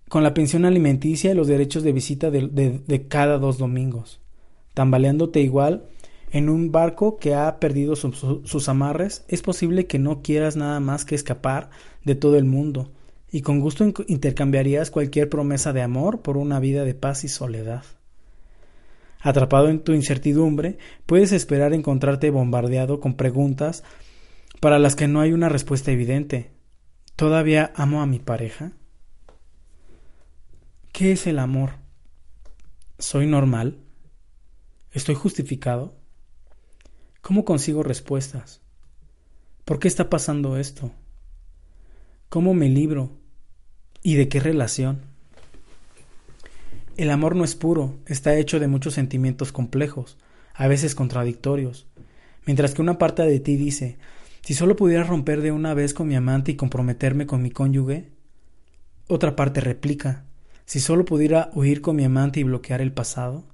con 0.08 0.22
la 0.22 0.32
pensión 0.32 0.64
alimenticia 0.64 1.32
y 1.32 1.34
los 1.34 1.48
derechos 1.48 1.82
de 1.82 1.90
visita 1.90 2.30
de, 2.30 3.06
cada 3.08 3.36
dos 3.38 3.58
domingos, 3.58 4.20
tambaleándote 4.74 5.40
igual 5.40 5.88
en 6.30 6.50
un 6.50 6.70
barco 6.70 7.16
que 7.16 7.34
ha 7.34 7.58
perdido 7.58 7.96
sus 7.96 8.68
amarres, 8.68 9.24
es 9.26 9.42
posible 9.42 9.88
que 9.88 9.98
no 9.98 10.22
quieras 10.22 10.54
nada 10.54 10.78
más 10.78 11.04
que 11.04 11.16
escapar 11.16 11.70
de 12.04 12.14
todo 12.14 12.36
el 12.36 12.44
mundo, 12.44 12.92
y 13.30 13.42
con 13.42 13.60
gusto 13.60 13.84
intercambiarías 14.06 14.90
cualquier 14.90 15.28
promesa 15.28 15.72
de 15.72 15.82
amor 15.82 16.22
por 16.22 16.36
una 16.36 16.60
vida 16.60 16.84
de 16.84 16.94
paz 16.94 17.24
y 17.24 17.28
soledad. 17.28 17.84
Atrapado 19.20 19.68
en 19.68 19.80
tu 19.80 19.92
incertidumbre, 19.92 20.78
puedes 21.04 21.32
esperar 21.32 21.74
encontrarte 21.74 22.30
bombardeado 22.30 23.00
con 23.00 23.14
preguntas 23.14 23.82
para 24.60 24.78
las 24.78 24.96
que 24.96 25.08
no 25.08 25.20
hay 25.20 25.32
una 25.32 25.48
respuesta 25.48 25.90
evidente. 25.90 26.52
¿Todavía 27.16 27.72
amo 27.74 28.00
a 28.00 28.06
mi 28.06 28.18
pareja? 28.20 28.72
¿Qué 30.92 31.12
es 31.12 31.26
el 31.26 31.38
amor? 31.38 31.72
¿Soy 32.98 33.26
normal? 33.26 33.78
¿Estoy 34.92 35.14
justificado? 35.16 35.96
¿Cómo 37.20 37.44
consigo 37.44 37.82
respuestas? 37.82 38.62
¿Por 39.64 39.78
qué 39.78 39.88
está 39.88 40.08
pasando 40.08 40.56
esto? 40.56 40.92
¿Cómo 42.28 42.52
me 42.52 42.68
libro? 42.68 43.12
¿Y 44.02 44.16
de 44.16 44.28
qué 44.28 44.38
relación? 44.38 45.00
El 46.98 47.08
amor 47.08 47.34
no 47.34 47.42
es 47.42 47.54
puro, 47.54 48.00
está 48.04 48.36
hecho 48.36 48.60
de 48.60 48.68
muchos 48.68 48.92
sentimientos 48.92 49.50
complejos, 49.50 50.18
a 50.52 50.68
veces 50.68 50.94
contradictorios. 50.94 51.86
Mientras 52.44 52.74
que 52.74 52.82
una 52.82 52.98
parte 52.98 53.22
de 53.22 53.40
ti 53.40 53.56
dice, 53.56 53.96
si 54.42 54.52
solo 54.52 54.76
pudiera 54.76 55.04
romper 55.04 55.40
de 55.40 55.52
una 55.52 55.72
vez 55.72 55.94
con 55.94 56.06
mi 56.06 56.16
amante 56.16 56.52
y 56.52 56.56
comprometerme 56.56 57.26
con 57.26 57.40
mi 57.40 57.50
cónyuge, 57.50 58.10
otra 59.06 59.34
parte 59.34 59.62
replica, 59.62 60.26
si 60.66 60.80
solo 60.80 61.06
pudiera 61.06 61.50
huir 61.54 61.80
con 61.80 61.96
mi 61.96 62.04
amante 62.04 62.40
y 62.40 62.42
bloquear 62.42 62.82
el 62.82 62.92
pasado. 62.92 63.46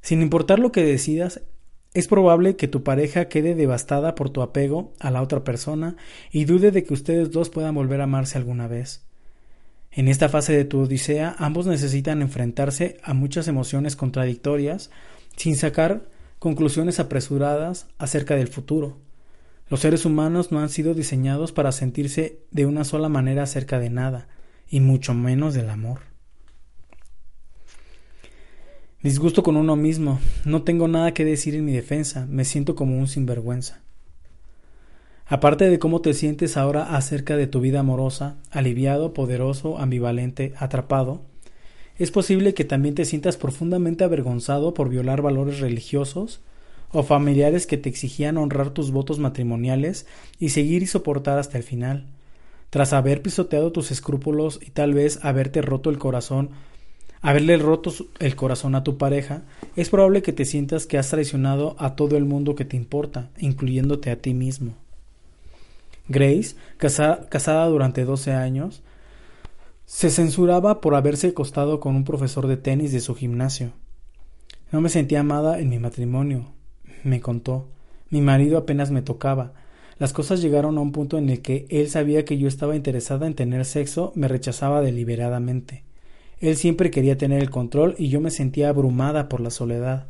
Sin 0.00 0.22
importar 0.22 0.58
lo 0.58 0.72
que 0.72 0.84
decidas, 0.84 1.42
es 1.96 2.08
probable 2.08 2.56
que 2.56 2.68
tu 2.68 2.82
pareja 2.82 3.26
quede 3.28 3.54
devastada 3.54 4.14
por 4.14 4.28
tu 4.28 4.42
apego 4.42 4.92
a 5.00 5.10
la 5.10 5.22
otra 5.22 5.44
persona 5.44 5.96
y 6.30 6.44
dude 6.44 6.70
de 6.70 6.84
que 6.84 6.92
ustedes 6.92 7.30
dos 7.30 7.48
puedan 7.48 7.74
volver 7.74 8.02
a 8.02 8.04
amarse 8.04 8.36
alguna 8.36 8.68
vez. 8.68 9.06
En 9.92 10.08
esta 10.08 10.28
fase 10.28 10.54
de 10.54 10.66
tu 10.66 10.80
odisea, 10.80 11.34
ambos 11.38 11.66
necesitan 11.66 12.20
enfrentarse 12.20 12.98
a 13.02 13.14
muchas 13.14 13.48
emociones 13.48 13.96
contradictorias 13.96 14.90
sin 15.36 15.56
sacar 15.56 16.10
conclusiones 16.38 17.00
apresuradas 17.00 17.86
acerca 17.96 18.36
del 18.36 18.48
futuro. 18.48 18.98
Los 19.70 19.80
seres 19.80 20.04
humanos 20.04 20.52
no 20.52 20.60
han 20.60 20.68
sido 20.68 20.92
diseñados 20.92 21.52
para 21.52 21.72
sentirse 21.72 22.40
de 22.50 22.66
una 22.66 22.84
sola 22.84 23.08
manera 23.08 23.44
acerca 23.44 23.78
de 23.78 23.88
nada, 23.88 24.28
y 24.68 24.80
mucho 24.80 25.14
menos 25.14 25.54
del 25.54 25.70
amor. 25.70 26.00
Disgusto 29.06 29.44
con 29.44 29.56
uno 29.56 29.76
mismo. 29.76 30.18
No 30.44 30.62
tengo 30.62 30.88
nada 30.88 31.14
que 31.14 31.24
decir 31.24 31.54
en 31.54 31.64
mi 31.64 31.70
defensa. 31.70 32.26
Me 32.28 32.44
siento 32.44 32.74
como 32.74 32.98
un 32.98 33.06
sinvergüenza. 33.06 33.80
Aparte 35.26 35.70
de 35.70 35.78
cómo 35.78 36.00
te 36.00 36.12
sientes 36.12 36.56
ahora 36.56 36.96
acerca 36.96 37.36
de 37.36 37.46
tu 37.46 37.60
vida 37.60 37.78
amorosa, 37.78 38.34
aliviado, 38.50 39.14
poderoso, 39.14 39.78
ambivalente, 39.78 40.54
atrapado, 40.58 41.22
es 41.98 42.10
posible 42.10 42.52
que 42.52 42.64
también 42.64 42.96
te 42.96 43.04
sientas 43.04 43.36
profundamente 43.36 44.02
avergonzado 44.02 44.74
por 44.74 44.88
violar 44.88 45.22
valores 45.22 45.60
religiosos 45.60 46.40
o 46.90 47.04
familiares 47.04 47.68
que 47.68 47.76
te 47.76 47.88
exigían 47.88 48.36
honrar 48.36 48.70
tus 48.70 48.90
votos 48.90 49.20
matrimoniales 49.20 50.08
y 50.40 50.48
seguir 50.48 50.82
y 50.82 50.88
soportar 50.88 51.38
hasta 51.38 51.58
el 51.58 51.62
final. 51.62 52.06
Tras 52.70 52.92
haber 52.92 53.22
pisoteado 53.22 53.70
tus 53.70 53.92
escrúpulos 53.92 54.58
y 54.60 54.70
tal 54.70 54.94
vez 54.94 55.20
haberte 55.24 55.62
roto 55.62 55.90
el 55.90 55.98
corazón 55.98 56.50
haberle 57.22 57.56
roto 57.56 57.92
el 58.18 58.36
corazón 58.36 58.74
a 58.74 58.84
tu 58.84 58.98
pareja, 58.98 59.42
es 59.74 59.90
probable 59.90 60.22
que 60.22 60.32
te 60.32 60.44
sientas 60.44 60.86
que 60.86 60.98
has 60.98 61.10
traicionado 61.10 61.76
a 61.78 61.96
todo 61.96 62.16
el 62.16 62.24
mundo 62.24 62.54
que 62.54 62.64
te 62.64 62.76
importa, 62.76 63.30
incluyéndote 63.38 64.10
a 64.10 64.16
ti 64.16 64.34
mismo. 64.34 64.74
Grace, 66.08 66.56
casada 66.78 67.66
durante 67.66 68.04
12 68.04 68.32
años, 68.32 68.82
se 69.86 70.10
censuraba 70.10 70.80
por 70.80 70.94
haberse 70.94 71.28
acostado 71.28 71.80
con 71.80 71.96
un 71.96 72.04
profesor 72.04 72.46
de 72.46 72.56
tenis 72.56 72.92
de 72.92 73.00
su 73.00 73.14
gimnasio. 73.14 73.72
No 74.72 74.80
me 74.80 74.88
sentía 74.88 75.20
amada 75.20 75.60
en 75.60 75.68
mi 75.68 75.78
matrimonio, 75.78 76.52
me 77.04 77.20
contó. 77.20 77.68
Mi 78.10 78.20
marido 78.20 78.58
apenas 78.58 78.90
me 78.90 79.02
tocaba. 79.02 79.52
Las 79.98 80.12
cosas 80.12 80.42
llegaron 80.42 80.76
a 80.76 80.80
un 80.80 80.92
punto 80.92 81.18
en 81.18 81.30
el 81.30 81.40
que 81.40 81.66
él 81.70 81.88
sabía 81.88 82.24
que 82.24 82.36
yo 82.36 82.48
estaba 82.48 82.76
interesada 82.76 83.26
en 83.26 83.34
tener 83.34 83.64
sexo, 83.64 84.12
me 84.14 84.28
rechazaba 84.28 84.82
deliberadamente. 84.82 85.85
Él 86.40 86.56
siempre 86.56 86.90
quería 86.90 87.16
tener 87.16 87.42
el 87.42 87.50
control 87.50 87.94
y 87.98 88.08
yo 88.08 88.20
me 88.20 88.30
sentía 88.30 88.68
abrumada 88.68 89.28
por 89.28 89.40
la 89.40 89.50
soledad. 89.50 90.06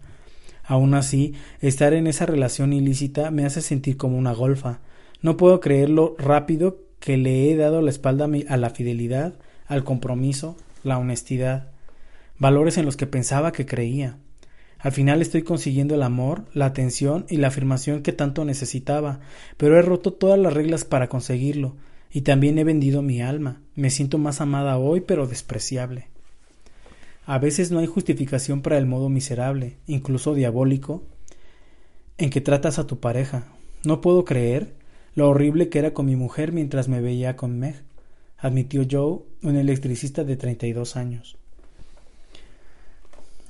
Aun 0.64 0.95
así, 0.95 1.35
estar 1.61 1.95
en 1.95 2.09
esa 2.09 2.27
relación 2.27 2.72
ilícita 2.72 3.31
me 3.31 3.45
hace 3.45 3.61
sentir 3.61 3.97
como 3.97 4.18
una 4.18 4.33
golfa. 4.33 4.81
No 5.22 5.37
puedo 5.37 5.61
creer 5.61 5.89
lo 5.89 6.16
rápido 6.18 6.79
que 6.99 7.16
le 7.16 7.51
he 7.51 7.57
dado 7.57 7.83
la 7.83 7.91
espalda 7.91 8.29
a 8.49 8.57
la 8.57 8.70
fidelidad, 8.70 9.35
al 9.66 9.85
compromiso, 9.85 10.57
la 10.83 10.99
honestidad, 10.99 11.70
valores 12.39 12.79
en 12.79 12.85
los 12.85 12.97
que 12.97 13.07
pensaba 13.07 13.53
que 13.53 13.66
creía. 13.66 14.18
Al 14.79 14.93
final 14.93 15.22
estoy 15.22 15.43
consiguiendo 15.43 15.95
el 15.95 16.03
amor, 16.03 16.45
la 16.53 16.66
atención 16.66 17.27
y 17.29 17.37
la 17.37 17.49
afirmación 17.49 18.03
que 18.03 18.12
tanto 18.12 18.45
necesitaba, 18.45 19.20
pero 19.57 19.79
he 19.79 19.83
roto 19.83 20.12
todas 20.12 20.39
las 20.39 20.53
reglas 20.53 20.85
para 20.85 21.09
conseguirlo, 21.09 21.77
y 22.12 22.22
también 22.22 22.59
he 22.59 22.64
vendido 22.64 23.03
mi 23.03 23.22
alma. 23.22 23.61
Me 23.74 23.91
siento 23.91 24.18
más 24.18 24.41
amada 24.41 24.79
hoy, 24.79 25.01
pero 25.01 25.27
despreciable. 25.27 26.09
A 27.27 27.39
veces 27.39 27.72
no 27.72 27.81
hay 27.81 27.87
justificación 27.87 28.62
para 28.62 28.79
el 28.79 28.87
modo 28.87 29.09
miserable, 29.09 29.79
incluso 29.89 30.33
diabólico, 30.33 31.03
en 32.18 32.31
que 32.31 32.41
tratas 32.41 32.79
a 32.79 32.87
tu 32.87 33.01
pareja. 33.01 33.49
No 33.85 34.01
puedo 34.01 34.24
creer 34.24 34.74
lo 35.16 35.29
horrible 35.29 35.68
que 35.68 35.81
era 35.81 35.93
con 35.93 36.07
mi 36.07 36.14
mujer 36.14 36.53
mientras 36.53 36.87
me 36.87 37.01
veía 37.01 37.35
con 37.35 37.59
Meg, 37.59 37.83
admitió 38.39 38.87
Joe, 38.89 39.22
un 39.43 39.57
electricista 39.57 40.22
de 40.22 40.37
32 40.37 40.95
años. 40.95 41.37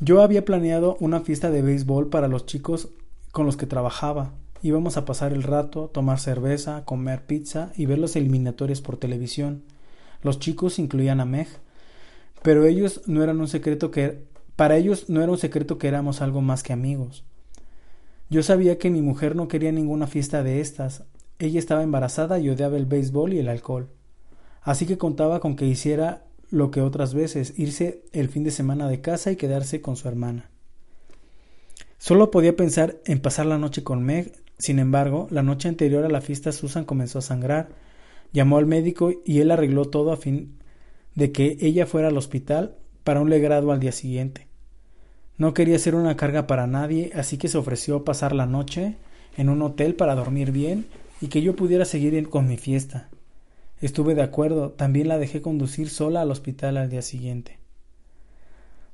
Yo 0.01 0.23
había 0.23 0.47
planeado 0.47 0.97
una 1.01 1.21
fiesta 1.21 1.51
de 1.51 1.61
béisbol 1.61 2.09
para 2.09 2.29
los 2.29 2.47
chicos 2.47 2.89
con 3.31 3.45
los 3.45 3.59
que 3.59 3.67
trabajaba. 3.67 4.33
Íbamos 4.63 4.97
a 4.97 5.05
pasar 5.05 5.35
el 5.35 5.43
rato, 5.43 5.91
tomar 5.93 6.19
cerveza, 6.19 6.85
comer 6.87 7.27
pizza 7.27 7.73
y 7.77 7.85
ver 7.85 7.99
los 7.99 8.17
eliminatorios 8.17 8.81
por 8.81 8.97
televisión. 8.97 9.65
Los 10.23 10.39
chicos 10.39 10.79
incluían 10.79 11.21
a 11.21 11.27
Meg, 11.27 11.49
pero 12.43 12.65
ellos 12.65 13.03
no 13.07 13.23
eran 13.23 13.41
un 13.41 13.49
secreto 13.49 13.91
que 13.91 14.25
para 14.57 14.77
ellos 14.77 15.09
no 15.11 15.23
era 15.23 15.31
un 15.31 15.39
secreto 15.39 15.79
que 15.79 15.89
éramos 15.89 16.23
algo 16.23 16.41
más 16.41 16.63
que 16.63 16.73
amigos. 16.73 17.25
Yo 18.31 18.43
sabía 18.43 18.79
que 18.79 18.91
mi 18.91 19.03
mujer 19.03 19.37
no 19.37 19.49
quería 19.49 19.71
ninguna 19.71 20.07
fiesta 20.07 20.43
de 20.43 20.61
estas. 20.61 21.05
Ella 21.39 21.59
estaba 21.59 21.83
embarazada 21.83 22.39
y 22.39 22.49
odiaba 22.49 22.77
el 22.77 22.87
béisbol 22.87 23.35
y 23.35 23.39
el 23.39 23.49
alcohol. 23.49 23.89
Así 24.63 24.87
que 24.87 24.99
contaba 24.99 25.41
con 25.41 25.55
que 25.55 25.67
hiciera 25.67 26.25
lo 26.51 26.71
que 26.71 26.81
otras 26.81 27.13
veces, 27.13 27.55
irse 27.59 28.03
el 28.13 28.29
fin 28.29 28.45
de 28.45 28.51
semana 28.51 28.89
de 28.89 29.01
casa 29.01 29.31
y 29.31 29.37
quedarse 29.37 29.81
con 29.81 29.97
su 29.97 30.09
hermana. 30.09 30.51
Solo 31.99 32.31
podía 32.31 32.57
pensar 32.57 32.97
en 33.05 33.21
pasar 33.21 33.47
la 33.47 33.59
noche 33.59 33.83
con 33.83 34.03
Meg. 34.03 34.33
Sin 34.59 34.79
embargo, 34.79 35.29
la 35.31 35.43
noche 35.43 35.69
anterior 35.69 36.05
a 36.05 36.09
la 36.09 36.21
fiesta 36.21 36.53
Susan 36.53 36.85
comenzó 36.85 37.19
a 37.19 37.23
sangrar. 37.23 37.69
Llamó 38.33 38.59
al 38.59 38.67
médico 38.67 39.13
y 39.25 39.41
él 39.41 39.51
arregló 39.51 39.87
todo 39.87 40.13
a 40.13 40.17
fin 40.17 40.57
de 41.17 41.33
que 41.33 41.59
ella 41.61 41.87
fuera 41.87 42.09
al 42.09 42.17
hospital 42.17 42.77
para 43.03 43.21
un 43.21 43.31
legrado 43.31 43.73
al 43.73 43.81
día 43.81 43.93
siguiente. 43.93 44.47
No 45.39 45.55
quería 45.55 45.79
ser 45.79 45.95
una 45.97 46.17
carga 46.17 46.47
para 46.47 46.67
nadie, 46.67 47.11
así 47.15 47.39
que 47.39 47.49
se 47.49 47.59
ofreció 47.59 48.05
pasar 48.05 48.35
la 48.35 48.47
noche 48.47 48.97
en 49.37 49.49
un 49.49 49.61
hotel 49.63 49.95
para 49.95 50.15
dormir 50.15 50.53
bien 50.53 50.87
y 51.21 51.27
que 51.27 51.43
yo 51.43 51.57
pudiera 51.57 51.85
seguir 51.85 52.29
con 52.29 52.47
mi 52.47 52.57
fiesta. 52.57 53.09
Estuve 53.81 54.15
de 54.15 54.23
acuerdo, 54.23 54.71
también 54.71 55.09
la 55.09 55.19
dejé 55.19 55.43
conducir 55.43 55.91
sola 55.91 56.23
al 56.23 56.31
hospital 56.31 56.77
al 56.77 56.89
día 56.89 57.03
siguiente. 57.03 57.59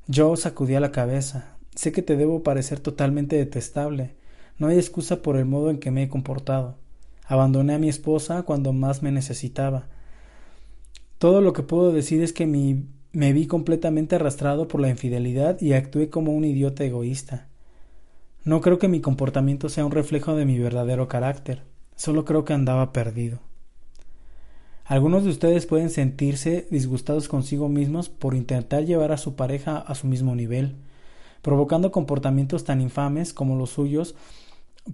Yo 0.08 0.34
sacudía 0.36 0.80
la 0.80 0.90
cabeza. 0.90 1.56
Sé 1.74 1.92
que 1.92 2.02
te 2.02 2.16
debo 2.16 2.42
parecer 2.42 2.80
totalmente 2.80 3.36
detestable. 3.36 4.14
No 4.58 4.66
hay 4.66 4.76
excusa 4.76 5.22
por 5.22 5.36
el 5.36 5.44
modo 5.44 5.70
en 5.70 5.78
que 5.78 5.90
me 5.90 6.02
he 6.02 6.08
comportado. 6.08 6.76
Abandoné 7.24 7.74
a 7.74 7.78
mi 7.78 7.88
esposa 7.88 8.42
cuando 8.42 8.72
más 8.72 9.02
me 9.02 9.12
necesitaba, 9.12 9.86
todo 11.22 11.40
lo 11.40 11.52
que 11.52 11.62
puedo 11.62 11.92
decir 11.92 12.20
es 12.20 12.32
que 12.32 12.48
me 12.48 13.32
vi 13.32 13.46
completamente 13.46 14.16
arrastrado 14.16 14.66
por 14.66 14.80
la 14.80 14.88
infidelidad 14.88 15.60
y 15.60 15.72
actué 15.72 16.10
como 16.10 16.32
un 16.32 16.44
idiota 16.44 16.82
egoísta. 16.82 17.46
No 18.42 18.60
creo 18.60 18.80
que 18.80 18.88
mi 18.88 19.00
comportamiento 19.00 19.68
sea 19.68 19.86
un 19.86 19.92
reflejo 19.92 20.34
de 20.34 20.46
mi 20.46 20.58
verdadero 20.58 21.06
carácter, 21.06 21.62
solo 21.94 22.24
creo 22.24 22.44
que 22.44 22.54
andaba 22.54 22.92
perdido. 22.92 23.38
Algunos 24.84 25.22
de 25.22 25.30
ustedes 25.30 25.64
pueden 25.64 25.90
sentirse 25.90 26.66
disgustados 26.72 27.28
consigo 27.28 27.68
mismos 27.68 28.08
por 28.08 28.34
intentar 28.34 28.84
llevar 28.84 29.12
a 29.12 29.16
su 29.16 29.36
pareja 29.36 29.78
a 29.78 29.94
su 29.94 30.08
mismo 30.08 30.34
nivel, 30.34 30.74
provocando 31.40 31.92
comportamientos 31.92 32.64
tan 32.64 32.80
infames 32.80 33.32
como 33.32 33.54
los 33.54 33.70
suyos 33.70 34.16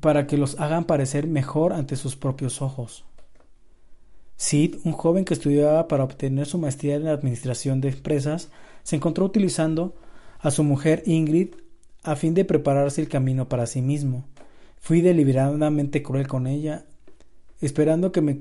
para 0.01 0.27
que 0.27 0.37
los 0.37 0.61
hagan 0.61 0.85
parecer 0.85 1.27
mejor 1.27 1.73
ante 1.73 1.97
sus 1.97 2.17
propios 2.17 2.61
ojos. 2.61 3.07
Sid, 4.39 4.77
un 4.85 4.93
joven 4.93 5.25
que 5.25 5.35
estudiaba 5.35 5.89
para 5.89 6.05
obtener 6.05 6.47
su 6.47 6.59
maestría 6.59 6.95
en 6.95 7.09
administración 7.09 7.81
de 7.81 7.89
empresas, 7.89 8.51
se 8.85 8.95
encontró 8.95 9.25
utilizando 9.25 9.97
a 10.39 10.53
su 10.53 10.63
mujer 10.63 11.03
Ingrid 11.07 11.57
a 12.05 12.15
fin 12.15 12.35
de 12.35 12.45
prepararse 12.45 13.01
el 13.01 13.09
camino 13.09 13.49
para 13.49 13.67
sí 13.67 13.83
mismo. 13.83 14.25
Fui 14.79 15.01
deliberadamente 15.01 16.05
cruel 16.05 16.29
con 16.29 16.47
ella, 16.47 16.85
esperando 17.61 18.13
que 18.13 18.21
me, 18.21 18.39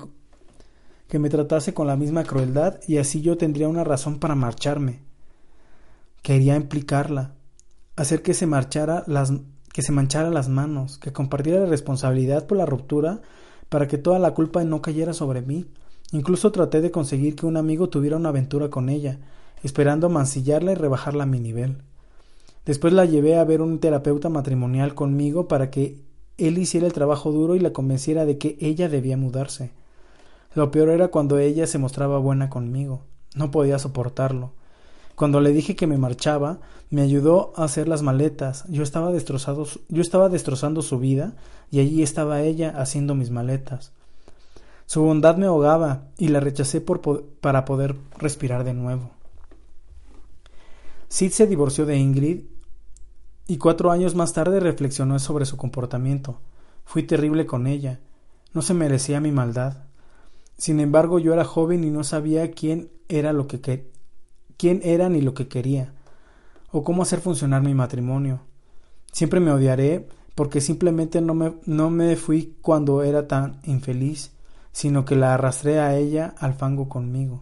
que 1.08 1.18
me 1.18 1.30
tratase 1.30 1.74
con 1.74 1.88
la 1.88 1.95
misma 1.95 2.24
crueldad 2.26 2.80
y 2.88 2.98
así 2.98 3.24
yo 3.24 3.36
tendría 3.36 3.68
una 3.68 3.84
razón 3.84 4.20
para 4.20 4.36
marcharme. 4.36 5.00
Quería 6.22 6.56
implicarla, 6.56 7.34
hacer 7.95 8.22
que 8.22 8.36
se 8.36 8.45
marchara 8.45 9.04
las 9.08 9.34
que 9.74 9.82
se 9.82 9.91
manchara 9.91 10.30
las 10.30 10.48
manos, 10.48 11.00
que 11.00 11.12
compartiera 11.12 11.62
la 11.62 11.66
responsabilidad 11.68 12.45
por 12.45 12.58
la 12.58 12.66
ruptura 12.68 13.22
para 13.70 13.88
que 13.88 13.98
toda 13.98 14.20
la 14.20 14.34
culpa 14.34 14.64
no 14.64 14.82
cayera 14.82 15.14
sobre 15.14 15.41
mí. 15.41 15.68
Incluso 16.12 16.51
traté 16.51 16.82
de 16.82 16.91
conseguir 16.91 17.36
que 17.36 17.45
un 17.45 17.58
amigo 17.58 17.89
tuviera 17.89 18.18
una 18.18 18.30
aventura 18.30 18.70
con 18.70 18.89
ella, 18.89 19.20
esperando 19.64 20.10
mancillarla 20.10 20.72
y 20.72 20.76
rebajarla 20.76 21.24
a 21.24 21.28
mi 21.28 21.39
nivel. 21.39 21.78
Después 22.66 22.93
la 22.93 23.05
llevé 23.05 23.38
a 23.38 23.43
ver 23.43 23.62
un 23.62 23.80
terapeuta 23.80 24.30
matrimonial 24.30 24.93
conmigo 24.93 25.47
para 25.47 25.70
que 25.70 26.01
él 26.38 26.58
hiciera 26.58 26.86
el 26.86 26.93
trabajo 26.93 27.32
duro 27.32 27.55
y 27.55 27.60
la 27.60 27.74
convenciera 27.74 28.26
de 28.26 28.38
que 28.38 28.58
ella 28.60 28.89
debía 28.89 29.18
mudarse. 29.18 29.72
Lo 30.53 30.72
peor 30.72 30.89
era 30.89 31.10
cuando 31.10 31.39
ella 31.39 31.68
se 31.68 31.78
mostraba 31.78 32.20
buena 32.20 32.49
conmigo. 32.49 33.01
No 33.36 33.51
podía 33.51 33.80
soportarlo. 33.80 34.51
Cuando 35.16 35.41
le 35.41 35.51
dije 35.51 35.76
que 35.76 35.88
me 35.88 35.97
marchaba, 35.97 36.60
me 36.89 37.01
ayudó 37.01 37.51
a 37.55 37.64
hacer 37.64 37.88
las 37.88 38.01
maletas. 38.01 38.66
Yo 38.70 38.84
estaba 38.84 39.12
yo 39.12 40.01
estaba 40.01 40.30
destrozando 40.30 40.82
su 40.82 40.99
vida 40.99 41.36
y 41.72 41.80
allí 41.80 42.03
estaba 42.03 42.41
ella 42.41 42.74
haciendo 42.78 43.16
mis 43.16 43.32
maletas. 43.32 43.91
Su 44.88 45.02
bondad 45.02 45.36
me 45.36 45.48
ahogaba 45.48 46.06
y 46.18 46.30
la 46.30 46.40
rechacé 46.40 46.82
para 46.82 47.66
poder 47.66 47.98
respirar 48.18 48.64
de 48.64 48.74
nuevo. 48.74 49.12
Sid 51.10 51.32
se 51.32 51.46
divorció 51.46 51.86
de 51.86 51.98
Ingrid 51.98 52.46
y 53.48 53.58
cuatro 53.58 53.92
años 53.92 54.16
más 54.16 54.32
tarde 54.32 54.62
reflexionó 54.62 55.20
sobre 55.20 55.46
su 55.46 55.58
comportamiento. 55.58 56.40
Fui 56.86 57.04
terrible 57.04 57.46
con 57.46 57.68
ella. 57.68 58.00
No 58.54 58.62
se 58.62 58.74
merecía 58.74 59.20
mi 59.20 59.34
maldad. 59.34 59.84
Sin 60.58 60.80
embargo, 60.80 61.20
yo 61.20 61.34
era 61.34 61.44
joven 61.44 61.84
y 61.84 61.92
no 61.92 62.06
sabía 62.06 62.50
quién 62.52 62.90
era 63.10 63.34
lo 63.34 63.46
que, 63.48 63.90
era 64.58 65.10
ni 65.10 65.22
lo 65.22 65.34
que 65.34 65.50
quería, 65.50 65.94
o 66.72 66.86
cómo 66.86 67.04
hacer 67.04 67.20
funcionar 67.20 67.62
mi 67.62 67.74
matrimonio. 67.74 68.40
Siempre 69.12 69.42
me 69.42 69.52
odiaré 69.52 70.08
porque 70.34 70.62
simplemente 70.62 71.20
no 71.20 71.34
me, 71.34 71.56
no 71.66 71.90
me 71.90 72.16
fui 72.16 72.56
cuando 72.62 73.04
era 73.04 73.28
tan 73.28 73.60
infeliz, 73.66 74.32
sino 74.78 75.06
que 75.06 75.16
la 75.16 75.34
arrastré 75.34 75.80
a 75.80 75.98
ella 75.98 76.36
al 76.38 76.54
fango 76.54 76.88
conmigo. 76.88 77.42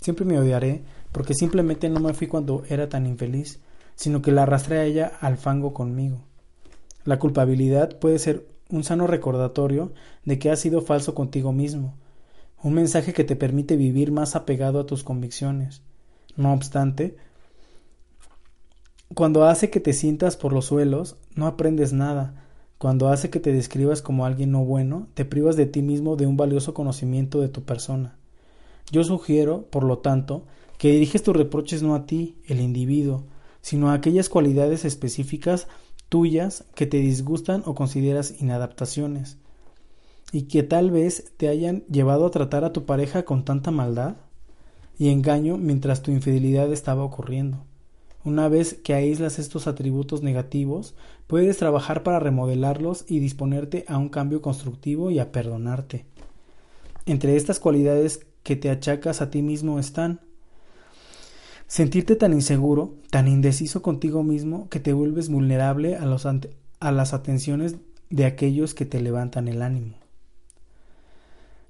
Siempre 0.00 0.24
me 0.24 0.38
odiaré, 0.38 0.82
porque 1.12 1.34
simplemente 1.34 1.90
no 1.90 2.00
me 2.00 2.14
fui 2.14 2.26
cuando 2.26 2.64
era 2.70 2.88
tan 2.88 3.06
infeliz, 3.06 3.60
sino 3.94 4.22
que 4.22 4.32
la 4.32 4.44
arrastré 4.44 4.78
a 4.78 4.84
ella 4.86 5.12
al 5.20 5.36
fango 5.36 5.74
conmigo. 5.74 6.24
La 7.04 7.18
culpabilidad 7.18 7.98
puede 7.98 8.18
ser 8.18 8.48
un 8.70 8.84
sano 8.84 9.06
recordatorio 9.06 9.92
de 10.24 10.38
que 10.38 10.50
has 10.50 10.60
sido 10.60 10.80
falso 10.80 11.14
contigo 11.14 11.52
mismo, 11.52 11.94
un 12.62 12.72
mensaje 12.72 13.12
que 13.12 13.24
te 13.24 13.36
permite 13.36 13.76
vivir 13.76 14.10
más 14.10 14.34
apegado 14.34 14.80
a 14.80 14.86
tus 14.86 15.04
convicciones. 15.04 15.82
No 16.36 16.54
obstante, 16.54 17.18
cuando 19.14 19.44
hace 19.44 19.68
que 19.68 19.80
te 19.80 19.92
sientas 19.92 20.38
por 20.38 20.54
los 20.54 20.64
suelos, 20.64 21.18
no 21.34 21.46
aprendes 21.46 21.92
nada. 21.92 22.47
Cuando 22.78 23.08
hace 23.08 23.28
que 23.28 23.40
te 23.40 23.52
describas 23.52 24.02
como 24.02 24.24
alguien 24.24 24.52
no 24.52 24.64
bueno, 24.64 25.08
te 25.14 25.24
privas 25.24 25.56
de 25.56 25.66
ti 25.66 25.82
mismo 25.82 26.14
de 26.14 26.26
un 26.26 26.36
valioso 26.36 26.74
conocimiento 26.74 27.40
de 27.40 27.48
tu 27.48 27.64
persona. 27.64 28.16
Yo 28.92 29.02
sugiero, 29.02 29.66
por 29.70 29.82
lo 29.82 29.98
tanto, 29.98 30.44
que 30.78 30.92
diriges 30.92 31.24
tus 31.24 31.36
reproches 31.36 31.82
no 31.82 31.96
a 31.96 32.06
ti, 32.06 32.36
el 32.46 32.60
individuo, 32.60 33.24
sino 33.62 33.90
a 33.90 33.94
aquellas 33.94 34.28
cualidades 34.28 34.84
específicas 34.84 35.66
tuyas 36.08 36.64
que 36.74 36.86
te 36.86 36.98
disgustan 36.98 37.62
o 37.66 37.74
consideras 37.74 38.40
inadaptaciones, 38.40 39.38
y 40.32 40.42
que 40.42 40.62
tal 40.62 40.90
vez 40.90 41.32
te 41.36 41.48
hayan 41.48 41.82
llevado 41.90 42.26
a 42.26 42.30
tratar 42.30 42.64
a 42.64 42.72
tu 42.72 42.84
pareja 42.86 43.24
con 43.24 43.44
tanta 43.44 43.70
maldad 43.70 44.16
y 44.98 45.08
engaño 45.08 45.56
mientras 45.56 46.02
tu 46.02 46.10
infidelidad 46.10 46.72
estaba 46.72 47.02
ocurriendo. 47.02 47.58
Una 48.28 48.46
vez 48.50 48.78
que 48.84 48.92
aíslas 48.92 49.38
estos 49.38 49.66
atributos 49.66 50.22
negativos, 50.22 50.94
puedes 51.26 51.56
trabajar 51.56 52.02
para 52.02 52.20
remodelarlos 52.20 53.06
y 53.08 53.20
disponerte 53.20 53.86
a 53.88 53.96
un 53.96 54.10
cambio 54.10 54.42
constructivo 54.42 55.10
y 55.10 55.18
a 55.18 55.32
perdonarte. 55.32 56.04
Entre 57.06 57.36
estas 57.36 57.58
cualidades 57.58 58.26
que 58.42 58.54
te 58.54 58.68
achacas 58.68 59.22
a 59.22 59.30
ti 59.30 59.40
mismo 59.40 59.78
están 59.78 60.20
sentirte 61.68 62.16
tan 62.16 62.34
inseguro, 62.34 62.96
tan 63.08 63.28
indeciso 63.28 63.80
contigo 63.80 64.22
mismo 64.22 64.68
que 64.68 64.78
te 64.78 64.92
vuelves 64.92 65.30
vulnerable 65.30 65.96
a, 65.96 66.04
a 66.80 66.92
las 66.92 67.14
atenciones 67.14 67.76
de 68.10 68.26
aquellos 68.26 68.74
que 68.74 68.84
te 68.84 69.00
levantan 69.00 69.48
el 69.48 69.62
ánimo 69.62 69.94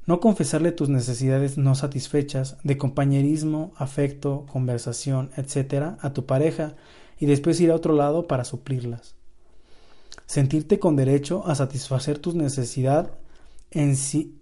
no 0.09 0.21
confesarle 0.21 0.73
tus 0.73 0.89
necesidades 0.89 1.59
no 1.59 1.75
satisfechas 1.75 2.57
de 2.65 2.79
compañerismo, 2.79 3.75
afecto, 3.77 4.47
conversación, 4.51 5.31
etc. 5.37 5.99
a 6.01 6.15
tu 6.15 6.25
pareja 6.25 6.77
y 7.21 7.27
después 7.27 7.61
ir 7.61 7.71
a 7.71 7.75
otro 7.75 7.93
lado 7.93 8.27
para 8.27 8.47
suplirlas. 8.47 9.17
Sentirte 10.25 10.79
con 10.79 10.97
derecho 10.97 11.47
a 11.47 11.55
satisfacer 11.55 12.19
tus 12.21 12.35
necesidades 12.35 13.13
en 13.71 13.97
sí. 13.97 14.35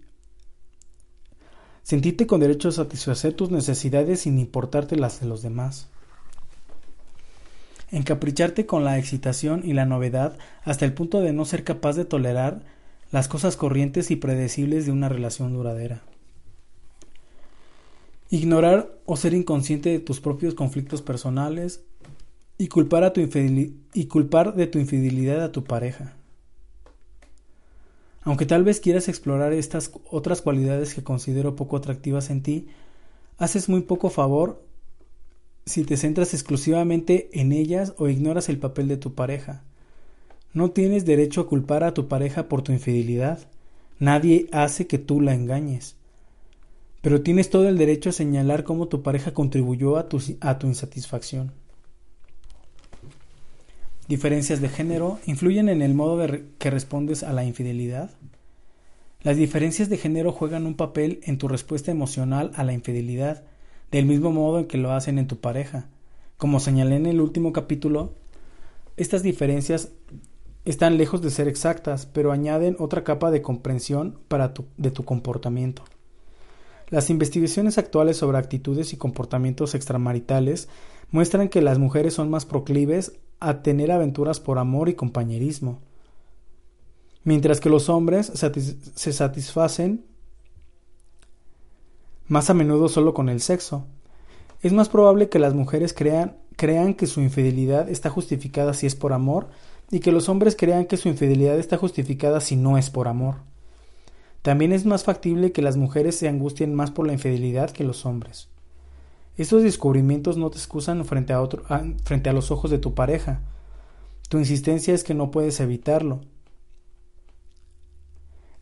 Sentirte 1.83 2.27
con 2.27 2.39
derecho 2.39 2.69
a 2.69 2.71
satisfacer 2.71 3.33
tus 3.33 3.51
necesidades 3.51 4.21
sin 4.21 4.39
importarte 4.39 4.95
las 4.95 5.19
de 5.19 5.27
los 5.27 5.41
demás. 5.41 5.89
Encapricharte 7.91 8.65
con 8.65 8.85
la 8.85 8.97
excitación 8.97 9.63
y 9.65 9.73
la 9.73 9.85
novedad 9.85 10.37
hasta 10.63 10.85
el 10.85 10.93
punto 10.93 11.19
de 11.19 11.33
no 11.33 11.43
ser 11.43 11.65
capaz 11.65 11.97
de 11.97 12.05
tolerar 12.05 12.76
las 13.11 13.27
cosas 13.27 13.55
corrientes 13.55 14.11
y 14.11 14.15
predecibles 14.15 14.85
de 14.85 14.91
una 14.91 15.09
relación 15.09 15.53
duradera. 15.53 16.01
Ignorar 18.29 18.91
o 19.05 19.15
ser 19.15 19.33
inconsciente 19.33 19.89
de 19.89 19.99
tus 19.99 20.19
propios 20.19 20.53
conflictos 20.53 21.01
personales 21.01 21.81
y 22.57 22.67
culpar, 22.67 23.13
de 23.13 24.67
tu 24.67 24.79
infidelidad 24.79 25.43
a 25.43 25.51
tu 25.51 25.63
pareja. 25.63 26.15
Aunque 28.23 28.45
tal 28.45 28.65
vez 28.65 28.81
quieras 28.81 29.07
explorar 29.07 29.53
estas 29.53 29.91
otras 30.09 30.41
cualidades 30.41 30.93
que 30.93 31.03
considero 31.03 31.55
poco 31.55 31.77
atractivas 31.77 32.29
en 32.29 32.43
ti, 32.43 32.67
haces 33.37 33.69
muy 33.69 33.81
poco 33.81 34.09
favor 34.09 34.61
si 35.65 35.85
te 35.85 35.95
centras 35.95 36.33
exclusivamente 36.33 37.29
en 37.39 37.53
ellas 37.53 37.93
o 37.97 38.09
ignoras 38.09 38.49
el 38.49 38.57
papel 38.57 38.89
de 38.89 38.97
tu 38.97 39.13
pareja. 39.13 39.63
No 40.57 40.71
tienes 40.71 41.05
derecho 41.05 41.41
a 41.41 41.47
culpar 41.47 41.83
a 41.83 41.93
tu 41.93 42.07
pareja 42.07 42.49
por 42.49 42.63
tu 42.63 42.71
infidelidad. 42.71 43.37
Nadie 43.99 44.47
hace 44.51 44.87
que 44.87 44.97
tú 44.97 45.21
la 45.21 45.35
engañes. 45.35 45.97
Pero 47.01 47.21
tienes 47.21 47.51
todo 47.51 47.69
el 47.69 47.77
derecho 47.77 48.09
a 48.09 48.13
señalar 48.13 48.63
cómo 48.63 48.87
tu 48.87 49.03
pareja 49.03 49.35
contribuyó 49.35 49.97
a 49.97 50.09
tu, 50.09 50.19
a 50.39 50.57
tu 50.57 50.65
insatisfacción. 50.65 51.51
Diferencias 54.07 54.59
de 54.59 54.69
género 54.69 55.19
influyen 55.27 55.69
en 55.69 55.83
el 55.83 55.93
modo 55.93 56.27
que 56.57 56.71
respondes 56.71 57.21
a 57.21 57.33
la 57.33 57.43
infidelidad. 57.43 58.09
Las 59.21 59.37
diferencias 59.37 59.89
de 59.89 59.97
género 59.97 60.31
juegan 60.31 60.65
un 60.65 60.73
papel 60.73 61.19
en 61.21 61.37
tu 61.37 61.47
respuesta 61.47 61.91
emocional 61.91 62.49
a 62.55 62.63
la 62.63 62.73
infidelidad, 62.73 63.43
del 63.91 64.07
mismo 64.07 64.31
modo 64.31 64.57
en 64.57 64.65
que 64.65 64.79
lo 64.79 64.91
hacen 64.91 65.19
en 65.19 65.27
tu 65.27 65.37
pareja. 65.37 65.85
Como 66.35 66.59
señalé 66.59 66.95
en 66.95 67.05
el 67.05 67.21
último 67.21 67.53
capítulo, 67.53 68.15
estas 68.95 69.21
diferencias 69.21 69.91
están 70.69 70.97
lejos 70.97 71.21
de 71.21 71.31
ser 71.31 71.47
exactas, 71.47 72.05
pero 72.05 72.31
añaden 72.31 72.75
otra 72.79 73.03
capa 73.05 73.31
de 73.31 73.41
comprensión 73.41 74.19
para 74.27 74.53
de 74.75 74.91
tu 74.91 75.05
comportamiento. 75.05 75.83
Las 76.89 77.09
investigaciones 77.09 77.77
actuales 77.77 78.17
sobre 78.17 78.37
actitudes 78.37 78.91
y 78.91 78.97
comportamientos 78.97 79.75
extramaritales 79.75 80.67
muestran 81.09 81.47
que 81.47 81.61
las 81.61 81.79
mujeres 81.79 82.13
son 82.13 82.29
más 82.29 82.45
proclives 82.45 83.13
a 83.39 83.61
tener 83.61 83.91
aventuras 83.91 84.41
por 84.41 84.57
amor 84.57 84.89
y 84.89 84.95
compañerismo, 84.95 85.79
mientras 87.23 87.61
que 87.61 87.69
los 87.69 87.87
hombres 87.87 88.31
se 88.95 89.13
satisfacen 89.13 90.05
más 92.27 92.49
a 92.49 92.53
menudo 92.53 92.89
solo 92.89 93.13
con 93.13 93.29
el 93.29 93.39
sexo. 93.39 93.85
Es 94.61 94.73
más 94.73 94.89
probable 94.89 95.29
que 95.29 95.39
las 95.39 95.53
mujeres 95.53 95.93
crean, 95.93 96.35
crean 96.57 96.93
que 96.93 97.07
su 97.07 97.21
infidelidad 97.21 97.89
está 97.89 98.09
justificada 98.09 98.73
si 98.73 98.85
es 98.85 98.95
por 98.95 99.13
amor 99.13 99.47
y 99.89 99.99
que 99.99 100.11
los 100.11 100.29
hombres 100.29 100.55
crean 100.57 100.85
que 100.85 100.97
su 100.97 101.07
infidelidad 101.07 101.57
está 101.57 101.77
justificada 101.77 102.41
si 102.41 102.55
no 102.55 102.77
es 102.77 102.89
por 102.89 103.07
amor. 103.07 103.35
También 104.41 104.71
es 104.73 104.85
más 104.85 105.03
factible 105.03 105.51
que 105.51 105.61
las 105.61 105.77
mujeres 105.77 106.15
se 106.15 106.27
angustien 106.27 106.73
más 106.73 106.91
por 106.91 107.07
la 107.07 107.13
infidelidad 107.13 107.71
que 107.71 107.83
los 107.83 108.05
hombres. 108.05 108.49
Estos 109.37 109.63
descubrimientos 109.63 110.37
no 110.37 110.49
te 110.49 110.57
excusan 110.57 111.05
frente 111.05 111.33
a, 111.33 111.41
otro, 111.41 111.63
frente 112.03 112.29
a 112.29 112.33
los 112.33 112.51
ojos 112.51 112.71
de 112.71 112.79
tu 112.79 112.93
pareja. 112.93 113.41
Tu 114.29 114.39
insistencia 114.39 114.93
es 114.93 115.03
que 115.03 115.13
no 115.13 115.31
puedes 115.31 115.59
evitarlo. 115.59 116.21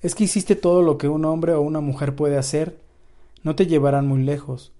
Es 0.02 0.14
que 0.16 0.26
hiciste 0.26 0.56
todo 0.56 0.82
lo 0.82 0.98
que 0.98 1.08
un 1.08 1.26
hombre 1.26 1.54
o 1.54 1.62
una 1.62 1.80
mujer 1.80 2.16
puede 2.16 2.38
hacer. 2.38 2.80
No 3.42 3.56
te 3.56 3.68
llevarán 3.68 4.08
muy 4.08 4.22
lejos, 4.22 4.74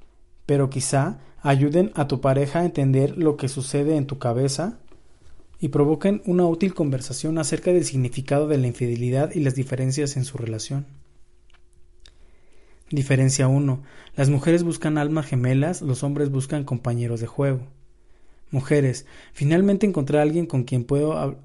pero 0.46 0.70
quizá 0.70 1.20
ayuden 1.42 1.92
a 1.96 2.08
tu 2.08 2.22
pareja 2.22 2.60
a 2.60 2.66
entender 2.66 3.18
lo 3.18 3.38
que 3.38 3.48
sucede 3.48 3.96
en 3.96 4.06
tu 4.06 4.20
cabeza 4.20 4.80
y 5.60 5.70
provoquen 5.70 6.22
una 6.26 6.46
útil 6.46 6.74
conversación 6.74 7.38
acerca 7.38 7.72
del 7.72 7.86
significado 7.86 8.48
de 8.48 8.58
la 8.58 8.68
infidelidad 8.68 9.34
y 9.34 9.40
las 9.40 9.56
diferencias 9.56 10.18
en 10.18 10.26
su 10.26 10.38
relación. 10.38 10.86
Diferencia 12.92 13.48
1. 13.48 13.82
Las 14.16 14.30
mujeres 14.30 14.64
buscan 14.64 14.98
almas 14.98 15.26
gemelas, 15.26 15.82
los 15.82 16.04
hombres 16.04 16.30
buscan 16.30 16.64
compañeros 16.64 17.20
de 17.20 17.28
juego. 17.28 17.62
Mujeres, 18.52 19.06
finalmente 19.34 19.88
encontré 19.88 20.20
a 20.20 20.22
alguien 20.22 20.46
con 20.46 20.64
quien 20.64 20.84
puedo 20.84 21.40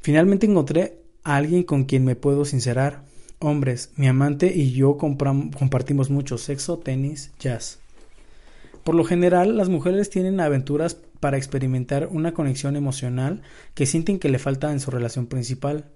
Finalmente 0.00 0.46
encontré 0.46 0.98
a 1.22 1.36
alguien 1.36 1.62
con 1.62 1.84
quien 1.84 2.04
me 2.04 2.16
puedo 2.16 2.44
sincerar. 2.44 3.04
Hombres, 3.38 3.92
mi 3.96 4.08
amante 4.08 4.52
y 4.54 4.72
yo 4.72 4.96
compartimos 4.96 6.10
mucho 6.10 6.38
sexo, 6.38 6.78
tenis, 6.78 7.30
jazz. 7.38 7.78
Por 8.90 8.96
lo 8.96 9.04
general, 9.04 9.56
las 9.56 9.68
mujeres 9.68 10.10
tienen 10.10 10.40
aventuras 10.40 10.96
para 11.20 11.36
experimentar 11.36 12.08
una 12.10 12.34
conexión 12.34 12.74
emocional 12.74 13.42
que 13.74 13.86
sienten 13.86 14.18
que 14.18 14.28
le 14.28 14.40
falta 14.40 14.72
en 14.72 14.80
su 14.80 14.90
relación 14.90 15.28
principal. 15.28 15.92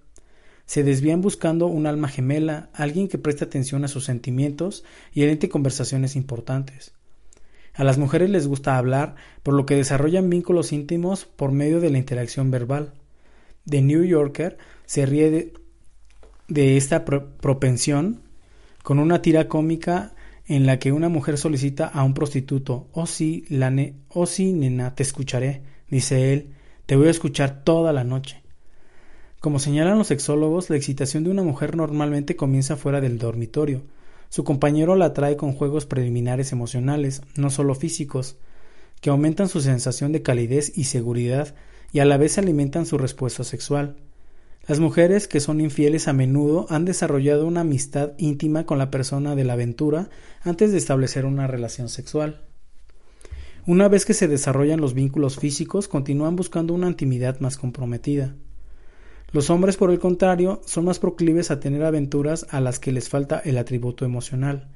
Se 0.65 0.85
desvían 0.85 1.21
buscando 1.21 1.67
un 1.67 1.89
alma 1.89 2.07
gemela, 2.07 2.71
alguien 2.73 3.09
que 3.09 3.19
preste 3.19 3.43
atención 3.43 3.85
a 3.85 3.89
sus 3.89 4.05
sentimientos 4.05 4.85
y 5.13 5.25
oriente 5.25 5.49
conversaciones 5.49 6.15
importantes. 6.15 6.93
A 7.75 7.83
las 7.83 7.99
mujeres 7.99 8.31
les 8.31 8.47
gusta 8.47 8.79
hablar, 8.79 9.17
por 9.43 9.55
lo 9.55 9.67
que 9.67 9.75
desarrollan 9.75 10.31
vínculos 10.31 10.73
íntimos 10.73 11.25
por 11.25 11.51
medio 11.51 11.81
de 11.81 11.91
la 11.91 11.99
interacción 11.99 12.53
verbal. 12.53 12.93
The 13.69 13.83
New 13.83 14.05
Yorker 14.05 14.57
se 14.87 15.05
ríe 15.05 15.53
de, 16.47 16.77
esta 16.77 17.05
propensión 17.05 18.21
con 18.85 19.01
una 19.01 19.21
tira 19.21 19.49
cómica 19.49 20.15
en 20.47 20.67
la 20.67 20.79
que 20.79 20.93
una 20.93 21.09
mujer 21.09 21.39
solicita 21.39 21.87
a 21.87 22.03
un 22.05 22.15
prostituto 22.15 22.89
Oh 22.93 23.07
sí, 23.07 23.45
la 23.49 23.73
oh 24.09 24.27
sí, 24.27 24.53
nena, 24.53 24.95
te 24.95 25.03
escucharé, 25.03 25.63
dice 25.89 26.33
él, 26.33 26.51
te 26.87 26.97
voy 26.97 27.09
a 27.09 27.11
escuchar 27.11 27.63
toda 27.65 27.93
la 27.93 28.05
noche. 28.05 28.43
Como 29.41 29.59
señalan 29.59 29.99
los 29.99 30.07
sexólogos, 30.07 30.71
la 30.71 30.77
excitación 30.77 31.25
de 31.25 31.31
una 31.31 31.43
mujer 31.43 31.77
normalmente 31.77 32.37
comienza 32.37 32.77
fuera 32.77 33.01
del 33.01 33.19
dormitorio. 33.19 33.83
Su 34.29 34.43
compañero 34.43 34.97
la 34.97 35.07
atrae 35.07 35.37
con 35.37 35.53
juegos 35.53 35.87
preliminares 35.87 36.53
emocionales, 36.53 37.23
no 37.37 37.51
solo 37.51 37.75
físicos, 37.75 38.37
que 39.01 39.11
aumentan 39.11 39.49
su 39.49 39.61
sensación 39.61 40.13
de 40.13 40.23
calidez 40.23 40.77
y 40.77 40.85
seguridad 40.85 41.55
y 41.93 42.01
a 42.01 42.05
la 42.05 42.17
vez 42.17 42.39
alimentan 42.39 42.87
su 42.87 42.99
respuesta 42.99 43.45
sexual. 43.45 43.97
Las 44.67 44.81
mujeres 44.81 45.29
que 45.29 45.41
son 45.41 45.61
infieles 45.61 46.09
a 46.09 46.15
menudo 46.15 46.67
han 46.71 46.87
desarrollado 46.87 47.47
una 47.47 47.61
amistad 47.61 48.13
íntima 48.17 48.65
con 48.65 48.79
la 48.79 48.91
persona 48.91 49.35
de 49.35 49.45
la 49.45 49.53
aventura 49.53 50.09
antes 50.43 50.73
de 50.73 50.79
establecer 50.79 51.27
una 51.27 51.47
relación 51.47 51.91
sexual. 51.91 52.41
Una 53.67 53.89
vez 53.89 54.07
que 54.07 54.15
se 54.15 54.27
desarrollan 54.27 54.81
los 54.81 54.95
vínculos 54.95 55.37
físicos, 55.37 55.87
continúan 55.87 56.35
buscando 56.35 56.73
una 56.73 56.89
intimidad 56.89 57.41
más 57.41 57.59
comprometida. 57.59 58.37
Los 59.33 59.51
hombres, 59.51 59.77
por 59.77 59.91
el 59.91 59.99
contrario, 59.99 60.63
son 60.65 60.87
más 60.87 60.99
proclives 60.99 61.51
a 61.51 61.61
tener 61.61 61.85
aventuras 61.85 62.47
a 62.49 62.61
las 62.61 62.79
que 62.79 62.93
les 62.93 63.11
falta 63.11 63.41
el 63.41 63.59
atributo 63.59 64.07
emocional. 64.07 64.69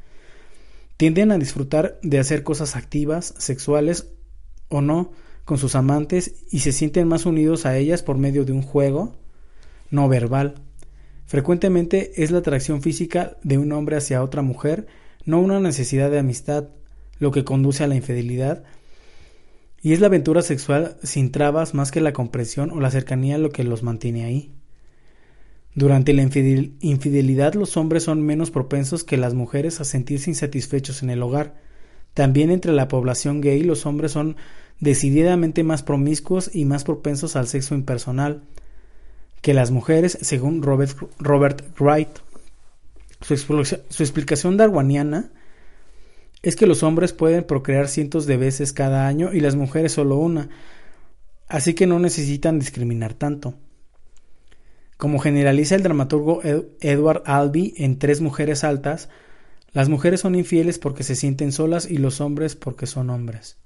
Tienden 0.99 1.33
a 1.33 1.39
disfrutar 1.39 1.99
de 2.03 2.19
hacer 2.19 2.43
cosas 2.43 2.77
activas, 2.77 3.35
sexuales 3.39 4.09
o 4.69 4.83
no, 4.83 5.13
con 5.47 5.57
sus 5.57 5.77
amantes 5.77 6.45
y 6.51 6.59
se 6.59 6.73
sienten 6.73 7.09
más 7.09 7.25
unidos 7.25 7.65
a 7.65 7.79
ellas 7.79 8.03
por 8.03 8.19
medio 8.19 8.45
de 8.45 8.53
un 8.53 8.63
juego 8.63 9.17
no 9.91 10.09
verbal. 10.09 10.55
Frecuentemente 11.27 12.23
es 12.23 12.31
la 12.31 12.39
atracción 12.39 12.83
física 12.83 13.37
de 13.43 13.59
un 13.59 13.73
hombre 13.73 13.97
hacia 13.97 14.23
otra 14.23 14.43
mujer, 14.43 14.87
no 15.25 15.41
una 15.41 15.61
necesidad 15.61 16.11
de 16.11 16.19
amistad, 16.19 16.69
lo 17.19 17.33
que 17.33 17.45
conduce 17.45 17.85
a 17.85 17.87
la 17.87 17.97
infidelidad, 17.97 18.65
y 19.83 19.93
es 19.93 20.01
la 20.01 20.07
aventura 20.07 20.43
sexual 20.43 20.97
sin 21.03 21.31
trabas 21.31 21.75
más 21.75 21.91
que 21.91 22.01
la 22.01 22.13
comprensión 22.13 22.71
o 22.71 22.81
la 22.81 22.91
cercanía 22.91 23.39
lo 23.39 23.51
que 23.51 23.65
los 23.65 23.83
mantiene 23.83 24.25
ahí. 24.25 24.53
Durante 25.75 26.13
la 26.13 26.23
infidelidad 26.23 27.55
los 27.55 27.77
hombres 27.77 28.03
son 28.03 28.23
menos 28.23 28.51
propensos 28.51 29.05
que 29.05 29.17
las 29.17 29.35
mujeres 29.35 29.81
a 29.81 29.85
sentirse 29.85 30.31
insatisfechos 30.31 31.03
en 31.03 31.11
el 31.11 31.23
hogar. 31.23 31.61
También 32.15 32.51
entre 32.51 32.73
la 32.73 32.89
población 32.89 33.41
gay 33.41 33.63
los 33.63 33.87
hombres 33.87 34.13
son 34.13 34.37
decididamente 34.81 35.63
más 35.63 35.83
promiscuos 35.83 36.51
y 36.53 36.65
más 36.65 36.83
propensos 36.83 37.37
al 37.37 37.47
sexo 37.47 37.75
impersonal 37.75 38.43
que 39.49 39.55
las 39.55 39.71
mujeres, 39.71 40.19
según 40.21 40.61
Robert, 40.63 40.95
Robert 41.19 41.63
Wright. 41.81 42.19
Su, 43.23 43.35
su 43.35 44.03
explicación 44.03 44.59
darwiniana 44.59 45.33
es 46.43 46.55
que 46.55 46.67
los 46.67 46.83
hombres 46.83 47.15
pueden 47.15 47.45
procrear 47.45 47.89
cientos 47.89 48.27
de 48.27 48.37
veces 48.37 48.75
cada 48.75 49.09
año 49.09 49.33
y 49.33 49.41
las 49.41 49.57
mujeres 49.57 49.93
solo 49.93 50.19
una, 50.19 50.51
así 51.47 51.73
que 51.73 51.87
no 51.87 51.99
necesitan 51.99 52.59
discriminar 52.59 53.15
tanto. 53.15 53.55
Como 54.99 55.19
generaliza 55.19 55.77
el 55.77 55.83
dramaturgo 55.83 56.43
Edward 56.83 57.23
Albee 57.25 57.73
en 57.79 57.99
Tres 57.99 58.21
mujeres 58.21 58.65
altas, 58.65 59.09
las 59.73 59.89
mujeres 59.89 60.21
son 60.21 60.35
infieles 60.35 60.79
porque 60.79 61.05
se 61.05 61.17
sienten 61.17 61.53
solas 61.53 61.91
y 61.91 61.97
los 61.97 62.21
hombres 62.21 62.55
porque 62.55 62.85
son 62.85 63.09
hombres. 63.09 63.57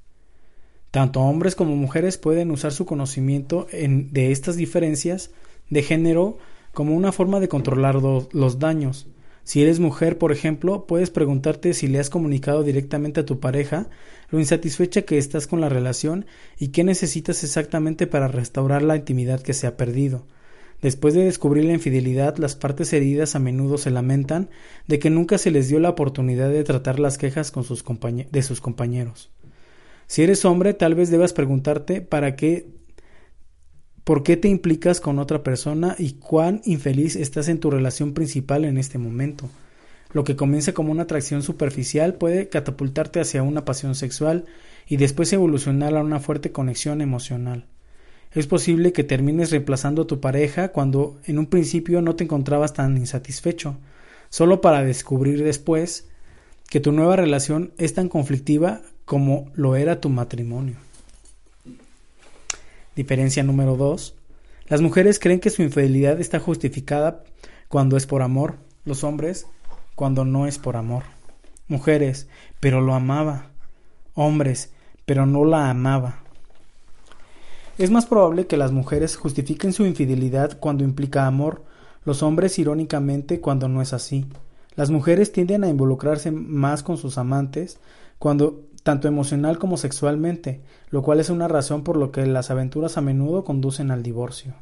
Tanto 0.92 1.22
hombres 1.22 1.56
como 1.56 1.74
mujeres 1.74 2.18
pueden 2.18 2.52
usar 2.52 2.70
su 2.70 2.86
conocimiento 2.86 3.66
de 3.72 4.30
estas 4.30 4.54
diferencias 4.54 5.32
de 5.70 5.82
género 5.82 6.38
como 6.72 6.94
una 6.94 7.12
forma 7.12 7.40
de 7.40 7.48
controlar 7.48 7.96
los 7.96 8.58
daños. 8.58 9.08
Si 9.44 9.60
eres 9.60 9.80
mujer, 9.80 10.18
por 10.18 10.32
ejemplo, 10.32 10.86
puedes 10.86 11.10
preguntarte 11.10 11.74
si 11.74 11.88
le 11.88 11.98
has 11.98 12.10
comunicado 12.10 12.62
directamente 12.62 13.20
a 13.20 13.26
tu 13.26 13.40
pareja 13.40 13.88
lo 14.30 14.40
insatisfecha 14.40 15.02
que 15.02 15.18
estás 15.18 15.46
con 15.46 15.60
la 15.60 15.68
relación 15.68 16.26
y 16.58 16.68
qué 16.68 16.84
necesitas 16.84 17.44
exactamente 17.44 18.06
para 18.06 18.28
restaurar 18.28 18.82
la 18.82 18.96
intimidad 18.96 19.42
que 19.42 19.52
se 19.52 19.66
ha 19.66 19.76
perdido. 19.76 20.26
Después 20.80 21.14
de 21.14 21.24
descubrir 21.24 21.64
la 21.64 21.74
infidelidad, 21.74 22.38
las 22.38 22.56
partes 22.56 22.92
heridas 22.92 23.36
a 23.36 23.38
menudo 23.38 23.78
se 23.78 23.90
lamentan 23.90 24.48
de 24.88 24.98
que 24.98 25.10
nunca 25.10 25.38
se 25.38 25.50
les 25.50 25.68
dio 25.68 25.78
la 25.80 25.90
oportunidad 25.90 26.50
de 26.50 26.64
tratar 26.64 26.98
las 26.98 27.18
quejas 27.18 27.50
con 27.50 27.62
sus 27.62 27.84
de 27.84 28.42
sus 28.42 28.60
compañeros. 28.60 29.30
Si 30.06 30.22
eres 30.22 30.44
hombre, 30.44 30.74
tal 30.74 30.94
vez 30.94 31.10
debas 31.10 31.32
preguntarte 31.32 32.00
para 32.00 32.34
qué 32.34 32.66
por 34.04 34.22
qué 34.22 34.36
te 34.36 34.48
implicas 34.48 35.00
con 35.00 35.18
otra 35.18 35.42
persona 35.42 35.94
y 35.98 36.14
cuán 36.14 36.60
infeliz 36.64 37.16
estás 37.16 37.48
en 37.48 37.60
tu 37.60 37.70
relación 37.70 38.14
principal 38.14 38.64
en 38.64 38.78
este 38.78 38.98
momento. 38.98 39.48
Lo 40.12 40.24
que 40.24 40.36
comienza 40.36 40.74
como 40.74 40.92
una 40.92 41.04
atracción 41.04 41.42
superficial 41.42 42.14
puede 42.14 42.48
catapultarte 42.48 43.20
hacia 43.20 43.42
una 43.42 43.64
pasión 43.64 43.94
sexual 43.94 44.44
y 44.88 44.96
después 44.96 45.32
evolucionar 45.32 45.96
a 45.96 46.02
una 46.02 46.20
fuerte 46.20 46.52
conexión 46.52 47.00
emocional. 47.00 47.66
Es 48.32 48.46
posible 48.46 48.92
que 48.92 49.04
termines 49.04 49.50
reemplazando 49.50 50.02
a 50.02 50.06
tu 50.06 50.20
pareja 50.20 50.68
cuando 50.68 51.18
en 51.24 51.38
un 51.38 51.46
principio 51.46 52.02
no 52.02 52.16
te 52.16 52.24
encontrabas 52.24 52.72
tan 52.74 52.96
insatisfecho, 52.96 53.76
solo 54.30 54.60
para 54.60 54.82
descubrir 54.82 55.44
después 55.44 56.08
que 56.68 56.80
tu 56.80 56.92
nueva 56.92 57.16
relación 57.16 57.72
es 57.78 57.94
tan 57.94 58.08
conflictiva 58.08 58.80
como 59.04 59.50
lo 59.54 59.76
era 59.76 60.00
tu 60.00 60.08
matrimonio. 60.08 60.76
Diferencia 62.94 63.42
número 63.42 63.76
2. 63.76 64.14
Las 64.68 64.80
mujeres 64.80 65.18
creen 65.18 65.40
que 65.40 65.50
su 65.50 65.62
infidelidad 65.62 66.20
está 66.20 66.40
justificada 66.40 67.24
cuando 67.68 67.96
es 67.96 68.06
por 68.06 68.20
amor, 68.20 68.56
los 68.84 69.02
hombres 69.02 69.46
cuando 69.94 70.24
no 70.24 70.46
es 70.46 70.58
por 70.58 70.76
amor. 70.76 71.04
Mujeres, 71.68 72.28
pero 72.60 72.80
lo 72.80 72.94
amaba. 72.94 73.50
Hombres, 74.14 74.72
pero 75.06 75.24
no 75.24 75.44
la 75.44 75.70
amaba. 75.70 76.20
Es 77.78 77.90
más 77.90 78.04
probable 78.04 78.46
que 78.46 78.58
las 78.58 78.72
mujeres 78.72 79.16
justifiquen 79.16 79.72
su 79.72 79.86
infidelidad 79.86 80.58
cuando 80.58 80.84
implica 80.84 81.26
amor, 81.26 81.64
los 82.04 82.22
hombres 82.22 82.58
irónicamente 82.58 83.40
cuando 83.40 83.68
no 83.68 83.80
es 83.80 83.94
así. 83.94 84.26
Las 84.74 84.90
mujeres 84.90 85.32
tienden 85.32 85.64
a 85.64 85.68
involucrarse 85.68 86.30
más 86.30 86.82
con 86.82 86.98
sus 86.98 87.16
amantes 87.16 87.78
cuando 88.18 88.62
tanto 88.82 89.08
emocional 89.08 89.58
como 89.58 89.76
sexualmente, 89.76 90.60
lo 90.90 91.02
cual 91.02 91.20
es 91.20 91.30
una 91.30 91.48
razón 91.48 91.84
por 91.84 91.96
lo 91.96 92.10
que 92.10 92.26
las 92.26 92.50
aventuras 92.50 92.96
a 92.96 93.00
menudo 93.00 93.44
conducen 93.44 93.90
al 93.90 94.02
divorcio. 94.02 94.54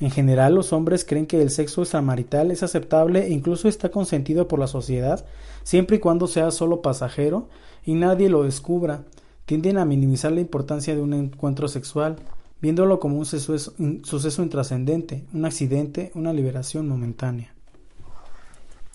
En 0.00 0.10
general, 0.10 0.54
los 0.54 0.72
hombres 0.72 1.04
creen 1.04 1.26
que 1.26 1.40
el 1.40 1.50
sexo 1.50 1.82
extramarital 1.82 2.50
es 2.50 2.62
aceptable 2.62 3.26
e 3.26 3.30
incluso 3.30 3.68
está 3.68 3.90
consentido 3.90 4.48
por 4.48 4.58
la 4.58 4.66
sociedad, 4.66 5.24
siempre 5.62 5.96
y 5.96 6.00
cuando 6.00 6.26
sea 6.26 6.50
solo 6.50 6.82
pasajero 6.82 7.48
y 7.84 7.94
nadie 7.94 8.28
lo 8.28 8.42
descubra. 8.42 9.04
Tienden 9.46 9.78
a 9.78 9.84
minimizar 9.84 10.32
la 10.32 10.40
importancia 10.40 10.94
de 10.94 11.02
un 11.02 11.12
encuentro 11.12 11.68
sexual, 11.68 12.16
viéndolo 12.60 12.98
como 12.98 13.18
un 13.18 13.26
suceso, 13.26 13.74
un 13.78 14.04
suceso 14.04 14.42
intrascendente, 14.42 15.24
un 15.32 15.44
accidente, 15.44 16.10
una 16.14 16.32
liberación 16.32 16.88
momentánea. 16.88 17.54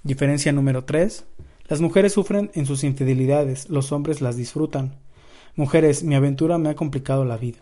Diferencia 0.03 0.51
número 0.51 0.83
3. 0.85 1.23
Las 1.69 1.81
mujeres 1.81 2.13
sufren 2.13 2.49
en 2.55 2.65
sus 2.65 2.83
infidelidades, 2.83 3.69
los 3.69 3.91
hombres 3.91 4.21
las 4.21 4.35
disfrutan. 4.35 4.95
Mujeres, 5.55 6.03
mi 6.03 6.15
aventura 6.15 6.57
me 6.57 6.69
ha 6.69 6.75
complicado 6.75 7.25
la 7.25 7.37
vida. 7.37 7.59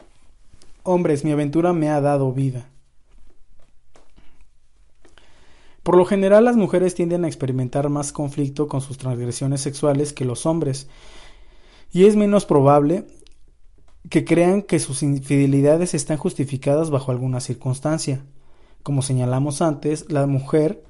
Hombres, 0.83 1.25
mi 1.25 1.33
aventura 1.33 1.73
me 1.73 1.89
ha 1.89 1.99
dado 1.99 2.31
vida. 2.31 2.69
Por 5.83 5.97
lo 5.97 6.05
general 6.05 6.45
las 6.45 6.55
mujeres 6.55 6.95
tienden 6.95 7.25
a 7.25 7.27
experimentar 7.27 7.89
más 7.89 8.13
conflicto 8.13 8.69
con 8.69 8.79
sus 8.79 8.97
transgresiones 8.97 9.59
sexuales 9.59 10.13
que 10.13 10.25
los 10.25 10.45
hombres, 10.45 10.87
y 11.91 12.05
es 12.05 12.15
menos 12.15 12.45
probable 12.45 13.05
que 14.09 14.23
crean 14.23 14.61
que 14.61 14.79
sus 14.79 15.03
infidelidades 15.03 15.93
están 15.93 16.17
justificadas 16.17 16.89
bajo 16.89 17.11
alguna 17.11 17.41
circunstancia. 17.41 18.23
Como 18.83 19.01
señalamos 19.01 19.61
antes, 19.61 20.09
la 20.09 20.27
mujer 20.27 20.83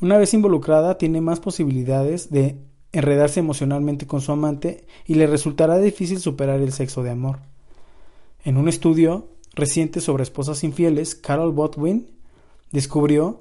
una 0.00 0.18
vez 0.18 0.34
involucrada 0.34 0.98
tiene 0.98 1.20
más 1.20 1.40
posibilidades 1.40 2.30
de 2.30 2.58
enredarse 2.92 3.40
emocionalmente 3.40 4.06
con 4.06 4.20
su 4.20 4.32
amante 4.32 4.86
y 5.06 5.14
le 5.14 5.26
resultará 5.26 5.78
difícil 5.78 6.18
superar 6.20 6.60
el 6.60 6.72
sexo 6.72 7.02
de 7.02 7.10
amor. 7.10 7.40
En 8.44 8.56
un 8.56 8.68
estudio 8.68 9.28
reciente 9.54 10.00
sobre 10.00 10.22
esposas 10.22 10.64
infieles, 10.64 11.14
Carol 11.14 11.52
Botwin 11.52 12.10
descubrió 12.72 13.40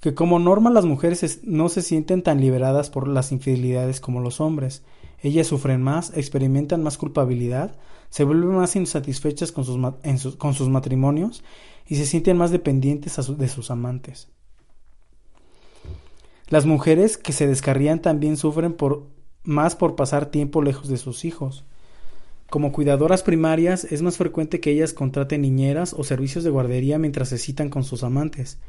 que 0.00 0.14
como 0.14 0.38
norma 0.38 0.70
las 0.70 0.84
mujeres 0.84 1.40
no 1.44 1.70
se 1.70 1.80
sienten 1.80 2.22
tan 2.22 2.40
liberadas 2.40 2.90
por 2.90 3.08
las 3.08 3.32
infidelidades 3.32 4.00
como 4.00 4.20
los 4.20 4.40
hombres. 4.40 4.82
Ellas 5.22 5.46
sufren 5.46 5.80
más, 5.80 6.14
experimentan 6.14 6.82
más 6.82 6.98
culpabilidad, 6.98 7.76
se 8.10 8.24
vuelven 8.24 8.56
más 8.56 8.76
insatisfechas 8.76 9.50
con 9.52 9.64
sus, 9.64 10.36
con 10.36 10.52
sus 10.52 10.68
matrimonios 10.68 11.42
y 11.86 11.96
se 11.96 12.04
sienten 12.04 12.36
más 12.36 12.50
dependientes 12.50 13.16
de 13.38 13.48
sus 13.48 13.70
amantes. 13.70 14.28
Las 16.54 16.66
mujeres 16.66 17.18
que 17.18 17.32
se 17.32 17.48
descarrían 17.48 18.00
también 18.00 18.36
sufren 18.36 18.74
por, 18.74 19.08
más 19.42 19.74
por 19.74 19.96
pasar 19.96 20.26
tiempo 20.26 20.62
lejos 20.62 20.86
de 20.86 20.98
sus 20.98 21.24
hijos. 21.24 21.64
Como 22.48 22.70
cuidadoras 22.70 23.24
primarias 23.24 23.82
es 23.82 24.02
más 24.02 24.18
frecuente 24.18 24.60
que 24.60 24.70
ellas 24.70 24.92
contraten 24.92 25.42
niñeras 25.42 25.96
o 25.98 26.04
servicios 26.04 26.44
de 26.44 26.50
guardería 26.50 26.96
mientras 26.96 27.30
se 27.30 27.38
citan 27.38 27.70
con 27.70 27.82
sus 27.82 28.04
amantes, 28.04 28.60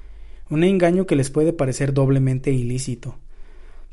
un 0.50 0.64
engaño 0.64 1.06
que 1.06 1.16
les 1.16 1.30
puede 1.30 1.54
parecer 1.54 1.94
doblemente 1.94 2.52
ilícito. 2.52 3.20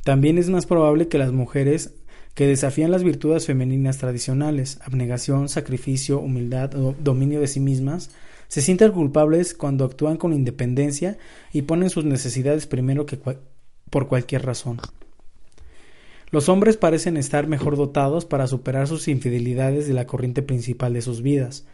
También 0.04 0.38
es 0.38 0.48
más 0.48 0.64
probable 0.64 1.08
que 1.08 1.18
las 1.18 1.32
mujeres 1.32 1.92
que 2.32 2.46
desafían 2.46 2.92
las 2.92 3.04
virtudes 3.04 3.44
femeninas 3.44 3.98
tradicionales, 3.98 4.78
abnegación, 4.86 5.50
sacrificio, 5.50 6.18
humildad 6.18 6.74
o 6.76 6.94
dominio 6.98 7.40
de 7.40 7.46
sí 7.46 7.60
mismas, 7.60 8.08
se 8.48 8.62
sientan 8.62 8.92
culpables 8.92 9.52
cuando 9.52 9.84
actúan 9.84 10.16
con 10.16 10.32
independencia 10.32 11.18
y 11.52 11.62
ponen 11.62 11.90
sus 11.90 12.06
necesidades 12.06 12.66
primero 12.66 13.04
que, 13.04 13.18
por 13.92 14.08
cualquier 14.08 14.44
razón. 14.44 14.80
Los 16.30 16.48
hombres 16.48 16.78
parecen 16.78 17.18
estar 17.18 17.46
mejor 17.46 17.76
dotados 17.76 18.24
para 18.24 18.46
superar 18.46 18.88
sus 18.88 19.06
infidelidades 19.06 19.86
de 19.86 19.92
la 19.92 20.06
corriente 20.06 20.42
principal 20.42 20.94
de 20.94 21.02
sus 21.02 21.20
vidas. 21.22 21.66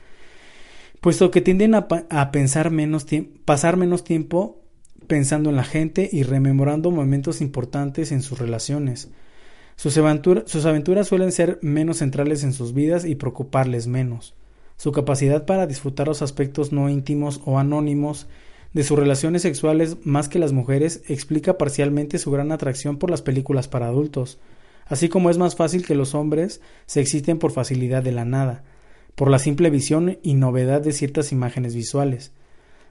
puesto 1.00 1.30
que 1.30 1.40
tienden 1.40 1.76
a, 1.76 1.86
pensar 2.32 2.72
menos 2.72 3.06
pasar 3.44 3.76
menos 3.76 4.02
tiempo 4.02 4.60
pensando 5.06 5.48
en 5.48 5.54
la 5.54 5.62
gente 5.62 6.10
y 6.12 6.24
rememorando 6.24 6.90
momentos 6.90 7.40
importantes 7.40 8.10
en 8.10 8.20
sus 8.20 8.40
relaciones. 8.40 9.10
Sus, 9.76 9.94
sus 10.46 10.66
aventuras 10.66 11.06
suelen 11.06 11.30
ser 11.30 11.60
menos 11.62 11.98
centrales 11.98 12.42
en 12.42 12.52
sus 12.52 12.74
vidas 12.74 13.04
y 13.04 13.14
preocuparles 13.14 13.86
menos. 13.86 14.34
Su 14.76 14.90
capacidad 14.90 15.46
para 15.46 15.68
disfrutar 15.68 16.08
los 16.08 16.20
aspectos 16.20 16.72
no 16.72 16.88
íntimos 16.88 17.40
o 17.44 17.60
anónimos 17.60 18.26
de 18.72 18.84
sus 18.84 18.98
relaciones 18.98 19.42
sexuales 19.42 19.96
más 20.04 20.28
que 20.28 20.38
las 20.38 20.52
mujeres 20.52 21.02
explica 21.08 21.58
parcialmente 21.58 22.18
su 22.18 22.30
gran 22.30 22.52
atracción 22.52 22.98
por 22.98 23.10
las 23.10 23.22
películas 23.22 23.68
para 23.68 23.86
adultos, 23.86 24.38
así 24.86 25.08
como 25.08 25.30
es 25.30 25.38
más 25.38 25.56
fácil 25.56 25.86
que 25.86 25.94
los 25.94 26.14
hombres 26.14 26.60
se 26.86 27.00
exciten 27.00 27.38
por 27.38 27.52
facilidad 27.52 28.02
de 28.02 28.12
la 28.12 28.24
nada, 28.24 28.64
por 29.14 29.30
la 29.30 29.38
simple 29.38 29.70
visión 29.70 30.18
y 30.22 30.34
novedad 30.34 30.80
de 30.80 30.92
ciertas 30.92 31.32
imágenes 31.32 31.74
visuales. 31.74 32.32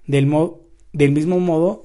Del, 0.06 0.32
del 0.94 1.12
mismo 1.12 1.40
modo, 1.40 1.84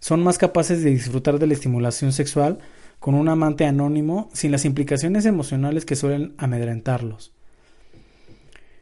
son 0.00 0.22
más 0.22 0.38
capaces 0.38 0.82
de 0.82 0.90
disfrutar 0.90 1.38
de 1.38 1.46
la 1.46 1.54
estimulación 1.54 2.12
sexual 2.12 2.58
con 2.98 3.14
un 3.14 3.28
amante 3.28 3.66
anónimo 3.66 4.28
sin 4.32 4.50
las 4.50 4.64
implicaciones 4.64 5.26
emocionales 5.26 5.84
que 5.84 5.96
suelen 5.96 6.34
amedrentarlos. 6.38 7.32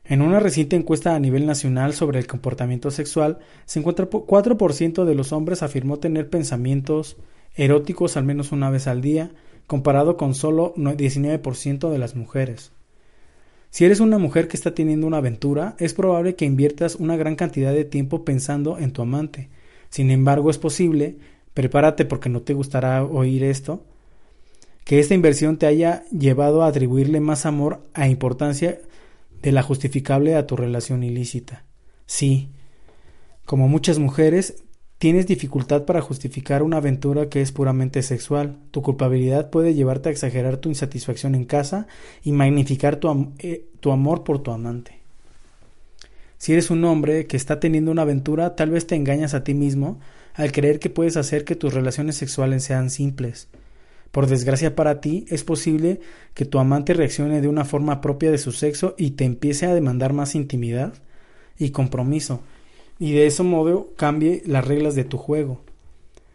En 0.04 0.20
una 0.20 0.40
reciente 0.40 0.74
encuesta 0.74 1.14
a 1.14 1.20
nivel 1.20 1.46
nacional 1.46 1.92
sobre 1.92 2.18
el 2.18 2.26
comportamiento 2.26 2.90
sexual, 2.90 3.38
se 3.66 3.78
encuentra 3.78 4.10
4% 4.10 5.04
de 5.04 5.14
los 5.14 5.32
hombres 5.32 5.62
afirmó 5.62 5.98
tener 5.98 6.28
pensamientos 6.28 7.16
eróticos 7.54 8.16
al 8.16 8.24
menos 8.24 8.50
una 8.50 8.68
vez 8.70 8.88
al 8.88 9.00
día, 9.00 9.30
comparado 9.66 10.16
con 10.16 10.34
solo 10.34 10.74
19% 10.74 11.90
de 11.90 11.98
las 11.98 12.16
mujeres. 12.16 12.72
Si 13.70 13.84
eres 13.84 14.00
una 14.00 14.18
mujer 14.18 14.48
que 14.48 14.56
está 14.56 14.74
teniendo 14.74 15.06
una 15.06 15.18
aventura, 15.18 15.76
es 15.78 15.94
probable 15.94 16.34
que 16.34 16.44
inviertas 16.44 16.96
una 16.96 17.16
gran 17.16 17.36
cantidad 17.36 17.72
de 17.72 17.84
tiempo 17.84 18.24
pensando 18.24 18.78
en 18.78 18.92
tu 18.92 19.02
amante. 19.02 19.48
Sin 19.88 20.10
embargo, 20.10 20.50
es 20.50 20.58
posible, 20.58 21.16
prepárate 21.54 22.04
porque 22.04 22.28
no 22.28 22.42
te 22.42 22.54
gustará 22.54 23.04
oír 23.04 23.44
esto, 23.44 23.84
que 24.84 24.98
esta 24.98 25.14
inversión 25.14 25.58
te 25.58 25.66
haya 25.66 26.04
llevado 26.10 26.62
a 26.62 26.66
atribuirle 26.66 27.20
más 27.20 27.46
amor 27.46 27.80
a 27.94 28.08
importancia 28.08 28.80
de 29.42 29.52
la 29.52 29.62
justificable 29.62 30.36
a 30.36 30.46
tu 30.46 30.56
relación 30.56 31.02
ilícita. 31.02 31.64
Sí, 32.06 32.50
como 33.44 33.68
muchas 33.68 33.98
mujeres, 33.98 34.62
tienes 34.98 35.26
dificultad 35.26 35.84
para 35.84 36.00
justificar 36.00 36.62
una 36.62 36.76
aventura 36.76 37.28
que 37.28 37.42
es 37.42 37.50
puramente 37.50 38.02
sexual. 38.02 38.58
Tu 38.70 38.82
culpabilidad 38.82 39.50
puede 39.50 39.74
llevarte 39.74 40.08
a 40.08 40.12
exagerar 40.12 40.58
tu 40.58 40.68
insatisfacción 40.68 41.34
en 41.34 41.44
casa 41.44 41.88
y 42.22 42.32
magnificar 42.32 42.96
tu, 42.96 43.32
eh, 43.40 43.66
tu 43.80 43.90
amor 43.90 44.22
por 44.22 44.42
tu 44.42 44.52
amante. 44.52 45.00
Si 46.38 46.52
eres 46.52 46.70
un 46.70 46.84
hombre 46.84 47.26
que 47.26 47.36
está 47.36 47.60
teniendo 47.60 47.90
una 47.90 48.02
aventura, 48.02 48.56
tal 48.56 48.70
vez 48.70 48.86
te 48.86 48.94
engañas 48.94 49.34
a 49.34 49.44
ti 49.44 49.54
mismo 49.54 50.00
al 50.34 50.52
creer 50.52 50.78
que 50.78 50.90
puedes 50.90 51.16
hacer 51.16 51.44
que 51.44 51.56
tus 51.56 51.74
relaciones 51.74 52.16
sexuales 52.16 52.64
sean 52.64 52.90
simples. 52.90 53.48
Por 54.12 54.26
desgracia 54.26 54.76
para 54.76 55.00
ti, 55.00 55.24
es 55.30 55.42
posible 55.42 56.00
que 56.34 56.44
tu 56.44 56.58
amante 56.58 56.92
reaccione 56.92 57.40
de 57.40 57.48
una 57.48 57.64
forma 57.64 58.02
propia 58.02 58.30
de 58.30 58.36
su 58.36 58.52
sexo 58.52 58.94
y 58.98 59.12
te 59.12 59.24
empiece 59.24 59.64
a 59.64 59.74
demandar 59.74 60.12
más 60.12 60.34
intimidad 60.34 60.92
y 61.58 61.70
compromiso, 61.70 62.42
y 62.98 63.12
de 63.12 63.26
ese 63.26 63.42
modo 63.42 63.94
cambie 63.96 64.42
las 64.44 64.66
reglas 64.66 64.94
de 64.94 65.04
tu 65.04 65.16
juego. 65.16 65.62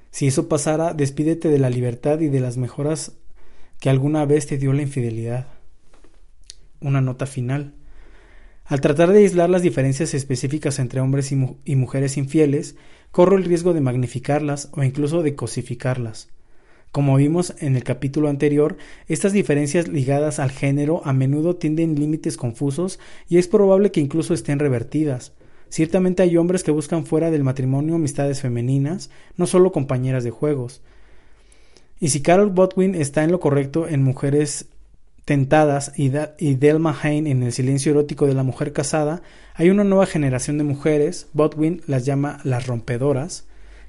Si 0.10 0.26
eso 0.26 0.50
pasara, 0.50 0.96
despídete 0.96 1.50
de 1.50 1.60
la 1.60 1.70
libertad 1.70 2.20
y 2.20 2.30
de 2.30 2.40
las 2.40 2.58
mejoras 2.58 3.12
que 3.80 3.92
alguna 3.92 4.26
vez 4.26 4.48
te 4.48 4.58
dio 4.58 4.74
la 4.74 4.82
infidelidad. 4.82 5.46
Una 6.82 7.00
nota 7.00 7.28
final. 7.28 7.76
Al 8.66 8.82
tratar 8.82 9.12
de 9.12 9.20
aislar 9.20 9.52
las 9.52 9.62
diferencias 9.62 10.16
específicas 10.16 10.80
entre 10.80 11.00
hombres 11.00 11.32
y, 11.32 11.38
y 11.64 11.76
mujeres 11.76 12.18
infieles, 12.18 12.76
corro 13.12 13.38
el 13.38 13.44
riesgo 13.46 13.74
de 13.74 13.82
magnificarlas 13.82 14.70
o 14.72 14.84
incluso 14.84 15.22
de 15.22 15.36
cosificarlas. 15.36 16.30
Como 16.92 17.16
vimos 17.18 17.54
en 17.60 17.76
el 17.76 17.84
capítulo 17.84 18.30
anterior, 18.30 18.78
estas 19.08 19.34
diferencias 19.34 19.88
ligadas 19.88 20.40
al 20.40 20.52
género 20.52 21.02
a 21.06 21.14
menudo 21.14 21.56
tienden 21.56 21.96
límites 21.96 22.38
confusos 22.38 23.00
y 23.30 23.38
es 23.38 23.48
probable 23.48 23.92
que 23.92 24.00
incluso 24.00 24.34
estén 24.34 24.60
revertidas. 24.60 25.34
Ciertamente 25.70 26.24
hay 26.24 26.38
hombres 26.38 26.64
que 26.64 26.72
buscan 26.72 27.06
fuera 27.06 27.30
del 27.30 27.44
matrimonio 27.44 27.96
amistades 27.96 28.42
femeninas, 28.42 29.10
no 29.36 29.48
solo 29.48 29.72
compañeras 29.72 30.24
de 30.24 30.32
juegos. 30.32 30.82
Y 32.00 32.10
si 32.10 32.22
Carol 32.22 32.50
Botwin 32.50 32.96
está 32.96 33.24
en 33.24 33.32
lo 33.32 33.40
correcto 33.40 33.88
en 33.88 34.04
Mujeres 34.04 34.68
Tentadas 35.26 35.92
y, 35.98 36.08
Delma 36.56 36.98
Hain 37.02 37.28
en 37.28 37.44
El 37.44 37.52
silencio 37.52 37.92
erótico 37.92 38.28
de 38.28 38.34
la 38.34 38.44
mujer 38.44 38.72
casada, 38.72 39.22
hay 39.56 39.70
una 39.70 39.84
nueva 39.84 40.06
generación 40.06 40.58
de 40.58 40.64
mujeres, 40.64 41.28
Botwin 41.34 41.82
las 41.86 42.06
llama 42.06 42.40
las 42.46 42.66
rompedoras, 42.66 43.46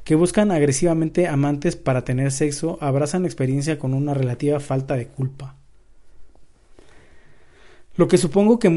que 0.09 0.15
buscan 0.15 0.53
agresivamente 0.53 1.29
amantes 1.29 1.77
para 1.77 2.03
tener 2.03 2.33
sexo 2.33 2.79
abrazan 2.81 3.21
la 3.21 3.29
experiencia 3.29 3.79
con 3.79 3.93
una 3.93 4.15
relativa 4.15 4.59
falta 4.59 4.97
de 4.97 5.07
culpa. 5.07 5.59
Lo 7.95 8.09
que 8.09 8.17
supongo 8.17 8.59
que, 8.59 8.71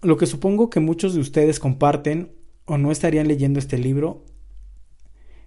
lo 0.00 0.16
que, 0.16 0.24
supongo 0.24 0.70
que 0.70 0.80
muchos 0.80 1.12
de 1.12 1.20
ustedes 1.20 1.60
comparten 1.60 2.32
o 2.64 2.78
no 2.78 2.90
estarían 2.90 3.28
leyendo 3.28 3.58
este 3.58 3.76
libro 3.76 4.24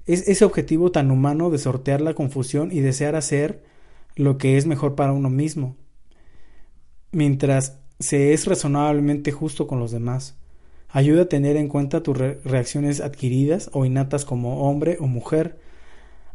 es 0.06 0.28
ese 0.28 0.46
objetivo 0.46 0.92
tan 0.92 1.10
humano 1.10 1.50
de 1.50 1.58
sortear 1.58 2.02
la 2.02 2.14
confusión 2.14 2.72
y 2.72 2.82
desear 2.82 3.16
hacer 3.16 3.64
lo 4.16 4.38
que 4.38 4.58
es 4.58 4.68
mejor 4.68 4.94
para 4.94 5.12
uno 5.12 5.32
mismo, 5.32 5.76
mientras 7.12 7.80
se 7.98 8.34
es 8.34 8.46
razonablemente 8.46 9.32
justo 9.32 9.66
con 9.66 9.80
los 9.80 9.90
demás. 9.90 10.40
Ayuda 10.94 11.24
a 11.24 11.30
tener 11.30 11.56
en 11.56 11.70
cuenta 11.70 12.04
tus 12.04 12.18
reacciones 12.18 13.00
adquiridas 13.00 13.70
o 13.74 13.86
innatas 13.86 14.26
como 14.26 14.70
hombre 14.70 14.98
o 15.00 15.08
mujer, 15.08 15.58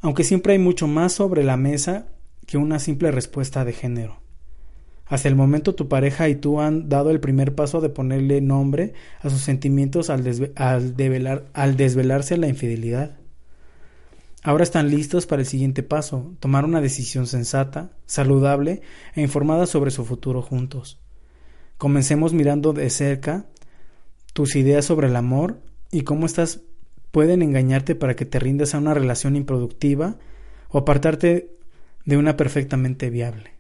aunque 0.01 0.25
siempre 0.25 0.55
hay 0.55 0.59
mucho 0.59 0.87
más 0.87 1.13
sobre 1.13 1.45
la 1.45 1.57
mesa 1.57 2.07
que 2.47 2.57
una 2.57 2.79
simple 2.79 3.11
respuesta 3.11 3.65
de 3.65 3.75
género. 3.75 4.21
Hasta 5.07 5.29
el 5.29 5.37
momento 5.37 5.75
tu 5.75 5.89
pareja 5.89 6.29
y 6.29 6.35
tú 6.35 6.61
han 6.61 6.89
dado 6.89 7.11
el 7.11 7.21
primer 7.21 7.55
paso 7.55 7.81
de 7.81 7.91
ponerle 7.91 8.41
nombre 8.41 8.95
a 9.21 9.31
sus 9.31 9.41
sentimientos 9.41 10.11
al, 10.11 10.25
al 10.57 11.77
desvelarse 11.77 12.37
la 12.37 12.49
infidelidad. 12.49 13.17
Ahora 14.43 14.63
están 14.63 14.91
listos 14.91 15.27
para 15.27 15.43
el 15.43 15.47
siguiente 15.47 15.83
paso, 15.83 16.35
tomar 16.41 16.65
una 16.65 16.81
decisión 16.81 17.27
sensata, 17.27 17.91
saludable 18.07 18.81
e 19.15 19.21
informada 19.21 19.67
sobre 19.67 19.91
su 19.91 20.05
futuro 20.05 20.41
juntos. 20.41 21.01
Comencemos 21.79 22.33
mirando 22.33 22.73
de 22.73 22.89
cerca 22.91 23.47
tus 24.37 24.55
ideas 24.55 24.84
sobre 24.84 25.07
el 25.07 25.16
amor 25.16 25.62
y 25.91 26.03
cómo 26.03 26.26
estás 26.26 26.61
pueden 27.11 27.41
engañarte 27.41 27.95
para 27.95 28.16
que 28.16 28.26
te 28.26 28.39
rindas 28.39 28.74
a 28.74 28.78
una 28.78 28.93
relación 28.93 29.34
improductiva 29.34 30.16
o 30.68 30.76
apartarte 30.76 31.57
de 32.05 32.16
una 32.18 32.37
perfectamente 32.37 33.09
viable. 33.09 33.56